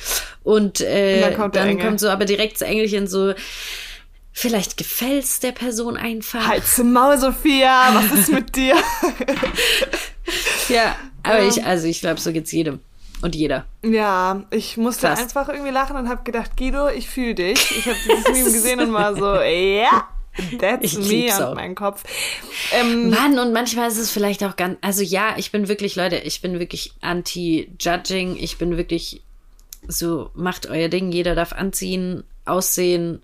Und, 0.43 0.81
äh, 0.81 1.15
Und 1.15 1.21
dann 1.21 1.21
dann, 1.31 1.35
kommt 1.39 1.55
Engel. 1.55 1.85
kommt 1.85 1.99
so 1.99 2.09
aber 2.09 2.25
direkt 2.25 2.55
das 2.55 2.61
Engelchen 2.67 3.07
so, 3.07 3.33
vielleicht 4.39 4.77
gefällt's 4.77 5.39
der 5.39 5.51
Person 5.51 5.97
einfach. 5.97 6.47
Halt's 6.47 6.77
Maul, 6.77 7.17
Sophia, 7.17 7.89
was 7.93 8.19
ist 8.19 8.31
mit 8.31 8.55
dir? 8.55 8.75
Ja, 10.69 10.95
aber 11.23 11.41
Ja. 11.41 11.47
ich, 11.47 11.63
also 11.65 11.87
ich 11.87 12.01
glaube, 12.01 12.19
so 12.19 12.31
geht's 12.31 12.51
jedem 12.51 12.79
und 13.21 13.35
jeder. 13.35 13.65
Ja, 13.83 14.43
ich 14.51 14.77
musste 14.77 15.07
Krass. 15.07 15.19
einfach 15.19 15.49
irgendwie 15.49 15.71
lachen 15.71 15.95
und 15.95 16.07
habe 16.07 16.23
gedacht, 16.23 16.55
Guido, 16.57 16.87
ich 16.89 17.09
fühle 17.09 17.35
dich. 17.35 17.71
Ich 17.71 17.85
habe 17.87 17.97
dieses 18.05 18.27
Meme 18.29 18.43
gesehen 18.51 18.79
und 18.79 18.93
war 18.93 19.15
so, 19.15 19.33
ja, 19.41 20.07
that's 20.59 20.93
me 20.97 21.03
lieb's 21.03 21.37
und 21.39 21.43
auch. 21.43 21.55
mein 21.55 21.73
Kopf. 21.75 22.03
Ähm, 22.79 23.09
Mann, 23.09 23.39
und 23.39 23.51
manchmal 23.53 23.87
ist 23.89 23.97
es 23.97 24.11
vielleicht 24.11 24.43
auch 24.43 24.55
ganz, 24.55 24.77
also 24.81 25.01
ja, 25.01 25.33
ich 25.37 25.51
bin 25.51 25.67
wirklich, 25.67 25.95
Leute, 25.95 26.17
ich 26.17 26.41
bin 26.41 26.59
wirklich 26.59 26.93
anti-Judging. 27.01 28.35
Ich 28.37 28.57
bin 28.59 28.77
wirklich 28.77 29.21
so, 29.87 30.29
macht 30.35 30.67
euer 30.69 30.89
Ding, 30.89 31.11
jeder 31.11 31.33
darf 31.35 31.53
anziehen, 31.53 32.23
aussehen, 32.45 33.23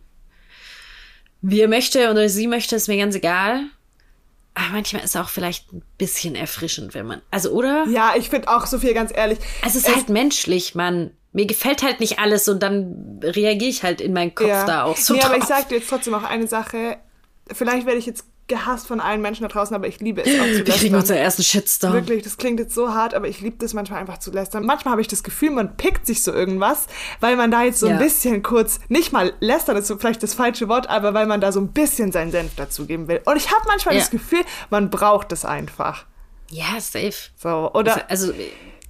wie 1.48 1.62
er 1.62 1.68
möchte 1.68 2.10
oder 2.10 2.28
sie 2.28 2.48
möchte, 2.48 2.76
ist 2.76 2.88
mir 2.88 2.98
ganz 2.98 3.16
egal. 3.16 3.62
Aber 4.56 4.70
manchmal 4.72 5.04
ist 5.04 5.16
es 5.16 5.22
auch 5.22 5.30
vielleicht 5.30 5.72
ein 5.74 5.84
bisschen 5.98 6.34
erfrischend, 6.34 6.94
wenn 6.94 7.06
man, 7.06 7.22
also 7.30 7.52
oder? 7.52 7.86
ja, 7.88 8.14
ich 8.18 8.30
finde 8.30 8.48
auch, 8.48 8.66
Sophia, 8.66 8.94
ganz 8.94 9.12
ehrlich, 9.14 9.38
Es 9.66 9.76
ist 9.76 9.94
halt 9.94 10.10
menschlich, 10.10 10.76
Mann. 10.76 11.12
Mir 11.34 11.46
gefällt 11.46 11.84
halt 11.84 12.00
nicht 12.00 12.20
alles 12.20 12.48
und 12.48 12.64
dann 12.64 13.20
reagiere 13.22 13.70
ich 13.70 13.84
halt 13.84 14.00
in 14.00 14.14
meinen 14.14 14.34
Kopf 14.34 14.48
da 14.66 14.86
auch 14.86 14.96
so 14.96 15.14
nee, 15.14 15.22
aber 15.22 15.38
ich 15.38 15.44
sag 15.44 15.68
dir 15.68 15.76
jetzt 15.76 15.90
trotzdem 15.90 16.14
auch 16.14 16.24
eine 16.24 16.48
Sache. 16.48 16.98
Vielleicht 17.52 17.86
werde 17.86 18.00
ich 18.00 18.06
jetzt 18.06 18.24
gehasst 18.48 18.88
von 18.88 19.00
allen 19.00 19.22
Menschen 19.22 19.42
da 19.44 19.48
draußen, 19.50 19.76
aber 19.76 19.88
ich 19.88 20.00
liebe 20.02 20.22
es 20.22 20.28
auch 20.28 20.44
zu 20.46 20.52
Wir 20.58 20.64
kriegen 20.66 20.72
lästern. 20.72 20.96
unseren 20.96 21.18
ersten 21.18 21.44
Shitstorm. 21.44 21.94
Wirklich, 21.94 22.24
das 22.24 22.38
klingt 22.38 22.60
jetzt 22.60 22.76
so 22.76 22.94
hart, 22.94 23.14
aber 23.16 23.28
ich 23.28 23.42
liebe 23.42 23.58
das 23.60 23.74
manchmal 23.74 24.00
einfach 24.00 24.20
zu 24.20 24.32
lästern. 24.32 24.66
Manchmal 24.66 24.92
habe 24.92 25.02
ich 25.02 25.08
das 25.08 25.24
Gefühl, 25.24 25.50
man 25.52 25.76
pickt 25.78 26.06
sich 26.06 26.22
so 26.22 26.32
irgendwas, 26.32 26.86
weil 27.22 27.36
man 27.38 27.50
da 27.50 27.64
jetzt 27.64 27.80
so 27.80 27.88
Ja. 27.88 27.94
ein 27.94 28.00
bisschen 28.00 28.44
kurz, 28.44 28.80
nicht 28.88 29.12
mal 29.12 29.34
lästern 29.40 29.78
ist 29.78 29.88
so 29.88 29.98
vielleicht 29.98 30.22
das 30.22 30.34
falsche 30.36 30.68
Wort, 30.70 30.88
aber 30.90 31.14
weil 31.16 31.26
man 31.26 31.42
da 31.42 31.52
so 31.52 31.60
ein 31.60 31.70
bisschen 31.70 32.12
seinen 32.12 32.32
Senf 32.32 32.56
dazugeben 32.56 33.08
will. 33.08 33.22
Und 33.26 33.38
ich 33.38 33.50
habe 33.52 33.62
manchmal 33.68 33.96
Ja. 33.96 34.02
das 34.02 34.12
Gefühl, 34.12 34.42
man 34.70 34.90
braucht 34.92 35.32
es 35.32 35.44
einfach. 35.46 36.06
Ja, 36.52 36.80
safe. 36.80 37.14
So, 37.38 37.72
oder 37.74 38.10
Also, 38.12 38.32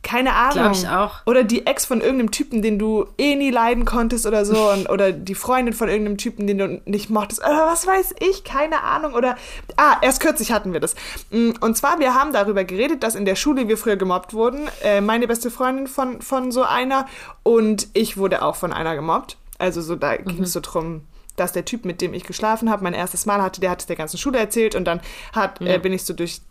keine 0.06 0.34
Ahnung. 0.34 0.54
Glaub 0.54 0.72
ich 0.74 0.88
auch. 0.88 1.26
Oder 1.26 1.44
die 1.44 1.66
Ex 1.66 1.86
von 1.86 2.00
irgendeinem 2.00 2.30
Typen, 2.30 2.62
den 2.62 2.78
du 2.78 3.08
eh 3.18 3.36
nie 3.36 3.50
leiden 3.50 3.86
konntest 3.86 4.28
oder 4.28 4.46
so. 4.46 4.70
Und, 4.72 4.88
oder 4.88 5.12
die 5.12 5.34
Freundin 5.34 5.74
von 5.74 5.90
irgendeinem 5.90 6.20
Typen, 6.20 6.46
den 6.46 6.58
du 6.60 6.82
nicht 6.86 7.10
mochtest. 7.10 7.42
Oder 7.42 7.66
was 7.66 7.88
weiß 7.88 8.14
ich, 8.20 8.44
keine 8.44 8.84
Ahnung. 8.84 9.16
Oder, 9.16 9.36
ah, 9.78 9.98
erst 10.02 10.22
kürzlich 10.22 10.52
hatten 10.52 10.74
wir 10.74 10.80
das. 10.80 10.96
Mm, 11.32 11.52
Und 11.60 11.76
zwar, 11.76 12.00
wir 12.00 12.14
haben 12.14 12.32
darüber 12.34 12.64
geredet, 12.64 13.02
dass 13.02 13.16
in 13.16 13.26
der 13.26 13.36
Schule 13.36 13.68
wir 13.68 13.80
früher 13.80 13.96
gemobbt 13.96 14.36
wurden. 14.36 14.70
Äh, 14.84 15.02
meine 15.02 15.28
beste 15.28 15.50
Freundin 15.50 15.88
von, 15.88 16.22
von 16.22 16.52
so 16.52 16.62
einer. 16.62 17.08
Und 17.42 17.88
ich 17.94 18.16
wurde 18.16 18.44
auch 18.44 18.56
von 18.56 18.74
einer 18.74 18.96
gemobbt. 18.96 19.38
Also 19.58 19.82
so, 19.82 19.96
da 19.96 20.18
ging 20.18 20.44
es 20.44 20.54
so 20.54 20.60
drum, 20.62 21.02
dass 21.36 21.52
der 21.52 21.66
Typ, 21.66 21.84
mit 21.84 22.00
dem 22.02 22.14
ich 22.14 22.26
geschlafen 22.26 22.70
habe, 22.70 22.84
mein 22.84 22.94
erstes 22.94 23.26
Mal 23.26 23.42
hatte, 23.42 23.60
der 23.60 23.72
hat 23.72 23.80
es 23.80 23.88
der 23.88 23.96
ganzen 23.96 24.20
Schule 24.20 24.38
erzählt. 24.38 24.76
Und 24.76 24.86
dann 24.86 25.02
hat, 25.34 25.62
äh, 25.62 25.80
bin 25.80 25.94
ich 25.94 26.04
so 26.04 26.14
durch 26.14 26.42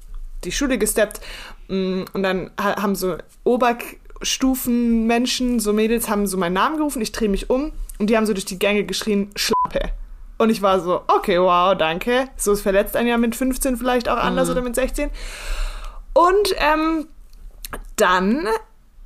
die 0.45 0.53
Schule 0.53 0.77
gesteppt 0.77 1.21
und 1.69 2.23
dann 2.23 2.51
ha- 2.61 2.81
haben 2.83 2.95
so 2.95 3.17
Oberstufenmenschen, 3.45 5.61
so 5.61 5.73
Mädels, 5.73 6.09
haben 6.09 6.27
so 6.27 6.37
meinen 6.37 6.55
Namen 6.55 6.77
gerufen, 6.77 7.01
ich 7.03 7.13
drehe 7.13 7.29
mich 7.29 7.51
um 7.51 7.73
und 7.99 8.11
die 8.11 8.17
haben 8.17 8.27
so 8.27 8.33
durch 8.33 8.45
die 8.45 8.59
Gänge 8.59 8.85
geschrien, 8.85 9.31
Schlappe. 9.37 9.91
Und 10.37 10.51
ich 10.51 10.63
war 10.63 10.81
so, 10.81 11.03
okay, 11.07 11.41
wow, 11.41 11.77
danke. 11.77 12.29
So 12.37 12.53
ist 12.53 12.63
verletzt 12.63 12.97
ein 12.97 13.07
Jahr 13.07 13.19
mit 13.19 13.37
15 13.37 13.77
vielleicht 13.77 14.09
auch 14.09 14.17
anders 14.17 14.51
oder 14.51 14.63
mit 14.63 14.75
16. 14.75 15.11
Und 16.13 16.55
ähm, 16.59 17.07
dann 17.97 18.47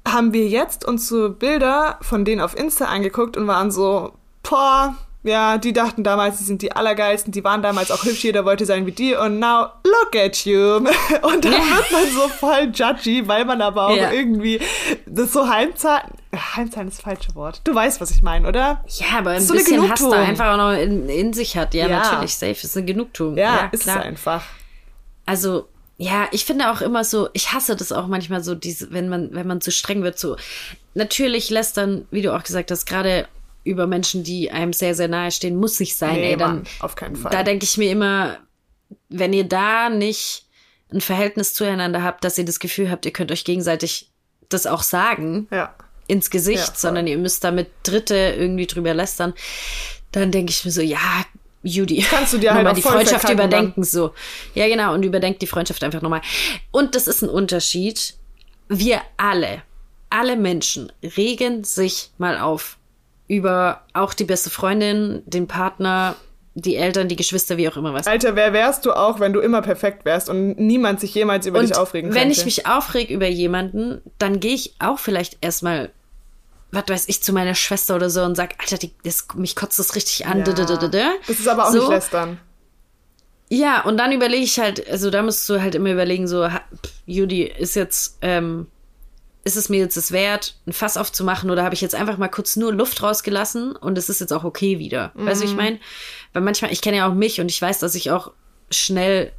haben 0.07 0.33
wir 0.33 0.49
jetzt 0.49 0.87
uns 0.87 1.07
so 1.07 1.31
Bilder 1.31 1.99
von 2.01 2.25
denen 2.25 2.41
auf 2.41 2.57
Insta 2.57 2.87
angeguckt 2.87 3.37
und 3.37 3.47
waren 3.47 3.71
so, 3.71 4.15
boah, 4.43 4.95
ja, 5.25 5.59
die 5.59 5.73
dachten 5.73 6.05
damals, 6.05 6.39
die 6.39 6.45
sind 6.45 6.63
die 6.63 6.73
Allergeilsten, 6.73 7.33
die 7.33 7.43
waren 7.45 7.61
damals 7.63 7.91
auch 7.91 8.05
hübsch, 8.05 8.23
jeder 8.25 8.45
wollte 8.45 8.65
sein 8.67 8.87
wie 8.87 8.93
die 8.93 9.15
und 9.15 9.39
now 9.41 9.67
look 9.85 10.17
at 10.17 10.45
you. 10.47 10.59
Und 11.23 11.45
dann 11.45 11.53
wird 11.53 11.91
man 11.93 12.05
so 12.15 12.29
voll 12.29 12.71
judgy, 12.73 13.27
weil 13.27 13.45
man 13.45 13.61
aber 13.61 13.89
auch 13.89 13.97
Ja. 13.97 14.13
irgendwie 14.13 14.61
das 15.07 15.33
so 15.33 15.49
heimzahlen, 15.49 16.05
heimzahlen 16.55 16.89
ist 16.89 16.99
das 16.99 17.05
falsche 17.05 17.35
Wort. 17.35 17.61
Du 17.65 17.75
weißt, 17.75 18.01
was 18.01 18.11
ich 18.13 18.23
meine, 18.23 18.47
oder? 18.49 18.83
Ja, 18.89 19.19
aber 19.19 19.31
ein 19.33 19.43
So 19.43 19.55
eine 19.55 19.63
bisschen 19.63 19.83
Hass 19.91 19.99
da 20.01 20.05
Genugtuung. 20.07 20.27
einfach 20.29 20.53
auch 20.53 20.57
noch 20.57 20.73
in, 20.73 21.09
in 21.09 21.33
sich 21.33 21.57
hat. 21.57 21.75
Ja, 21.75 21.89
Ja. 21.89 21.99
natürlich, 21.99 22.37
safe 22.37 22.53
ist 22.53 22.77
eine 22.77 22.87
Genugtuung. 22.87 23.37
Ja, 23.37 23.57
Ja, 23.57 23.69
ist 23.73 23.89
einfach. 23.89 24.45
Also, 25.27 25.69
ja, 25.99 26.29
ich 26.31 26.45
finde 26.45 26.71
auch 26.71 26.81
immer 26.81 27.03
so, 27.05 27.29
ich 27.33 27.53
hasse 27.53 27.75
das 27.75 27.91
auch 27.93 28.07
manchmal 28.07 28.43
so, 28.45 28.55
diese, 28.55 28.93
wenn 28.93 29.09
man, 29.09 29.31
wenn 29.33 29.47
man 29.49 29.61
zu 29.61 29.73
streng 29.73 30.03
wird, 30.05 30.19
so. 30.19 30.37
Natürlich 30.95 31.51
lässt 31.51 31.77
dann, 31.77 32.07
wie 32.13 32.23
du 32.23 32.35
auch 32.35 32.45
gesagt 32.45 32.71
hast, 32.71 32.87
gerade 32.87 33.27
über 33.69 33.87
Menschen, 33.87 34.25
die 34.25 34.51
einem 34.51 34.73
sehr, 34.73 34.95
sehr 34.95 35.09
nahe 35.09 35.31
stehen, 35.31 35.57
muss 35.57 35.79
nicht 35.79 35.97
sein, 35.97 36.15
Nee, 36.15 36.31
ey, 36.33 36.37
dann. 36.37 36.57
Mann, 36.57 36.67
auf 36.81 36.97
keinen 36.97 37.17
Fall. 37.17 37.31
Da 37.31 37.43
denke 37.43 37.65
ich 37.65 37.77
mir 37.77 37.91
immer, 37.91 38.39
wenn 39.09 39.33
ihr 39.33 39.45
da 39.45 39.91
nicht 39.91 40.47
ein 40.93 41.01
Verhältnis 41.01 41.55
zueinander 41.55 42.03
habt, 42.03 42.25
dass 42.25 42.39
ihr 42.39 42.45
das 42.45 42.59
Gefühl 42.61 42.91
habt, 42.91 43.05
ihr 43.05 43.13
könnt 43.13 43.31
euch 43.31 43.45
gegenseitig 43.45 44.11
das 44.49 44.67
auch 44.67 44.83
sagen, 44.83 45.47
ja. 45.51 45.75
ins 46.07 46.31
Gesicht, 46.31 46.69
Ja, 46.69 46.75
sondern 46.75 47.07
ihr 47.07 47.19
müsst 47.19 47.45
damit 47.45 47.69
Dritte 47.83 48.17
irgendwie 48.17 48.67
drüber 48.67 48.95
lästern, 48.95 49.35
dann 50.13 50.33
denke 50.33 50.51
ich 50.51 50.65
mir 50.65 50.71
so, 50.71 50.81
ja, 50.81 50.99
Judy, 51.63 52.03
kannst 52.09 52.33
du 52.33 52.39
dir 52.39 52.55
halt 52.55 52.75
die 52.77 52.83
Freundschaft 52.83 53.25
dann. 53.25 53.33
überdenken, 53.35 53.85
so. 53.85 54.15
Ja, 54.55 54.67
genau, 54.67 54.95
und 54.95 55.03
überdenkt 55.03 55.43
die 55.43 55.47
Freundschaft 55.47 55.85
einfach 55.85 56.01
nochmal. 56.01 56.23
Und 56.71 56.95
das 56.95 57.07
ist 57.07 57.21
ein 57.21 57.29
Unterschied. 57.29 58.15
Wir 58.69 59.03
alle, 59.19 59.63
alle 60.09 60.37
Menschen 60.37 60.91
regen 61.03 61.65
sich 61.65 62.11
mal 62.17 62.39
auf 62.39 62.78
über 63.29 63.83
auch 63.93 64.15
die 64.15 64.25
beste 64.25 64.51
Freundin, 64.51 65.23
den 65.27 65.47
Partner, 65.47 66.17
die 66.55 66.77
Eltern, 66.77 67.09
die 67.09 67.17
Geschwister, 67.17 67.57
wie 67.57 67.69
auch 67.69 67.77
immer 67.77 67.93
was. 67.93 68.07
Alter, 68.07 68.35
wer 68.35 68.53
wärst 68.53 68.85
du 68.87 68.93
auch, 68.93 69.21
wenn 69.21 69.33
du 69.33 69.41
immer 69.41 69.63
perfekt 69.63 70.05
wärst 70.05 70.29
und 70.29 70.59
niemand 70.59 70.99
sich 71.01 71.15
jemals 71.15 71.47
über 71.47 71.61
dich 71.61 71.77
aufregen 71.77 72.11
könnte? 72.11 72.21
wenn 72.21 72.31
ich 72.31 72.45
mich 72.45 72.67
aufreg 72.67 73.11
über 73.11 73.29
jemanden, 73.29 74.01
dann 74.19 74.41
gehe 74.41 74.55
ich 74.55 74.75
auch 74.79 74.99
vielleicht 74.99 75.39
erstmal, 75.41 75.91
was 76.73 76.85
weiß 76.89 77.09
ich, 77.09 77.23
zu 77.23 77.33
meiner 77.33 77.55
Schwester 77.55 77.95
oder 77.95 78.11
so 78.11 78.23
und 78.23 78.35
sag, 78.35 78.55
Alter, 78.59 78.79
die, 78.79 78.93
das, 79.05 79.27
mich 79.35 79.55
kotzt 79.55 79.79
das 79.79 79.95
richtig 79.95 80.27
an. 80.27 80.39
ja. 80.99 81.13
Das 81.27 81.39
ist 81.39 81.49
aber 81.49 81.69
auch 81.69 81.73
so, 81.73 81.81
nicht 81.81 81.91
lästern. 81.91 82.41
Ja, 83.51 83.83
und 83.85 83.97
dann 83.97 84.13
überlege 84.13 84.43
ich 84.43 84.59
halt, 84.59 84.89
also 84.91 85.11
da 85.11 85.23
musst 85.23 85.49
du 85.49 85.61
halt 85.61 85.75
immer 85.75 85.93
überlegen, 85.93 86.27
so, 86.27 86.49
Judy, 87.07 87.45
ist 87.45 87.77
jetzt, 87.77 88.19
ähm, 88.21 88.67
ist 89.45 89.57
es 89.57 89.69
mir 89.69 89.79
jetzt 89.79 89.97
es 89.97 90.13
wert, 90.13 90.57
ein 90.67 90.73
Fass 90.73 90.97
aufzumachen 90.97 91.51
oder 91.51 91.63
habe 91.65 91.75
ich 91.75 91.81
jetzt 91.81 91.95
einfach 91.95 92.19
mal 92.19 92.29
kurz 92.29 92.57
nur 92.57 92.73
Luft 92.73 93.03
rausgelassen 93.03 93.77
und 93.77 93.97
es 93.97 94.09
ist 94.09 94.21
jetzt 94.21 94.33
auch 94.33 94.45
okay 94.45 94.79
wieder? 94.79 95.13
Weißt 95.15 95.41
du, 95.41 95.47
ich 95.47 95.55
meine? 95.55 95.79
Weil 96.33 96.43
manchmal, 96.43 96.73
ich 96.73 96.83
kenne 96.83 96.99
ja 96.99 97.09
auch 97.09 97.15
mich 97.15 97.41
und 97.41 97.51
ich 97.51 97.61
weiß, 97.63 97.79
dass 97.79 97.95
ich 97.95 98.11
auch 98.11 98.33
schnell 98.71 99.33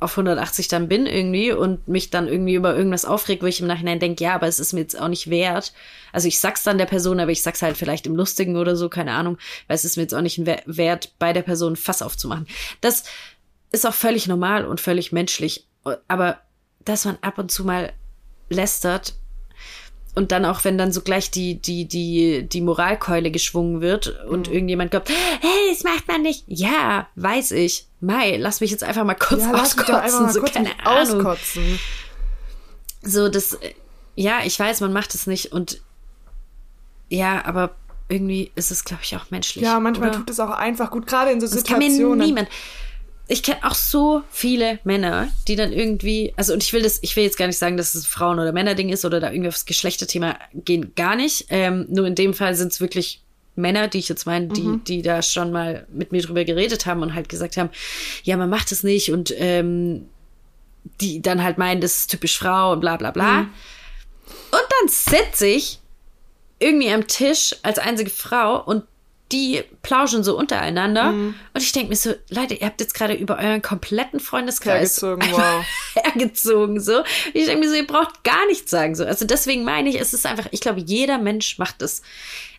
auf 0.00 0.12
180 0.12 0.68
dann 0.68 0.86
bin 0.86 1.06
irgendwie 1.06 1.50
und 1.50 1.88
mich 1.88 2.10
dann 2.10 2.28
irgendwie 2.28 2.54
über 2.54 2.76
irgendwas 2.76 3.04
aufregt, 3.04 3.42
wo 3.42 3.46
ich 3.46 3.60
im 3.60 3.66
Nachhinein 3.66 3.98
denke, 3.98 4.22
ja, 4.22 4.36
aber 4.36 4.46
es 4.46 4.60
ist 4.60 4.72
mir 4.72 4.80
jetzt 4.80 5.00
auch 5.00 5.08
nicht 5.08 5.28
wert. 5.28 5.72
Also 6.12 6.28
ich 6.28 6.38
sag's 6.38 6.62
dann 6.62 6.78
der 6.78 6.86
Person, 6.86 7.18
aber 7.18 7.32
ich 7.32 7.42
sag's 7.42 7.62
halt 7.62 7.76
vielleicht 7.76 8.06
im 8.06 8.14
Lustigen 8.14 8.56
oder 8.56 8.76
so, 8.76 8.88
keine 8.88 9.12
Ahnung, 9.14 9.38
weil 9.66 9.74
es 9.74 9.84
ist 9.84 9.96
mir 9.96 10.04
jetzt 10.04 10.14
auch 10.14 10.20
nicht 10.20 10.46
we- 10.46 10.62
wert, 10.66 11.14
bei 11.18 11.32
der 11.32 11.42
Person 11.42 11.72
ein 11.72 11.76
Fass 11.76 12.00
aufzumachen. 12.02 12.46
Das 12.80 13.02
ist 13.72 13.86
auch 13.86 13.94
völlig 13.94 14.28
normal 14.28 14.66
und 14.66 14.80
völlig 14.80 15.10
menschlich. 15.10 15.66
Aber 16.06 16.38
dass 16.84 17.04
man 17.04 17.18
ab 17.22 17.38
und 17.38 17.50
zu 17.50 17.64
mal 17.64 17.92
lästert 18.50 19.14
und 20.18 20.32
dann 20.32 20.44
auch, 20.44 20.64
wenn 20.64 20.76
dann 20.76 20.90
so 20.90 21.00
gleich 21.00 21.30
die, 21.30 21.54
die, 21.54 21.84
die, 21.86 22.42
die 22.48 22.60
Moralkeule 22.60 23.30
geschwungen 23.30 23.80
wird 23.80 24.24
und 24.26 24.48
irgendjemand 24.48 24.90
glaubt, 24.90 25.08
hey, 25.08 25.70
das 25.72 25.84
macht 25.84 26.08
man 26.08 26.22
nicht. 26.22 26.42
Ja, 26.48 27.06
weiß 27.14 27.52
ich. 27.52 27.86
Mai, 28.00 28.36
lass 28.36 28.60
mich 28.60 28.72
jetzt 28.72 28.82
einfach 28.82 29.04
mal 29.04 29.14
kurz 29.14 29.42
Ja, 29.44 29.52
auskotzen. 29.54 30.22
mal 30.24 30.32
so, 30.32 30.40
kurz 30.40 30.54
keine 30.54 30.70
Ahnung. 30.84 31.24
auskotzen. 31.24 31.78
So, 33.02 33.28
das, 33.28 33.56
ja, 34.16 34.40
ich 34.44 34.58
weiß, 34.58 34.80
man 34.80 34.92
macht 34.92 35.14
es 35.14 35.28
nicht 35.28 35.52
und 35.52 35.80
ja, 37.08 37.44
aber 37.44 37.70
irgendwie 38.08 38.50
ist 38.56 38.72
es, 38.72 38.84
glaube 38.84 39.02
ich, 39.04 39.14
auch 39.16 39.30
menschlich. 39.30 39.62
Ja, 39.62 39.78
manchmal 39.78 40.08
oder? 40.10 40.18
tut 40.18 40.30
es 40.30 40.40
auch 40.40 40.50
einfach 40.50 40.90
gut, 40.90 41.06
gerade 41.06 41.30
in 41.30 41.40
so 41.40 41.46
Das 41.46 41.62
kann 41.64 41.78
mir 41.78 41.90
Situationen. 41.90 42.26
niemand. 42.26 42.48
Ich 43.30 43.42
kenne 43.42 43.58
auch 43.62 43.74
so 43.74 44.22
viele 44.30 44.78
Männer, 44.84 45.28
die 45.46 45.54
dann 45.54 45.72
irgendwie, 45.72 46.32
also 46.36 46.54
und 46.54 46.62
ich 46.62 46.72
will 46.72 46.82
das, 46.82 46.98
ich 47.02 47.14
will 47.14 47.24
jetzt 47.24 47.36
gar 47.36 47.46
nicht 47.46 47.58
sagen, 47.58 47.76
dass 47.76 47.94
es 47.94 48.04
ein 48.04 48.08
Frauen- 48.08 48.38
oder 48.40 48.52
Männerding 48.52 48.88
ist 48.88 49.04
oder 49.04 49.20
da 49.20 49.30
irgendwie 49.30 49.48
aufs 49.48 49.66
Geschlechterthema 49.66 50.38
gehen, 50.54 50.92
gar 50.96 51.14
nicht. 51.14 51.46
Ähm, 51.50 51.86
nur 51.90 52.06
in 52.06 52.14
dem 52.14 52.32
Fall 52.32 52.54
sind 52.54 52.72
es 52.72 52.80
wirklich 52.80 53.22
Männer, 53.54 53.88
die 53.88 53.98
ich 53.98 54.08
jetzt 54.08 54.24
meine, 54.24 54.48
die, 54.48 54.62
Mhm. 54.62 54.84
die 54.84 55.02
da 55.02 55.20
schon 55.20 55.52
mal 55.52 55.86
mit 55.92 56.10
mir 56.10 56.22
drüber 56.22 56.44
geredet 56.44 56.86
haben 56.86 57.02
und 57.02 57.14
halt 57.14 57.28
gesagt 57.28 57.56
haben, 57.58 57.68
ja, 58.22 58.36
man 58.36 58.48
macht 58.48 58.72
es 58.72 58.82
nicht 58.82 59.12
und 59.12 59.34
ähm, 59.36 60.08
die 61.00 61.20
dann 61.20 61.42
halt 61.42 61.58
meinen, 61.58 61.80
das 61.82 61.96
ist 61.96 62.10
typisch 62.10 62.38
Frau 62.38 62.72
und 62.72 62.80
bla 62.80 62.96
bla 62.96 63.10
bla. 63.10 63.42
Mhm. 63.42 63.50
Und 64.52 64.62
dann 64.80 64.88
sitze 64.88 65.46
ich 65.46 65.80
irgendwie 66.60 66.90
am 66.90 67.06
Tisch 67.06 67.54
als 67.62 67.78
einzige 67.78 68.10
Frau 68.10 68.62
und 68.64 68.84
die 69.32 69.62
plauschen 69.82 70.24
so 70.24 70.38
untereinander. 70.38 71.12
Mhm. 71.12 71.34
Und 71.52 71.62
ich 71.62 71.72
denke 71.72 71.90
mir 71.90 71.96
so, 71.96 72.14
Leute, 72.30 72.54
ihr 72.54 72.66
habt 72.66 72.80
jetzt 72.80 72.94
gerade 72.94 73.14
über 73.14 73.38
euren 73.38 73.60
kompletten 73.60 74.20
Freundeskreis 74.20 75.00
Hergezogen, 75.02 75.32
wow. 75.32 75.64
hergezogen. 75.94 76.80
So. 76.80 77.02
Ich 77.34 77.46
denke 77.46 77.64
mir 77.64 77.68
so, 77.68 77.74
ihr 77.74 77.86
braucht 77.86 78.24
gar 78.24 78.46
nichts 78.46 78.70
sagen. 78.70 78.94
So. 78.94 79.04
Also 79.04 79.26
deswegen 79.26 79.64
meine 79.64 79.90
ich, 79.90 80.00
es 80.00 80.14
ist 80.14 80.24
einfach, 80.24 80.46
ich 80.50 80.60
glaube, 80.60 80.80
jeder 80.80 81.18
Mensch 81.18 81.58
macht 81.58 81.82
das. 81.82 82.02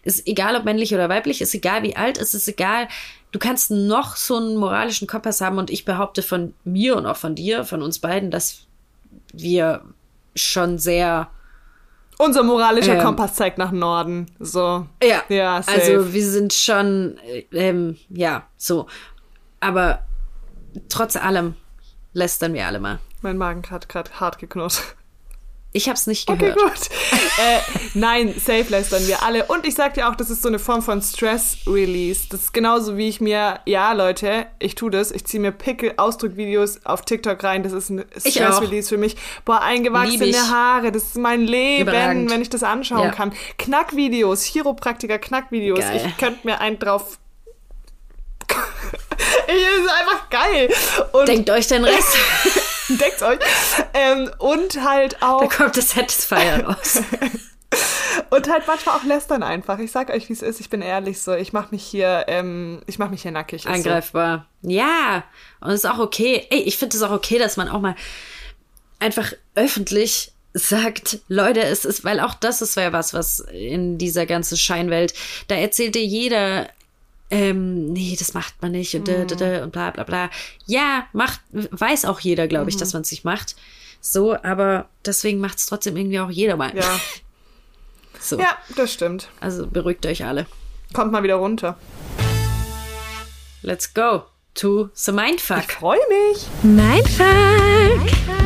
Ist 0.04 0.28
egal, 0.28 0.56
ob 0.56 0.64
männlich 0.64 0.94
oder 0.94 1.10
weiblich, 1.10 1.42
ist 1.42 1.54
egal, 1.54 1.84
wie 1.84 1.98
alt, 1.98 2.18
es 2.18 2.34
ist 2.34 2.48
egal. 2.48 2.88
Du 3.32 3.40
kannst 3.40 3.70
noch 3.70 4.16
so 4.16 4.38
einen 4.38 4.56
moralischen 4.56 5.08
Kompass 5.08 5.42
haben 5.42 5.58
und 5.58 5.70
ich 5.70 5.84
behaupte 5.84 6.24
von 6.24 6.54
mir 6.64 6.96
und 6.96 7.06
auch 7.06 7.18
von 7.18 7.36
dir, 7.36 7.66
von 7.66 7.82
uns 7.82 8.00
beiden, 8.00 8.32
dass 8.32 8.62
wir 9.34 9.84
schon 10.36 10.78
sehr 10.78 11.30
Unser 12.22 12.44
moralischer 12.44 12.96
Ähm. 12.98 13.04
Kompass 13.04 13.36
zeigt 13.36 13.58
nach 13.58 13.72
Norden. 13.72 14.26
So. 14.40 14.86
Ja, 15.02 15.24
Ja, 15.30 15.64
safe. 15.64 15.80
also 15.80 16.14
wir 16.14 16.26
sind 16.30 16.52
schon, 16.54 17.18
äh, 17.26 17.46
ähm, 17.54 17.98
ja, 18.10 18.44
so. 18.58 18.88
Aber 19.62 20.04
trotz 20.90 21.16
allem 21.16 21.56
lästern 22.14 22.54
wir 22.54 22.68
alle 22.68 22.80
mal. 22.82 23.00
Mein 23.22 23.38
Magen 23.38 23.64
hat 23.72 23.88
gerade 23.88 24.12
hart 24.20 24.38
geknurrt. 24.38 24.96
Ich 25.72 25.88
hab's 25.88 26.08
nicht 26.08 26.28
Okay, 26.28 26.52
gehört. 26.54 26.58
gut. 26.64 26.90
äh, 27.38 27.60
nein, 27.94 28.34
safe 28.34 28.66
lästern 28.70 29.08
wir 29.08 29.22
alle. 29.22 29.46
Und 29.46 29.68
ich 29.68 29.76
sag 29.76 29.94
dir 29.94 30.10
auch, 30.10 30.16
das 30.16 30.32
ist 30.32 30.42
so 30.42 30.48
eine 30.48 30.58
Form 30.58 30.82
von 30.82 31.00
Stress-Release. 31.00 32.22
Das 32.32 32.42
ist 32.42 32.54
genauso 32.56 32.98
wie 32.98 33.08
ich 33.08 33.22
mir, 33.22 33.60
ja, 33.66 33.94
Leute, 33.94 34.48
ich 34.58 34.74
tu 34.74 34.90
das. 34.90 35.12
Ich 35.12 35.26
ziehe 35.26 35.40
mir 35.40 35.52
Pickel-Ausdruckvideos 35.52 36.86
auf 36.88 37.04
TikTok 37.04 37.44
rein. 37.44 37.62
Das 37.62 37.72
ist 37.74 37.92
ein 37.92 38.04
Stress-Release 38.18 38.90
für 38.90 38.98
mich. 38.98 39.16
Boah, 39.46 39.62
eingewachsene 39.62 40.50
Haare, 40.50 40.92
das 40.92 41.04
ist 41.04 41.18
mein 41.18 41.42
Leben, 41.46 41.84
Überragend. 41.90 42.32
wenn 42.32 42.42
ich 42.42 42.50
das 42.50 42.64
anschauen 42.64 43.04
Ja. 43.04 43.12
kann. 43.12 43.32
Knackvideos, 43.60 44.44
Chiropraktiker-Knackvideos. 44.46 45.86
Ich 46.04 46.18
könnte 46.18 46.48
mir 46.48 46.60
einen 46.62 46.80
drauf. 46.80 47.20
ich, 49.48 49.54
ist 49.54 49.90
einfach 49.92 50.30
geil. 50.32 50.74
Und 51.12 51.28
Denkt 51.28 51.50
euch 51.52 51.68
den 51.68 51.84
Rest. 51.86 52.18
denkt 52.98 53.22
euch. 53.22 53.40
Ähm, 53.94 54.32
und 54.40 54.82
halt 54.84 55.18
da 55.20 55.32
auch. 55.32 55.50
kommt 55.50 55.78
das 55.78 55.92
Satisfier 55.92 56.66
raus. 56.66 57.02
Und 58.32 58.50
halt 58.50 58.64
manchmal 58.68 58.98
auch 58.98 59.04
lästern 59.04 59.44
einfach. 59.44 59.80
Ich 59.80 59.92
sag 59.92 60.10
euch, 60.10 60.28
wie 60.30 60.34
es 60.34 60.42
ist. 60.42 60.60
Ich 60.60 60.70
bin 60.70 60.82
ehrlich 60.82 61.22
so. 61.22 61.34
Ich 61.34 61.54
mach 61.54 61.72
mich 61.72 61.84
hier, 61.84 62.26
ähm, 62.28 62.82
ich 62.88 63.00
mach 63.00 63.10
mich 63.10 63.22
hier 63.22 63.32
nackig. 63.32 63.60
Ist 63.60 63.64
so. 63.64 63.70
Angreifbar. 63.70 64.48
Ja, 64.62 65.24
und 65.62 65.70
es 65.70 65.84
ist 65.84 65.90
auch 65.90 66.00
okay. 66.00 66.48
Ey, 66.50 66.62
ich 66.62 66.78
finde 66.78 66.98
es 66.98 67.04
auch 67.04 67.12
okay, 67.12 67.38
dass 67.38 67.58
man 67.58 67.70
auch 67.70 67.80
mal 67.80 67.96
einfach 69.00 69.34
öffentlich 69.56 70.34
sagt, 70.54 71.20
Leute, 71.28 71.62
es 71.62 71.86
ist, 71.86 72.04
weil 72.04 72.20
auch 72.20 72.34
das 72.34 72.62
ist 72.62 72.76
ja 72.76 72.92
was, 72.92 73.14
was 73.14 73.40
in 73.40 73.98
dieser 73.98 74.26
ganzen 74.26 74.58
Scheinwelt, 74.58 75.14
da 75.48 75.56
erzählt 75.56 75.96
dir 75.96 76.06
jeder, 76.06 76.68
ähm, 77.32 77.92
nee, 77.94 78.16
das 78.18 78.34
macht 78.34 78.62
man 78.62 78.72
nicht 78.72 78.94
und, 78.96 79.08
Mhm. 79.08 79.28
da, 79.28 79.36
da, 79.36 79.36
da, 79.58 79.64
und 79.64 79.72
bla 79.72 79.92
bla 79.92 80.04
bla. 80.04 80.30
Ja, 80.66 81.06
macht, 81.14 81.42
weiß 81.52 82.06
auch 82.06 82.20
jeder, 82.20 82.48
glaube 82.48 82.70
ich, 82.70 82.76
Mhm. 82.76 82.80
dass 82.80 82.94
man 82.94 83.02
es 83.04 83.12
nicht 83.12 83.24
macht. 83.26 83.56
So, 84.02 84.36
aber 84.42 84.88
deswegen 85.06 85.40
macht 85.40 85.58
es 85.58 85.66
trotzdem 85.66 85.98
irgendwie 85.98 86.20
auch 86.20 86.30
jeder 86.32 86.56
mal. 86.58 86.76
Ja. 86.76 86.84
So, 88.22 88.38
ja, 88.38 88.58
das 88.76 88.92
stimmt. 88.92 89.30
also 89.40 89.66
beruhigt 89.66 90.06
euch 90.06 90.26
alle. 90.26 90.46
Kommt 90.94 91.14
mal 91.14 91.24
wieder 91.24 91.36
runter. 91.36 91.78
Let's 93.62 93.94
go 93.94 94.24
to 94.56 94.90
the 94.94 95.14
Mindfuck. 95.14 95.60
Ich 95.60 95.72
freue 95.72 96.00
mich. 96.10 96.46
Mindfuck. 96.64 98.38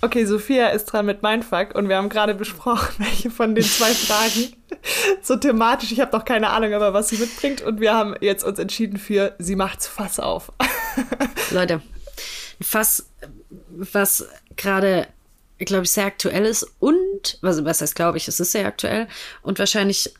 Okay, 0.00 0.24
Sophia 0.26 0.68
ist 0.68 0.84
dran 0.86 1.06
mit 1.06 1.22
Mindfuck 1.22 1.74
und 1.74 1.88
wir 1.88 1.96
haben 1.96 2.08
gerade 2.08 2.34
besprochen, 2.34 2.94
welche 2.98 3.30
von 3.30 3.54
den 3.54 3.64
zwei 3.64 3.92
Fragen 3.92 4.52
so 5.22 5.36
thematisch, 5.36 5.90
ich 5.90 6.00
habe 6.00 6.16
noch 6.16 6.24
keine 6.24 6.50
Ahnung, 6.50 6.72
aber 6.72 6.94
was 6.94 7.08
sie 7.08 7.16
mitbringt 7.16 7.62
und 7.62 7.80
wir 7.80 7.94
haben 7.94 8.14
jetzt 8.20 8.44
uns 8.44 8.58
entschieden 8.58 8.98
für 8.98 9.34
sie 9.38 9.56
macht's 9.56 9.88
Fass 9.88 10.20
auf. 10.20 10.52
Leute, 11.50 11.82
ein 12.60 12.64
Fass, 12.64 13.08
was 13.70 14.28
gerade, 14.56 15.08
glaube 15.58 15.84
ich, 15.84 15.90
sehr 15.90 16.06
aktuell 16.06 16.44
ist 16.44 16.70
und, 16.78 17.38
was, 17.40 17.64
was 17.64 17.80
heißt, 17.80 17.96
glaube 17.96 18.18
ich, 18.18 18.28
es 18.28 18.38
ist 18.38 18.52
sehr 18.52 18.66
aktuell 18.66 19.08
und 19.42 19.58
wahrscheinlich, 19.58 20.14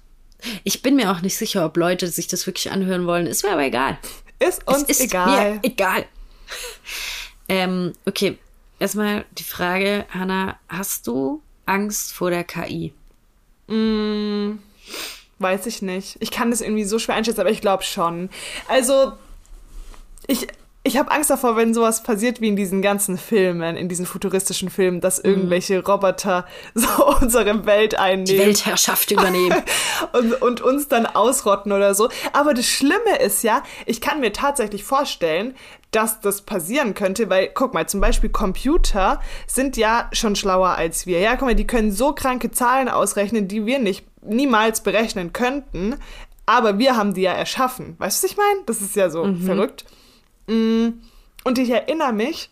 ich 0.64 0.82
bin 0.82 0.96
mir 0.96 1.12
auch 1.12 1.20
nicht 1.20 1.36
sicher, 1.36 1.64
ob 1.64 1.76
Leute 1.76 2.08
sich 2.08 2.26
das 2.26 2.46
wirklich 2.46 2.72
anhören 2.72 3.06
wollen. 3.06 3.26
Ist 3.26 3.44
mir 3.44 3.52
aber 3.52 3.64
egal. 3.64 3.98
Ist 4.40 4.66
uns 4.66 4.82
es 4.82 4.88
ist 4.88 5.00
egal. 5.00 5.54
mir 5.54 5.60
egal. 5.62 6.04
ähm, 7.48 7.92
okay, 8.06 8.38
erstmal 8.78 9.24
die 9.32 9.44
Frage, 9.44 10.06
Hanna, 10.10 10.58
hast 10.68 11.06
du 11.06 11.42
Angst 11.66 12.12
vor 12.12 12.30
der 12.30 12.44
KI? 12.44 12.92
Weiß 15.38 15.66
ich 15.66 15.82
nicht. 15.82 16.16
Ich 16.20 16.30
kann 16.30 16.50
das 16.50 16.60
irgendwie 16.60 16.84
so 16.84 16.98
schwer 16.98 17.14
einschätzen, 17.14 17.40
aber 17.40 17.50
ich 17.50 17.60
glaube 17.60 17.82
schon. 17.82 18.30
Also, 18.66 19.12
ich, 20.26 20.48
ich 20.88 20.96
habe 20.96 21.10
Angst 21.10 21.28
davor, 21.28 21.56
wenn 21.56 21.74
sowas 21.74 22.02
passiert 22.02 22.40
wie 22.40 22.48
in 22.48 22.56
diesen 22.56 22.82
ganzen 22.82 23.18
Filmen, 23.18 23.76
in 23.76 23.88
diesen 23.88 24.06
futuristischen 24.06 24.70
Filmen, 24.70 25.00
dass 25.00 25.18
irgendwelche 25.18 25.84
Roboter 25.84 26.46
so 26.74 26.88
unsere 27.20 27.66
Welt 27.66 27.98
einnehmen. 27.98 28.24
Die 28.26 28.38
Weltherrschaft 28.38 29.10
übernehmen. 29.10 29.62
und, 30.12 30.40
und 30.40 30.60
uns 30.60 30.88
dann 30.88 31.06
ausrotten 31.06 31.72
oder 31.72 31.94
so. 31.94 32.08
Aber 32.32 32.54
das 32.54 32.66
Schlimme 32.66 33.18
ist 33.22 33.42
ja, 33.42 33.62
ich 33.86 34.00
kann 34.00 34.20
mir 34.20 34.32
tatsächlich 34.32 34.82
vorstellen, 34.82 35.54
dass 35.90 36.20
das 36.20 36.42
passieren 36.42 36.94
könnte, 36.94 37.30
weil, 37.30 37.48
guck 37.48 37.72
mal, 37.74 37.88
zum 37.88 38.00
Beispiel 38.00 38.30
Computer 38.30 39.20
sind 39.46 39.76
ja 39.76 40.08
schon 40.12 40.36
schlauer 40.36 40.70
als 40.70 41.06
wir. 41.06 41.18
Ja, 41.20 41.36
guck 41.36 41.46
mal, 41.48 41.54
die 41.54 41.66
können 41.66 41.92
so 41.92 42.12
kranke 42.12 42.50
Zahlen 42.50 42.88
ausrechnen, 42.88 43.48
die 43.48 43.64
wir 43.64 43.78
nicht 43.78 44.04
niemals 44.22 44.82
berechnen 44.82 45.32
könnten, 45.32 45.96
aber 46.44 46.78
wir 46.78 46.96
haben 46.96 47.14
die 47.14 47.22
ja 47.22 47.32
erschaffen. 47.32 47.94
Weißt 47.98 48.22
du, 48.22 48.26
was 48.26 48.32
ich 48.32 48.36
meine? 48.36 48.60
Das 48.66 48.80
ist 48.80 48.96
ja 48.96 49.10
so 49.10 49.24
verrückt. 49.44 49.84
Mm, 50.46 50.88
Und 51.44 51.58
ich 51.58 51.70
erinnere 51.70 52.12
mich, 52.12 52.50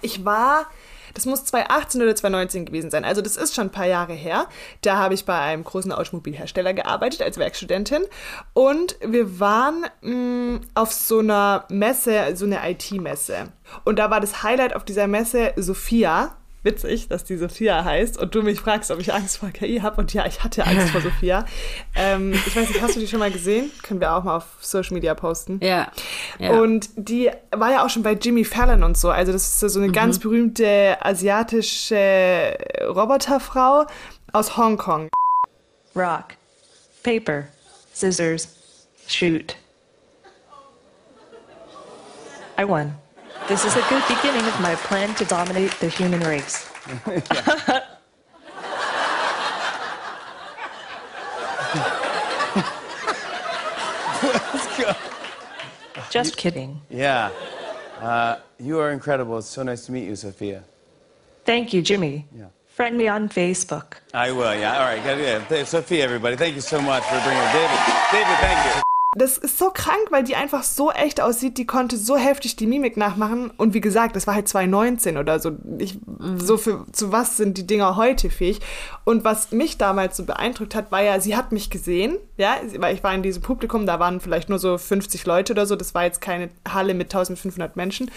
ich 0.00 0.24
war, 0.24 0.66
das 1.14 1.26
muss 1.26 1.44
2018 1.44 2.02
oder 2.02 2.14
2019 2.14 2.66
gewesen 2.66 2.90
sein, 2.90 3.04
also 3.04 3.22
das 3.22 3.36
ist 3.36 3.54
schon 3.54 3.68
ein 3.68 3.72
paar 3.72 3.86
Jahre 3.86 4.12
her. 4.12 4.46
Da 4.82 4.96
habe 4.96 5.14
ich 5.14 5.24
bei 5.24 5.38
einem 5.38 5.64
großen 5.64 5.92
Automobilhersteller 5.92 6.74
gearbeitet 6.74 7.22
als 7.22 7.38
Werkstudentin 7.38 8.02
und 8.54 8.96
wir 9.04 9.40
waren 9.40 9.86
mh, 10.02 10.60
auf 10.74 10.92
so 10.92 11.20
einer 11.20 11.64
Messe, 11.68 12.34
so 12.34 12.44
eine 12.44 12.58
IT-Messe. 12.70 13.52
Und 13.84 13.98
da 13.98 14.10
war 14.10 14.20
das 14.20 14.42
Highlight 14.42 14.74
auf 14.76 14.84
dieser 14.84 15.06
Messe 15.06 15.52
Sophia. 15.56 16.36
Witzig, 16.64 17.08
dass 17.08 17.24
die 17.24 17.36
Sophia 17.36 17.84
heißt 17.84 18.18
und 18.18 18.34
du 18.36 18.42
mich 18.42 18.60
fragst, 18.60 18.92
ob 18.92 19.00
ich 19.00 19.12
Angst 19.12 19.38
vor 19.38 19.50
KI 19.50 19.80
habe. 19.80 20.00
Und 20.00 20.14
ja, 20.14 20.26
ich 20.26 20.44
hatte 20.44 20.64
Angst 20.64 20.90
vor 20.90 21.00
Sophia. 21.02 21.44
Ähm, 21.96 22.32
ich 22.32 22.54
weiß 22.54 22.68
nicht, 22.68 22.80
hast 22.80 22.94
du 22.94 23.00
die 23.00 23.08
schon 23.08 23.18
mal 23.18 23.32
gesehen? 23.32 23.70
Können 23.82 23.98
wir 24.00 24.14
auch 24.14 24.22
mal 24.22 24.36
auf 24.36 24.44
Social 24.60 24.94
Media 24.94 25.14
posten. 25.14 25.58
Ja. 25.60 25.90
ja. 26.38 26.52
Und 26.60 26.90
die 26.94 27.30
war 27.50 27.72
ja 27.72 27.84
auch 27.84 27.90
schon 27.90 28.04
bei 28.04 28.12
Jimmy 28.12 28.44
Fallon 28.44 28.84
und 28.84 28.96
so. 28.96 29.10
Also 29.10 29.32
das 29.32 29.42
ist 29.42 29.58
so 29.72 29.78
Mhm. 29.80 29.84
eine 29.86 29.92
ganz 29.92 30.18
berühmte 30.20 30.96
asiatische 31.00 32.56
Roboterfrau 32.86 33.86
aus 34.32 34.56
Hongkong. 34.56 35.08
Rock, 35.96 36.36
paper, 37.02 37.44
scissors, 37.92 38.48
shoot. 39.08 39.56
I 42.58 42.64
won. 42.68 42.94
This 43.48 43.64
is 43.64 43.74
a 43.76 43.82
good 43.88 44.02
beginning 44.08 44.44
of 44.46 44.60
my 44.60 44.74
plan 44.76 45.14
to 45.16 45.24
dominate 45.24 45.72
the 45.80 45.88
human 45.88 46.20
race. 46.20 46.70
Just 56.10 56.36
kidding. 56.36 56.80
Yeah. 56.88 57.30
Uh, 58.00 58.36
you 58.58 58.78
are 58.78 58.90
incredible. 58.90 59.38
It's 59.38 59.48
so 59.48 59.62
nice 59.62 59.86
to 59.86 59.92
meet 59.92 60.04
you, 60.04 60.14
Sophia. 60.14 60.62
Thank 61.44 61.72
you, 61.72 61.82
Jimmy. 61.82 62.26
Yeah. 62.36 62.46
Friend 62.68 62.96
me 62.96 63.08
on 63.08 63.28
Facebook. 63.28 63.94
I 64.14 64.30
will, 64.30 64.54
yeah. 64.54 64.78
All 64.78 64.84
right. 64.84 65.66
Sophia, 65.66 66.04
everybody, 66.04 66.36
thank 66.36 66.54
you 66.54 66.60
so 66.60 66.80
much 66.80 67.02
for 67.04 67.20
bringing 67.20 67.42
it. 67.42 67.52
David, 67.52 67.78
David, 68.12 68.36
thank 68.38 68.76
you. 68.76 68.82
Das 69.14 69.36
ist 69.36 69.58
so 69.58 69.68
krank, 69.68 70.06
weil 70.08 70.24
die 70.24 70.36
einfach 70.36 70.62
so 70.62 70.90
echt 70.90 71.20
aussieht. 71.20 71.58
Die 71.58 71.66
konnte 71.66 71.98
so 71.98 72.16
heftig 72.16 72.56
die 72.56 72.66
Mimik 72.66 72.96
nachmachen. 72.96 73.50
Und 73.58 73.74
wie 73.74 73.82
gesagt, 73.82 74.16
das 74.16 74.26
war 74.26 74.34
halt 74.34 74.48
2019 74.48 75.18
oder 75.18 75.38
so. 75.38 75.52
Ich, 75.76 75.98
So 76.38 76.56
für 76.56 76.86
zu 76.92 77.12
was 77.12 77.36
sind 77.36 77.58
die 77.58 77.66
Dinger 77.66 77.96
heute 77.96 78.30
fähig? 78.30 78.60
Und 79.04 79.22
was 79.22 79.52
mich 79.52 79.76
damals 79.76 80.16
so 80.16 80.24
beeindruckt 80.24 80.74
hat, 80.74 80.90
war 80.92 81.02
ja, 81.02 81.20
sie 81.20 81.36
hat 81.36 81.52
mich 81.52 81.68
gesehen. 81.68 82.16
Ja, 82.38 82.56
weil 82.78 82.94
ich 82.94 83.04
war 83.04 83.14
in 83.14 83.22
diesem 83.22 83.42
Publikum, 83.42 83.84
da 83.84 84.00
waren 84.00 84.18
vielleicht 84.18 84.48
nur 84.48 84.58
so 84.58 84.78
50 84.78 85.26
Leute 85.26 85.52
oder 85.52 85.66
so. 85.66 85.76
Das 85.76 85.94
war 85.94 86.04
jetzt 86.04 86.22
keine 86.22 86.48
Halle 86.66 86.94
mit 86.94 87.14
1500 87.14 87.76
Menschen. 87.76 88.10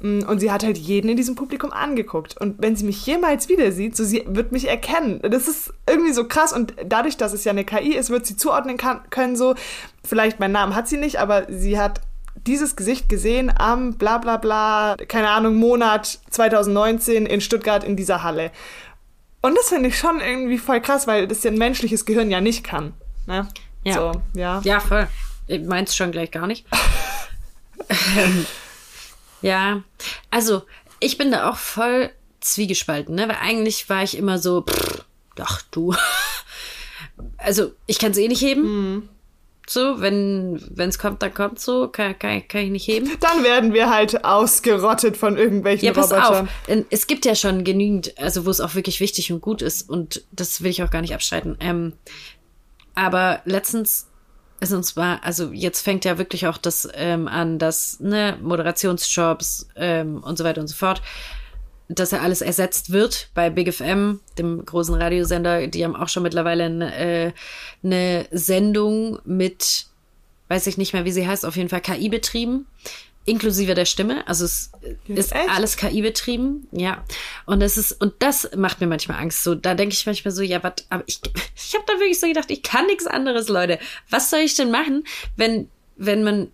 Mm, 0.00 0.20
Und 0.22 0.40
sie 0.40 0.50
hat 0.50 0.64
halt 0.64 0.78
jeden 0.78 1.10
in 1.10 1.18
diesem 1.18 1.34
Publikum 1.34 1.72
angeguckt. 1.72 2.40
Und 2.40 2.54
wenn 2.62 2.74
sie 2.74 2.86
mich 2.86 3.04
jemals 3.04 3.50
wieder 3.50 3.70
sieht, 3.70 3.98
so 3.98 4.02
sie 4.02 4.24
wird 4.26 4.52
mich 4.52 4.66
erkennen. 4.66 5.20
Das 5.22 5.46
ist 5.46 5.74
irgendwie 5.86 6.14
so 6.14 6.26
krass. 6.26 6.54
Und 6.54 6.72
dadurch, 6.86 7.18
dass 7.18 7.34
es 7.34 7.44
ja 7.44 7.52
eine 7.52 7.66
KI 7.66 7.94
ist, 7.94 8.08
wird 8.08 8.24
sie 8.24 8.38
zuordnen 8.38 8.78
kann, 8.78 9.02
können 9.10 9.36
so. 9.36 9.54
Vielleicht 10.04 10.40
meinen 10.40 10.52
Namen 10.52 10.74
hat 10.74 10.88
sie 10.88 10.96
nicht, 10.96 11.16
aber 11.20 11.46
sie 11.48 11.78
hat 11.78 12.00
dieses 12.46 12.76
Gesicht 12.76 13.08
gesehen 13.08 13.52
am 13.56 13.94
bla 13.94 14.18
bla 14.18 14.36
bla, 14.36 14.96
keine 15.08 15.30
Ahnung, 15.30 15.56
Monat 15.56 16.18
2019 16.30 17.26
in 17.26 17.40
Stuttgart 17.40 17.84
in 17.84 17.96
dieser 17.96 18.22
Halle. 18.22 18.50
Und 19.40 19.56
das 19.56 19.68
finde 19.68 19.88
ich 19.88 19.98
schon 19.98 20.20
irgendwie 20.20 20.58
voll 20.58 20.80
krass, 20.80 21.06
weil 21.06 21.28
das 21.28 21.42
ja 21.44 21.50
ein 21.50 21.58
menschliches 21.58 22.04
Gehirn 22.04 22.30
ja 22.30 22.40
nicht 22.40 22.64
kann. 22.64 22.94
Ne? 23.26 23.48
Ja. 23.84 23.94
So, 23.94 24.22
ja. 24.34 24.60
Ja, 24.64 24.80
voll. 24.80 25.08
Ich 25.46 25.62
mein's 25.62 25.94
schon 25.94 26.12
gleich 26.12 26.30
gar 26.30 26.46
nicht. 26.46 26.66
ähm, 28.18 28.46
ja, 29.42 29.82
also 30.30 30.62
ich 31.00 31.18
bin 31.18 31.30
da 31.30 31.48
auch 31.48 31.56
voll 31.56 32.10
zwiegespalten, 32.40 33.14
ne? 33.14 33.28
Weil 33.28 33.38
eigentlich 33.40 33.88
war 33.88 34.02
ich 34.02 34.16
immer 34.16 34.38
so, 34.38 34.62
pff, 34.62 35.04
ach 35.40 35.62
du. 35.70 35.94
Also 37.36 37.72
ich 37.86 37.98
kann 37.98 38.12
es 38.12 38.18
eh 38.18 38.28
nicht 38.28 38.42
heben. 38.42 39.08
So, 39.70 40.00
wenn 40.00 40.58
es 40.78 40.98
kommt, 40.98 41.22
dann 41.22 41.34
kommt 41.34 41.60
so, 41.60 41.88
kann, 41.88 42.18
kann, 42.18 42.46
kann 42.48 42.62
ich 42.62 42.70
nicht 42.70 42.88
heben. 42.88 43.10
Dann 43.20 43.44
werden 43.44 43.74
wir 43.74 43.90
halt 43.90 44.24
ausgerottet 44.24 45.16
von 45.16 45.36
irgendwelchen 45.36 45.84
Ja, 45.86 45.92
pass 45.92 46.10
Robotern. 46.10 46.44
auf. 46.46 46.48
Ähm, 46.68 46.86
Es 46.90 47.06
gibt 47.06 47.26
ja 47.26 47.34
schon 47.34 47.64
genügend, 47.64 48.18
also 48.18 48.46
wo 48.46 48.50
es 48.50 48.60
auch 48.60 48.74
wirklich 48.74 49.00
wichtig 49.00 49.30
und 49.32 49.40
gut 49.42 49.60
ist 49.60 49.88
und 49.88 50.24
das 50.32 50.62
will 50.62 50.70
ich 50.70 50.82
auch 50.82 50.90
gar 50.90 51.02
nicht 51.02 51.14
abstreiten. 51.14 51.56
Ähm, 51.60 51.92
aber 52.94 53.42
letztens 53.44 54.06
ist 54.60 54.72
uns 54.72 54.96
mal, 54.96 55.20
also 55.22 55.52
jetzt 55.52 55.82
fängt 55.82 56.04
ja 56.04 56.18
wirklich 56.18 56.46
auch 56.46 56.58
das 56.58 56.88
ähm, 56.94 57.28
an, 57.28 57.58
dass 57.58 58.00
ne 58.00 58.36
Moderationsjobs 58.42 59.68
ähm, 59.76 60.22
und 60.22 60.36
so 60.38 60.44
weiter 60.44 60.60
und 60.60 60.66
so 60.68 60.74
fort, 60.74 61.02
dass 61.88 62.10
ja 62.10 62.20
alles 62.20 62.42
ersetzt 62.42 62.92
wird 62.92 63.30
bei 63.34 63.50
Big 63.50 63.72
FM, 63.72 64.20
dem 64.36 64.64
großen 64.64 64.94
Radiosender. 64.94 65.66
Die 65.66 65.84
haben 65.84 65.96
auch 65.96 66.08
schon 66.08 66.22
mittlerweile 66.22 66.64
eine, 66.64 66.94
äh, 66.94 67.32
eine 67.82 68.26
Sendung 68.30 69.18
mit, 69.24 69.86
weiß 70.48 70.66
ich 70.66 70.76
nicht 70.76 70.92
mehr, 70.92 71.04
wie 71.04 71.12
sie 71.12 71.26
heißt, 71.26 71.46
auf 71.46 71.56
jeden 71.56 71.70
Fall 71.70 71.80
KI 71.80 72.08
betrieben. 72.08 72.66
Inklusive 73.24 73.74
der 73.74 73.84
Stimme. 73.84 74.26
Also 74.26 74.46
es 74.46 74.70
ist 75.06 75.32
echt? 75.32 75.50
alles 75.50 75.76
KI 75.76 76.00
betrieben, 76.00 76.66
ja. 76.72 77.04
Und 77.44 77.60
das 77.60 77.76
ist, 77.76 77.92
und 77.92 78.14
das 78.20 78.50
macht 78.56 78.80
mir 78.80 78.86
manchmal 78.86 79.18
Angst. 79.20 79.44
So, 79.44 79.54
da 79.54 79.74
denke 79.74 79.94
ich 79.94 80.06
manchmal 80.06 80.32
so, 80.32 80.42
ja, 80.42 80.62
was, 80.62 80.74
aber 80.88 81.04
ich, 81.06 81.20
ich 81.56 81.74
habe 81.74 81.84
da 81.86 81.94
wirklich 81.94 82.20
so 82.20 82.26
gedacht, 82.26 82.50
ich 82.50 82.62
kann 82.62 82.86
nichts 82.86 83.06
anderes, 83.06 83.48
Leute. 83.48 83.78
Was 84.08 84.30
soll 84.30 84.40
ich 84.40 84.54
denn 84.54 84.70
machen, 84.70 85.04
wenn, 85.36 85.68
wenn 85.96 86.22
man 86.22 86.50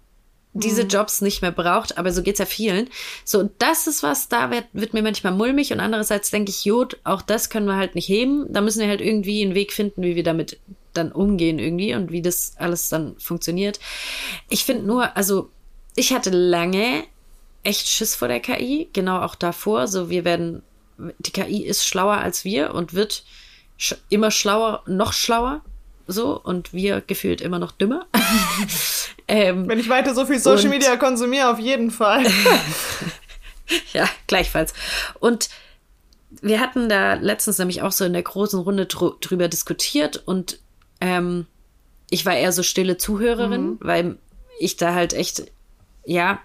diese 0.55 0.83
Jobs 0.83 1.21
nicht 1.21 1.43
mehr 1.43 1.51
braucht, 1.51 1.99
aber 1.99 2.13
so 2.13 2.23
geht's 2.23 2.39
ja 2.39 2.47
vielen. 2.47 2.89
So, 3.25 3.41
und 3.41 3.53
das 3.59 3.87
ist 3.87 4.03
was, 4.03 4.29
da 4.29 4.51
wird, 4.51 4.67
wird 4.73 4.95
mir 4.95 5.03
manchmal 5.03 5.35
mulmig 5.35 5.73
und 5.73 5.81
andererseits 5.81 6.31
denke 6.31 6.51
ich, 6.51 6.65
Jod, 6.65 6.99
auch 7.05 7.23
das 7.23 7.51
können 7.51 7.67
wir 7.67 7.77
halt 7.77 7.97
nicht 7.97 8.09
heben. 8.09 8.47
Da 8.53 8.61
müssen 8.61 8.81
wir 8.81 8.89
halt 8.89 9.01
irgendwie 9.01 9.43
einen 9.43 9.55
Weg 9.55 9.73
finden, 9.73 10.03
wie 10.03 10.17
wir 10.17 10.23
damit 10.23 10.59
dann 10.93 11.11
umgehen 11.11 11.59
irgendwie 11.59 11.95
und 11.95 12.13
wie 12.13 12.23
das 12.23 12.55
alles 12.57 12.89
dann 12.89 13.17
funktioniert. 13.19 13.81
Ich 14.49 14.65
finde 14.65 14.87
nur, 14.87 15.17
also 15.17 15.51
ich 15.97 16.13
hatte 16.13 16.31
lange 16.31 17.05
echt 17.65 17.89
Schiss 17.89 18.15
vor 18.15 18.29
der 18.29 18.41
KI, 18.41 18.89
genau 18.93 19.21
auch 19.21 19.35
davor. 19.35 19.89
So, 19.89 20.09
wir 20.09 20.25
werden, 20.25 20.63
die 21.19 21.33
KI 21.33 21.65
ist 21.65 21.85
schlauer 21.85 22.19
als 22.19 22.45
wir 22.45 22.75
und 22.75 22.95
wird 22.95 23.25
sch 23.77 23.97
immer 24.09 24.31
schlauer, 24.31 24.83
noch 24.87 25.13
schlauer. 25.13 25.63
So, 26.07 26.39
und 26.39 26.73
wir 26.75 27.01
gefühlt 27.01 27.41
immer 27.41 27.59
noch 27.59 27.73
dümmer. 27.73 28.07
ähm, 29.29 29.68
Wenn 29.68 29.79
ich 29.79 29.89
weiter 29.89 30.14
so 30.14 30.27
viel 30.27 30.39
Social 30.39 30.68
Media 30.68 30.97
konsumiere, 30.97 31.51
auf 31.51 31.59
jeden 31.59 31.91
Fall. 31.91 32.25
ja, 33.93 34.09
gleichfalls. 34.27 34.75
Und 35.20 35.49
wir 36.43 36.61
hatten 36.61 36.89
da 36.89 37.14
letztens 37.14 37.59
nämlich 37.59 37.83
auch 37.83 37.93
so 37.93 38.05
in 38.05 38.12
der 38.12 38.22
großen 38.22 38.59
Runde 38.61 38.87
drü 38.87 39.12
drüber 39.20 39.49
diskutiert 39.49 40.22
und 40.27 40.59
ähm, 41.01 41.47
ich 42.11 42.27
war 42.27 42.35
eher 42.35 42.53
so 42.53 42.62
stille 42.62 42.97
Zuhörerin, 42.97 43.79
weil 43.81 44.18
ich 44.59 44.77
da 44.77 44.95
halt 44.95 45.12
echt, 45.14 45.51
ja, 46.05 46.39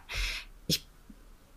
ich 0.68 0.86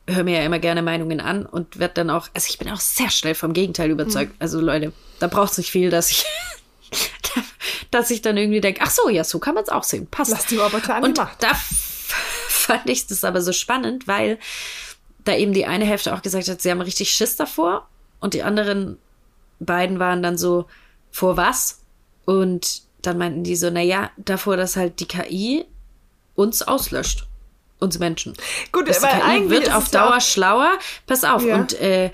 höre 0.09 0.25
mir 0.25 0.41
ja 0.41 0.45
immer 0.45 0.59
gerne 0.59 0.83
Meinungen 0.83 1.20
an 1.20 1.47
und 1.47 1.79
werde 1.79 1.95
dann 1.95 2.11
auch, 2.11 2.29
also 2.35 2.47
ich 2.51 2.59
bin 2.59 2.68
auch 2.68 2.81
sehr 2.81 3.11
schnell 3.11 3.35
vom 3.35 3.53
Gegenteil 3.53 3.91
überzeugt. 3.91 4.35
Also 4.39 4.61
Leute, 4.61 4.93
da 5.18 5.29
braucht 5.29 5.53
es 5.53 5.59
nicht 5.59 5.70
viel, 5.70 5.91
dass 5.91 6.11
ich, 6.11 6.25
dass 7.90 8.11
ich 8.11 8.22
dann 8.22 8.36
irgendwie 8.36 8.61
denke, 8.61 8.80
ach 8.82 8.90
so, 8.90 9.09
ja, 9.09 9.24
so 9.24 9.38
kann 9.38 9.55
man 9.55 9.64
es 9.64 9.68
auch 9.70 9.84
sehen. 9.84 10.07
Passt. 10.07 10.30
Lass 10.30 10.47
die 10.47 10.57
Roboter 10.57 10.97
an 10.97 11.05
und 11.05 11.18
da 11.18 11.28
fand 12.49 12.88
ich 12.88 13.07
das 13.07 13.24
aber 13.24 13.40
so 13.43 13.53
spannend, 13.53 14.07
weil 14.07 14.38
da 15.24 15.34
eben 15.36 15.53
die 15.53 15.66
eine 15.66 15.84
Hälfte 15.84 16.14
auch 16.14 16.22
gesagt 16.22 16.49
hat, 16.49 16.61
sie 16.62 16.70
haben 16.70 16.80
richtig 16.80 17.11
Schiss 17.11 17.36
davor 17.36 17.88
und 18.20 18.34
die 18.34 18.43
anderen 18.43 18.99
beiden 19.61 19.99
waren 19.99 20.22
dann 20.22 20.36
so, 20.38 20.66
vor 21.11 21.36
was? 21.36 21.80
Und 22.24 22.82
dann 23.03 23.18
meinten 23.18 23.45
die 23.45 23.57
so, 23.57 23.70
na 23.70 23.80
ja, 23.82 24.11
davor, 24.16 24.57
dass 24.57 24.76
halt 24.76 24.99
die 25.01 25.07
KI 25.07 25.64
uns 26.34 26.62
auslöscht. 26.62 27.26
Uns 27.78 27.99
Menschen. 27.99 28.34
Gut, 28.70 28.88
Das 28.88 29.03
weil 29.03 29.11
KI 29.11 29.20
eigentlich 29.22 29.51
wird 29.62 29.74
auf 29.74 29.93
ja 29.93 30.01
Dauer 30.07 30.16
auch- 30.16 30.20
schlauer. 30.20 30.78
Pass 31.07 31.24
auf. 31.24 31.45
Ja. 31.45 31.57
Und 31.57 31.74
äh, 31.74 32.11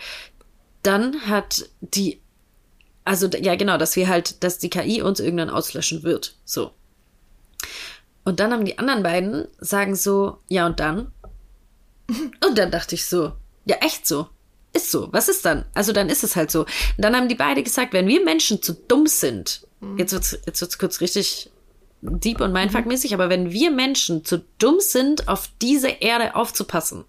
dann 0.82 1.26
hat 1.28 1.68
die, 1.82 2.20
also 3.08 3.26
ja 3.28 3.56
genau, 3.56 3.78
dass 3.78 3.96
wir 3.96 4.06
halt, 4.06 4.44
dass 4.44 4.58
die 4.58 4.68
KI 4.68 5.00
uns 5.00 5.18
irgendwann 5.18 5.48
auslöschen 5.48 6.02
wird. 6.02 6.34
So. 6.44 6.72
Und 8.24 8.38
dann 8.38 8.52
haben 8.52 8.66
die 8.66 8.78
anderen 8.78 9.02
beiden 9.02 9.48
sagen 9.58 9.96
so, 9.96 10.38
ja 10.48 10.66
und 10.66 10.78
dann? 10.78 11.10
Und 12.46 12.58
dann 12.58 12.70
dachte 12.70 12.94
ich 12.94 13.06
so, 13.06 13.32
ja 13.64 13.76
echt 13.80 14.06
so. 14.06 14.28
Ist 14.74 14.90
so. 14.90 15.08
Was 15.12 15.28
ist 15.30 15.46
dann? 15.46 15.64
Also 15.72 15.92
dann 15.92 16.10
ist 16.10 16.22
es 16.22 16.36
halt 16.36 16.50
so. 16.50 16.60
Und 16.60 16.68
dann 16.98 17.16
haben 17.16 17.28
die 17.28 17.34
beide 17.34 17.62
gesagt, 17.62 17.94
wenn 17.94 18.08
wir 18.08 18.22
Menschen 18.22 18.62
zu 18.62 18.74
dumm 18.74 19.06
sind, 19.06 19.66
jetzt 19.96 20.12
wird's, 20.12 20.38
jetzt 20.46 20.60
wird's 20.60 20.78
kurz 20.78 21.00
richtig 21.00 21.50
deep 22.02 22.42
und 22.42 22.52
mindfuck-mäßig, 22.52 23.14
aber 23.14 23.30
wenn 23.30 23.50
wir 23.50 23.70
Menschen 23.70 24.24
zu 24.24 24.44
dumm 24.58 24.80
sind, 24.80 25.28
auf 25.28 25.48
diese 25.62 25.88
Erde 25.88 26.34
aufzupassen, 26.34 27.04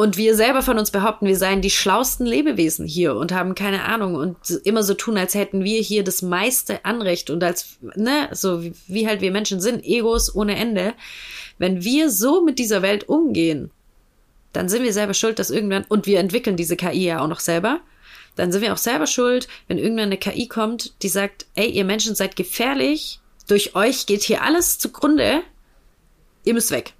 und 0.00 0.16
wir 0.16 0.34
selber 0.34 0.62
von 0.62 0.78
uns 0.78 0.90
behaupten, 0.90 1.26
wir 1.26 1.36
seien 1.36 1.60
die 1.60 1.68
schlausten 1.68 2.24
Lebewesen 2.24 2.86
hier 2.86 3.16
und 3.16 3.32
haben 3.32 3.54
keine 3.54 3.84
Ahnung 3.84 4.14
und 4.14 4.48
immer 4.64 4.82
so 4.82 4.94
tun, 4.94 5.18
als 5.18 5.34
hätten 5.34 5.62
wir 5.62 5.82
hier 5.82 6.02
das 6.02 6.22
meiste 6.22 6.86
Anrecht 6.86 7.28
und 7.28 7.44
als, 7.44 7.76
ne, 7.96 8.30
so 8.32 8.62
wie, 8.62 8.72
wie 8.86 9.06
halt 9.06 9.20
wir 9.20 9.30
Menschen 9.30 9.60
sind, 9.60 9.84
Egos 9.84 10.34
ohne 10.34 10.56
Ende. 10.56 10.94
Wenn 11.58 11.84
wir 11.84 12.08
so 12.08 12.42
mit 12.42 12.58
dieser 12.58 12.80
Welt 12.80 13.10
umgehen, 13.10 13.70
dann 14.54 14.70
sind 14.70 14.84
wir 14.84 14.94
selber 14.94 15.12
schuld, 15.12 15.38
dass 15.38 15.50
irgendwann, 15.50 15.84
und 15.86 16.06
wir 16.06 16.18
entwickeln 16.18 16.56
diese 16.56 16.76
KI 16.76 17.04
ja 17.04 17.20
auch 17.20 17.28
noch 17.28 17.40
selber, 17.40 17.80
dann 18.36 18.52
sind 18.52 18.62
wir 18.62 18.72
auch 18.72 18.78
selber 18.78 19.06
schuld, 19.06 19.48
wenn 19.68 19.76
irgendwann 19.76 20.06
eine 20.06 20.16
KI 20.16 20.48
kommt, 20.48 20.94
die 21.02 21.10
sagt, 21.10 21.44
ey, 21.56 21.68
ihr 21.68 21.84
Menschen 21.84 22.14
seid 22.14 22.36
gefährlich, 22.36 23.20
durch 23.48 23.74
euch 23.74 24.06
geht 24.06 24.22
hier 24.22 24.44
alles 24.44 24.78
zugrunde, 24.78 25.42
ihr 26.44 26.54
müsst 26.54 26.70
weg. 26.70 26.94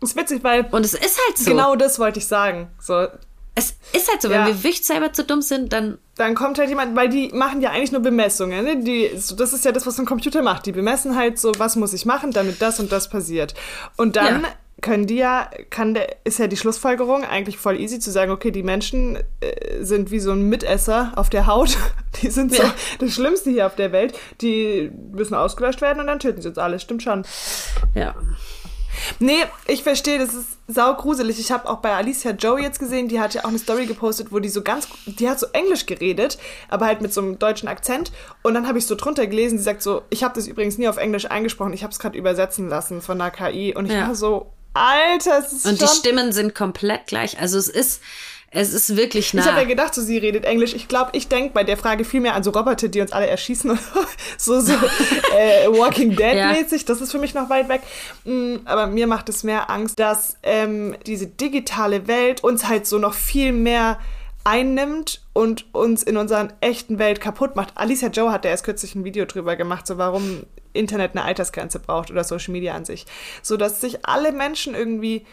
Ist 0.00 0.16
witzig, 0.16 0.44
weil 0.44 0.66
Und 0.70 0.84
es 0.84 0.94
ist 0.94 1.18
halt 1.26 1.38
so. 1.38 1.50
genau 1.50 1.76
das 1.76 1.98
wollte 1.98 2.18
ich 2.18 2.26
sagen. 2.26 2.68
So, 2.80 3.06
Es 3.54 3.74
ist 3.92 4.08
halt 4.10 4.22
so, 4.22 4.28
Ja. 4.30 4.40
wenn 4.46 4.46
wir 4.54 4.62
wirklich 4.62 4.86
selber 4.86 5.12
zu 5.12 5.24
dumm 5.24 5.42
sind, 5.42 5.72
dann 5.72 5.98
dann 6.16 6.34
kommt 6.34 6.58
halt 6.58 6.68
jemand, 6.68 6.96
weil 6.96 7.08
die 7.08 7.28
machen 7.32 7.60
ja 7.60 7.70
eigentlich 7.70 7.92
nur 7.92 8.00
Bemessungen. 8.02 8.64
Ne? 8.64 8.82
Die, 8.82 9.16
so, 9.18 9.36
das 9.36 9.52
ist 9.52 9.64
ja 9.64 9.70
das, 9.72 9.86
was 9.86 9.98
ein 10.00 10.04
Computer 10.06 10.42
macht. 10.42 10.66
Die 10.66 10.72
bemessen 10.72 11.14
halt 11.16 11.38
so, 11.38 11.52
was 11.58 11.76
muss 11.76 11.92
ich 11.92 12.06
machen, 12.06 12.32
damit 12.32 12.60
das 12.60 12.80
und 12.80 12.90
das 12.90 13.08
passiert. 13.08 13.54
Und 13.96 14.16
dann 14.16 14.42
Ja. 14.42 14.48
können 14.80 15.06
die 15.06 15.14
ja, 15.16 15.48
kann 15.70 15.94
der, 15.94 16.16
ist 16.24 16.38
ja 16.40 16.48
die 16.48 16.56
Schlussfolgerung 16.56 17.24
eigentlich 17.24 17.56
voll 17.58 17.78
easy 17.80 18.00
zu 18.00 18.10
sagen, 18.10 18.32
okay, 18.32 18.50
die 18.50 18.64
Menschen 18.64 19.16
äh, 19.40 19.82
sind 19.84 20.10
wie 20.10 20.18
so 20.20 20.32
ein 20.32 20.42
Mitesser 20.48 21.12
auf 21.14 21.30
der 21.30 21.46
Haut. 21.46 21.76
Die 22.22 22.30
sind 22.30 22.52
so 22.52 22.62
Ja. 22.64 22.74
das 22.98 23.12
Schlimmste 23.12 23.50
hier 23.50 23.66
auf 23.66 23.76
der 23.76 23.92
Welt. 23.92 24.18
Die 24.40 24.90
müssen 25.12 25.34
ausgelöscht 25.34 25.80
werden 25.82 26.00
und 26.00 26.06
dann 26.08 26.18
töten 26.18 26.42
sie 26.42 26.48
uns 26.48 26.58
alle. 26.58 26.80
Stimmt 26.80 27.02
schon. 27.04 27.24
ja. 27.94 28.14
Nee, 29.18 29.44
ich 29.66 29.82
verstehe, 29.82 30.18
das 30.18 30.34
ist 30.34 30.46
saugruselig. 30.68 31.38
Ich 31.40 31.50
habe 31.50 31.68
auch 31.68 31.78
bei 31.78 31.94
Alicia 31.94 32.32
Joe 32.32 32.60
jetzt 32.60 32.78
gesehen, 32.78 33.08
die 33.08 33.20
hat 33.20 33.34
ja 33.34 33.44
auch 33.44 33.48
eine 33.48 33.58
Story 33.58 33.86
gepostet, 33.86 34.32
wo 34.32 34.38
die 34.38 34.48
so 34.48 34.62
ganz, 34.62 34.88
die 35.06 35.28
hat 35.28 35.40
so 35.40 35.46
Englisch 35.52 35.86
geredet, 35.86 36.38
aber 36.68 36.86
halt 36.86 37.00
mit 37.00 37.12
so 37.12 37.20
einem 37.20 37.38
deutschen 37.38 37.68
Akzent. 37.68 38.12
Und 38.42 38.54
dann 38.54 38.66
habe 38.68 38.78
ich 38.78 38.86
so 38.86 38.94
drunter 38.94 39.26
gelesen, 39.26 39.58
die 39.58 39.62
sagt 39.64 39.82
so, 39.82 40.02
ich 40.10 40.22
habe 40.24 40.34
das 40.34 40.46
übrigens 40.46 40.78
nie 40.78 40.88
auf 40.88 40.96
Englisch 40.98 41.30
eingesprochen, 41.30 41.72
ich 41.72 41.82
habe 41.82 41.92
es 41.92 41.98
gerade 41.98 42.16
übersetzen 42.18 42.68
lassen 42.68 43.00
von 43.02 43.18
der 43.18 43.30
KI. 43.30 43.74
Und 43.74 43.86
ich 43.86 43.92
Ja. 43.92 44.08
war 44.08 44.14
so, 44.14 44.52
Alter, 44.74 45.38
es 45.38 45.52
ist 45.52 45.66
Und 45.66 45.78
schon... 45.78 45.88
die 45.88 45.94
Stimmen 45.94 46.32
sind 46.32 46.54
komplett 46.54 47.06
gleich. 47.06 47.40
Also 47.40 47.58
es 47.58 47.68
ist, 47.68 48.00
Es 48.50 48.72
ist 48.72 48.96
wirklich 48.96 49.34
nah. 49.34 49.42
Ich 49.42 49.48
habe 49.48 49.60
ja 49.60 49.66
gedacht, 49.66 49.94
so 49.94 50.00
sie 50.00 50.16
redet 50.16 50.44
Englisch. 50.46 50.72
Ich 50.72 50.88
glaube, 50.88 51.10
ich 51.12 51.28
denke 51.28 51.52
bei 51.52 51.64
der 51.64 51.76
Frage 51.76 52.04
viel 52.04 52.20
mehr 52.20 52.34
an 52.34 52.42
so 52.42 52.50
Roboter, 52.50 52.88
die 52.88 53.00
uns 53.00 53.12
alle 53.12 53.26
erschießen. 53.26 53.78
so 54.38 54.60
so 54.60 54.72
äh, 54.72 55.68
Walking 55.68 56.10
Dead-mäßig. 56.16 56.86
Das 56.86 57.02
ist 57.02 57.12
für 57.12 57.18
mich 57.18 57.34
noch 57.34 57.50
weit 57.50 57.68
weg. 57.68 57.82
Mm, 58.24 58.56
Aber 58.64 58.86
mir 58.86 59.06
macht 59.06 59.28
es 59.28 59.44
mehr 59.44 59.68
Angst, 59.68 59.98
dass 59.98 60.38
ähm, 60.42 60.96
diese 61.04 61.26
digitale 61.26 62.06
Welt 62.08 62.42
uns 62.42 62.68
halt 62.68 62.86
so 62.86 62.98
noch 62.98 63.12
viel 63.12 63.52
mehr 63.52 63.98
einnimmt 64.44 65.20
und 65.34 65.66
uns 65.74 66.02
in 66.02 66.16
unserer 66.16 66.48
echten 66.62 66.98
Welt 66.98 67.20
kaputt 67.20 67.54
macht. 67.54 67.76
Alicia 67.76 68.08
Joe 68.08 68.32
hat 68.32 68.46
da 68.46 68.48
erst 68.48 68.64
kürzlich 68.64 68.94
ein 68.94 69.04
Video 69.04 69.26
drüber 69.26 69.56
gemacht, 69.56 69.86
so 69.86 69.98
warum 69.98 70.44
Internet 70.72 71.10
eine 71.12 71.24
Altersgrenze 71.24 71.80
braucht 71.80 72.10
oder 72.10 72.24
Social 72.24 72.52
Media 72.52 72.74
an 72.74 72.86
sich. 72.86 73.04
So 73.42 73.58
dass 73.58 73.82
sich 73.82 74.06
alle 74.06 74.32
Menschen 74.32 74.74
irgendwie 74.74 75.26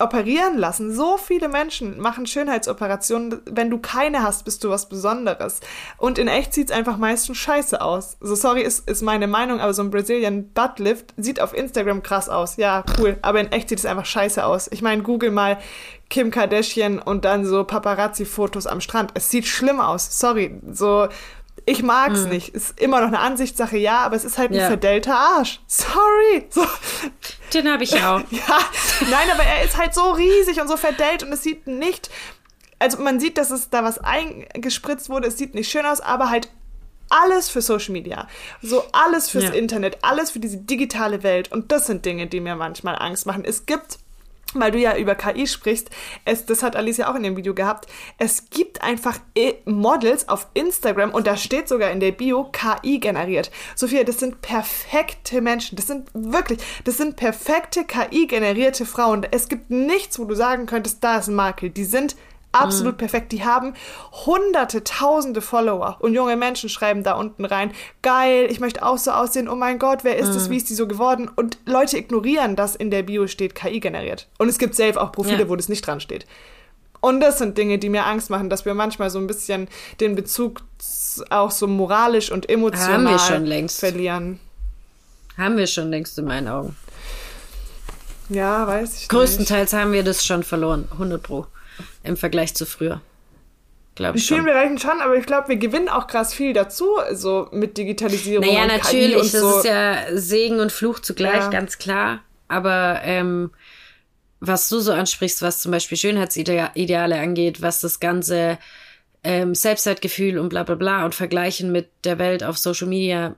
operieren 0.00 0.58
lassen. 0.58 0.94
So 0.94 1.16
viele 1.16 1.48
Menschen 1.48 2.00
machen 2.00 2.26
Schönheitsoperationen. 2.26 3.40
Wenn 3.46 3.70
du 3.70 3.78
keine 3.78 4.22
hast, 4.22 4.44
bist 4.44 4.64
du 4.64 4.70
was 4.70 4.88
Besonderes. 4.88 5.60
Und 5.98 6.18
in 6.18 6.28
echt 6.28 6.54
sieht's 6.54 6.72
einfach 6.72 6.96
meistens 6.96 7.36
scheiße 7.38 7.80
aus. 7.80 8.16
So 8.20 8.34
sorry 8.34 8.62
ist, 8.62 8.88
ist 8.88 9.02
meine 9.02 9.26
Meinung, 9.26 9.60
aber 9.60 9.74
so 9.74 9.82
ein 9.82 9.90
Brazilian 9.90 10.50
Buttlift 10.52 11.14
sieht 11.16 11.40
auf 11.40 11.54
Instagram 11.54 12.02
krass 12.02 12.28
aus. 12.28 12.56
Ja, 12.56 12.84
cool. 12.98 13.18
Aber 13.22 13.40
in 13.40 13.52
echt 13.52 13.68
sieht 13.68 13.78
es 13.78 13.86
einfach 13.86 14.06
scheiße 14.06 14.44
aus. 14.44 14.68
Ich 14.72 14.82
meine, 14.82 15.02
google 15.02 15.30
mal 15.30 15.58
Kim 16.08 16.30
Kardashian 16.32 16.98
und 16.98 17.24
dann 17.24 17.44
so 17.44 17.62
Paparazzi-Fotos 17.64 18.66
am 18.66 18.80
Strand. 18.80 19.12
Es 19.14 19.30
sieht 19.30 19.46
schlimm 19.46 19.80
aus. 19.80 20.18
Sorry. 20.18 20.60
So, 20.72 21.08
ich 21.70 21.82
mag's 21.82 22.24
nicht. 22.24 22.48
Ist 22.50 22.80
immer 22.80 23.00
noch 23.00 23.08
eine 23.08 23.18
Ansichtssache, 23.20 23.76
ja, 23.76 23.98
aber 23.98 24.16
es 24.16 24.24
ist 24.24 24.38
halt 24.38 24.50
ein 24.50 24.54
Ja. 24.56 24.66
verdellter 24.66 25.14
Arsch. 25.16 25.60
Sorry. 25.66 26.46
So, 26.50 26.66
Den 27.54 27.70
habe 27.70 27.84
ich 27.84 27.94
auch. 27.96 28.20
ja, 28.30 28.58
nein, 29.10 29.30
aber 29.32 29.42
er 29.44 29.64
ist 29.64 29.76
halt 29.76 29.94
so 29.94 30.10
riesig 30.12 30.60
und 30.60 30.68
so 30.68 30.76
verdellt 30.76 31.22
und 31.22 31.32
es 31.32 31.42
sieht 31.42 31.66
nicht, 31.66 32.10
also 32.78 32.98
man 32.98 33.20
sieht, 33.20 33.38
dass 33.38 33.50
es 33.50 33.70
da 33.70 33.84
was 33.84 33.98
eingespritzt 33.98 35.08
wurde, 35.10 35.28
es 35.28 35.36
sieht 35.38 35.54
nicht 35.54 35.70
schön 35.70 35.84
aus, 35.86 36.00
aber 36.00 36.30
halt 36.30 36.48
alles 37.08 37.48
für 37.50 37.60
Social 37.60 37.92
Media, 37.92 38.28
so 38.62 38.84
alles 38.92 39.28
fürs 39.28 39.44
Ja. 39.44 39.50
Internet, 39.50 39.98
alles 40.02 40.30
für 40.30 40.38
diese 40.38 40.58
digitale 40.58 41.22
Welt 41.24 41.50
und 41.50 41.72
das 41.72 41.86
sind 41.86 42.04
Dinge, 42.04 42.26
die 42.28 42.40
mir 42.40 42.54
manchmal 42.54 42.96
Angst 42.96 43.26
machen. 43.26 43.44
Es 43.44 43.66
gibt 43.66 43.98
weil 44.54 44.70
du 44.70 44.78
ja 44.78 44.96
über 44.96 45.14
KI 45.14 45.46
sprichst, 45.46 45.90
es, 46.24 46.46
das 46.46 46.62
hat 46.62 46.76
Alicia 46.76 47.10
auch 47.10 47.14
in 47.14 47.22
dem 47.22 47.36
Video 47.36 47.54
gehabt, 47.54 47.86
es 48.18 48.50
gibt 48.50 48.82
einfach 48.82 49.18
eh 49.34 49.54
Models 49.64 50.28
auf 50.28 50.48
Instagram 50.54 51.12
und 51.12 51.26
da 51.26 51.36
steht 51.36 51.68
sogar 51.68 51.90
in 51.90 52.00
der 52.00 52.12
Bio 52.12 52.50
KI 52.50 52.98
generiert. 52.98 53.50
Sophia, 53.74 54.04
das 54.04 54.18
sind 54.18 54.40
perfekte 54.40 55.40
Menschen, 55.40 55.76
das 55.76 55.86
sind 55.86 56.08
wirklich, 56.14 56.60
das 56.84 56.96
sind 56.96 57.16
perfekte 57.16 57.84
KI 57.84 58.26
generierte 58.26 58.86
Frauen. 58.86 59.26
Es 59.30 59.48
gibt 59.48 59.70
nichts, 59.70 60.18
wo 60.18 60.24
du 60.24 60.34
sagen 60.34 60.66
könntest, 60.66 61.02
da 61.04 61.18
ist 61.18 61.28
ein 61.28 61.34
Makel. 61.34 61.70
Die 61.70 61.84
sind 61.84 62.16
absolut 62.52 62.96
perfekt. 62.96 63.32
Die 63.32 63.44
haben 63.44 63.74
hunderte, 64.26 64.82
tausende 64.84 65.40
Follower 65.40 65.96
und 66.00 66.14
junge 66.14 66.36
Menschen 66.36 66.68
schreiben 66.68 67.02
da 67.02 67.14
unten 67.14 67.44
rein, 67.44 67.72
geil, 68.02 68.46
ich 68.50 68.60
möchte 68.60 68.84
auch 68.84 68.98
so 68.98 69.10
aussehen, 69.12 69.48
oh 69.48 69.54
mein 69.54 69.78
Gott, 69.78 70.04
wer 70.04 70.16
ist 70.18 70.34
es, 70.34 70.50
wie 70.50 70.56
ist 70.56 70.68
die 70.70 70.74
so 70.74 70.86
geworden? 70.88 71.30
Und 71.34 71.58
Leute 71.66 71.96
ignorieren, 71.98 72.56
dass 72.56 72.74
in 72.76 72.90
der 72.90 73.02
Bio 73.02 73.26
steht, 73.26 73.54
KI 73.54 73.80
generiert. 73.80 74.28
Und 74.38 74.48
es 74.48 74.58
gibt 74.58 74.74
safe 74.74 75.00
auch 75.00 75.12
Profile, 75.12 75.40
Ja. 75.40 75.48
wo 75.48 75.56
das 75.56 75.68
nicht 75.68 75.86
dran 75.86 76.00
steht. 76.00 76.26
Und 77.02 77.20
das 77.20 77.38
sind 77.38 77.56
Dinge, 77.56 77.78
die 77.78 77.88
mir 77.88 78.04
Angst 78.04 78.28
machen, 78.28 78.50
dass 78.50 78.66
wir 78.66 78.74
manchmal 78.74 79.08
so 79.08 79.18
ein 79.18 79.26
bisschen 79.26 79.68
den 80.00 80.14
Bezug 80.16 80.60
auch 81.30 81.50
so 81.50 81.66
moralisch 81.66 82.30
und 82.30 82.50
emotional 82.50 82.92
Haben 82.94 83.04
wir 83.04 83.18
schon 83.18 83.44
längst. 83.46 83.80
verlieren. 83.80 84.38
Haben 85.38 85.56
wir 85.56 85.66
schon 85.66 85.88
längst 85.90 86.18
in 86.18 86.26
meinen 86.26 86.48
Augen. 86.48 86.76
Ja, 88.28 88.66
weiß 88.66 88.90
ich 88.90 88.98
nicht. 89.00 89.08
Größtenteils 89.08 89.72
haben 89.72 89.92
wir 89.92 90.04
das 90.04 90.24
schon 90.24 90.42
verloren. 90.42 90.88
100 90.92 91.22
Pro. 91.22 91.46
Im 92.02 92.16
Vergleich 92.16 92.54
zu 92.54 92.66
früher. 92.66 93.00
Glaube 93.94 94.12
In 94.16 94.18
ich 94.20 94.26
vielen 94.28 94.40
schon. 94.40 94.46
Bereichen 94.46 94.78
schon, 94.78 95.00
aber 95.00 95.16
ich 95.16 95.26
glaube, 95.26 95.48
wir 95.48 95.56
gewinnen 95.56 95.88
auch 95.88 96.06
krass 96.06 96.32
viel 96.32 96.52
dazu, 96.52 96.86
so 97.12 97.48
mit 97.52 97.76
Digitalisierung 97.76 98.46
Naja, 98.46 98.62
und 98.62 98.68
natürlich. 98.68 99.08
KI 99.10 99.14
und 99.16 99.34
das 99.34 99.40
so. 99.40 99.58
ist 99.58 99.64
ja 99.64 99.96
Segen 100.12 100.60
und 100.60 100.72
Fluch 100.72 101.00
zugleich, 101.00 101.34
Ja. 101.40 101.50
ganz 101.50 101.78
klar. 101.78 102.20
Aber 102.48 103.00
ähm, 103.04 103.50
was 104.40 104.68
du 104.68 104.80
so 104.80 104.92
ansprichst, 104.92 105.42
was 105.42 105.60
zum 105.60 105.72
Beispiel 105.72 105.98
Schönheitsideale 105.98 107.18
angeht, 107.18 107.60
was 107.60 107.80
das 107.80 108.00
ganze 108.00 108.58
ähm, 109.22 109.54
Selbstwertgefühl 109.54 110.38
und 110.38 110.48
bla 110.48 110.62
bla 110.62 110.76
bla 110.76 111.04
und 111.04 111.14
Vergleichen 111.14 111.70
mit 111.72 111.90
der 112.04 112.18
Welt 112.18 112.42
auf 112.42 112.56
Social 112.56 112.88
Media, 112.88 113.36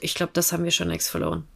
ich 0.00 0.14
glaube, 0.14 0.32
das 0.34 0.52
haben 0.52 0.64
wir 0.64 0.70
schon 0.70 0.88
längst 0.88 1.08
verloren. 1.10 1.48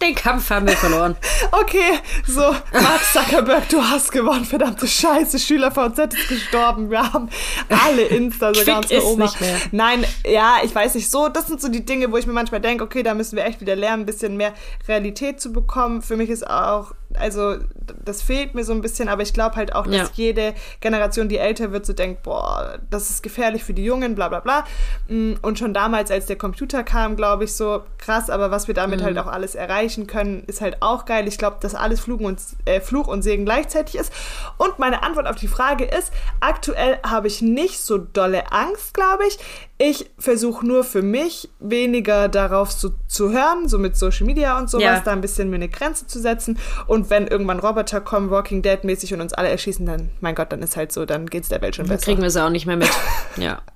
Den 0.00 0.14
Kampf 0.14 0.50
haben 0.50 0.66
wir 0.66 0.76
verloren. 0.76 1.16
Okay, 1.50 1.98
so, 2.26 2.40
Mark 2.40 3.02
Zuckerberg, 3.12 3.68
du 3.68 3.82
hast 3.82 4.12
gewonnen, 4.12 4.44
verdammte 4.44 4.86
Scheiße, 4.86 5.38
SchülerVZ 5.38 6.14
ist 6.14 6.28
gestorben, 6.28 6.90
wir 6.90 7.12
haben 7.12 7.30
alle 7.68 8.02
Insta, 8.02 8.52
sogar 8.52 8.78
unsere 8.78 9.04
Oma. 9.04 9.24
nicht 9.24 9.40
mehr. 9.40 9.56
Nein, 9.72 10.04
ja, 10.26 10.58
ich 10.62 10.74
weiß 10.74 10.94
nicht, 10.94 11.10
so, 11.10 11.28
das 11.28 11.46
sind 11.46 11.60
so 11.60 11.68
die 11.68 11.84
Dinge, 11.84 12.12
wo 12.12 12.16
ich 12.16 12.26
mir 12.26 12.32
manchmal 12.32 12.60
denke, 12.60 12.84
okay, 12.84 13.02
da 13.02 13.14
müssen 13.14 13.36
wir 13.36 13.44
echt 13.44 13.60
wieder 13.60 13.76
lernen, 13.76 14.02
ein 14.02 14.06
bisschen 14.06 14.36
mehr 14.36 14.52
Realität 14.86 15.40
zu 15.40 15.52
bekommen. 15.52 16.02
Für 16.02 16.16
mich 16.16 16.28
ist 16.28 16.48
auch, 16.48 16.92
also, 17.20 17.56
das 18.04 18.22
fehlt 18.22 18.54
mir 18.54 18.64
so 18.64 18.72
ein 18.72 18.80
bisschen, 18.80 19.08
aber 19.08 19.22
ich 19.22 19.32
glaube 19.32 19.56
halt 19.56 19.74
auch, 19.74 19.84
dass 19.86 19.94
Ja. 19.94 20.08
jede 20.14 20.54
Generation, 20.80 21.28
die 21.28 21.38
älter 21.38 21.72
wird, 21.72 21.86
so 21.86 21.92
denkt, 21.92 22.22
boah, 22.22 22.78
das 22.90 23.10
ist 23.10 23.22
gefährlich 23.22 23.64
für 23.64 23.74
die 23.74 23.84
Jungen, 23.84 24.14
bla 24.14 24.28
bla 24.28 24.40
bla. 24.40 24.64
Mm, 25.08 25.34
Und 25.42 25.58
schon 25.58 25.72
damals, 25.74 26.10
als 26.10 26.26
der 26.26 26.36
Computer 26.36 26.82
kam, 26.84 27.16
glaube 27.16 27.44
ich, 27.44 27.54
so 27.54 27.82
krass, 27.98 28.30
aber 28.30 28.50
was 28.50 28.66
wir 28.68 28.74
damit 28.74 29.02
halt 29.02 29.18
auch 29.18 29.26
alles 29.26 29.54
erreichen 29.54 30.06
können, 30.06 30.44
ist 30.46 30.60
halt 30.60 30.82
auch 30.82 31.04
geil. 31.04 31.26
Ich 31.28 31.38
glaube, 31.38 31.56
dass 31.60 31.74
alles 31.74 32.00
Fluch 32.00 32.20
und, 32.20 32.40
äh, 32.64 32.80
Fluch 32.80 33.06
und 33.06 33.22
Segen 33.22 33.44
gleichzeitig 33.44 33.96
ist. 33.96 34.12
Und 34.56 34.78
meine 34.78 35.02
Antwort 35.02 35.26
auf 35.26 35.36
die 35.36 35.48
Frage 35.48 35.84
ist, 35.84 36.12
aktuell 36.40 36.98
habe 37.04 37.26
ich 37.26 37.42
nicht 37.42 37.80
so 37.80 37.98
dolle 37.98 38.52
Angst, 38.52 38.94
glaube 38.94 39.24
ich. 39.26 39.38
Ich 39.80 40.06
versuche 40.18 40.66
nur 40.66 40.82
für 40.82 41.02
mich 41.02 41.48
weniger 41.60 42.28
darauf 42.28 42.72
so, 42.72 42.90
zu 43.06 43.30
hören, 43.30 43.68
so 43.68 43.78
mit 43.78 43.96
Social 43.96 44.26
Media 44.26 44.58
und 44.58 44.68
sowas, 44.68 44.82
Ja. 44.84 45.00
da 45.00 45.12
ein 45.12 45.20
bisschen 45.20 45.50
mir 45.50 45.56
eine 45.56 45.68
Grenze 45.68 46.06
zu 46.08 46.20
setzen. 46.20 46.58
Und 46.88 47.10
wenn 47.10 47.28
irgendwann 47.28 47.60
Roboter 47.60 48.00
kommen, 48.00 48.30
Walking 48.30 48.60
Dead 48.62 48.82
mäßig 48.82 49.14
und 49.14 49.20
uns 49.20 49.32
alle 49.34 49.48
erschießen, 49.50 49.86
dann, 49.86 50.10
mein 50.20 50.34
Gott, 50.34 50.50
dann 50.52 50.62
ist 50.62 50.76
halt 50.76 50.90
so, 50.90 51.04
dann 51.06 51.26
geht's 51.26 51.48
der 51.48 51.62
Welt 51.62 51.76
schon 51.76 51.86
Dann 51.86 51.96
besser. 51.96 52.06
kriegen 52.06 52.22
wir 52.22 52.30
sie 52.30 52.42
auch 52.44 52.50
nicht 52.50 52.66
mehr 52.66 52.76
mit. 52.76 52.90
Ja. 53.36 53.62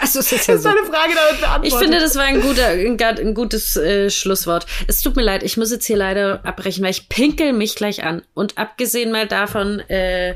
Also 0.00 0.18
es 0.20 0.32
ist 0.32 0.46
ja 0.46 0.54
das 0.54 0.56
ist 0.56 0.62
so. 0.64 0.68
meine 0.68 0.84
Frage 0.86 1.12
damit 1.14 1.40
beantwortet. 1.40 1.72
Ich 1.72 1.74
finde, 1.78 1.98
das 2.00 2.16
war 2.16 2.24
ein, 2.24 2.40
guter, 2.40 2.66
ein, 2.68 3.00
ein 3.00 3.34
gutes 3.34 3.76
äh, 3.76 4.10
Schlusswort. 4.10 4.66
Es 4.88 5.00
tut 5.00 5.16
mir 5.16 5.22
leid, 5.22 5.42
ich 5.42 5.56
muss 5.56 5.70
jetzt 5.70 5.86
hier 5.86 5.96
leider 5.96 6.44
abbrechen, 6.44 6.82
weil 6.82 6.90
ich 6.90 7.08
pinkel 7.08 7.52
mich 7.52 7.74
gleich 7.74 8.04
an. 8.04 8.22
Und 8.34 8.58
abgesehen 8.58 9.10
mal 9.12 9.26
davon 9.26 9.80
äh, 9.88 10.34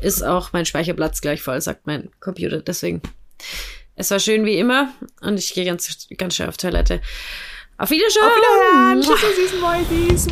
ist 0.00 0.22
auch 0.22 0.52
mein 0.52 0.64
Speicherplatz 0.66 1.20
gleich 1.20 1.42
voll, 1.42 1.60
sagt 1.60 1.86
mein 1.86 2.10
Computer. 2.20 2.60
Deswegen, 2.62 3.02
es 4.00 4.10
war 4.10 4.18
schön 4.18 4.46
wie 4.46 4.58
immer 4.58 4.88
und 5.20 5.38
ich 5.38 5.52
gehe 5.52 5.66
ganz, 5.66 6.08
ganz 6.16 6.34
schnell 6.34 6.48
auf 6.48 6.56
Toilette. 6.56 7.00
Auf 7.76 7.90
Wiedersehen! 7.90 8.22
Auf 8.22 8.32
Wiederhören. 8.34 9.00
Tschüss, 9.02 9.36
süßen 9.36 9.60
Mäusis. 9.60 10.26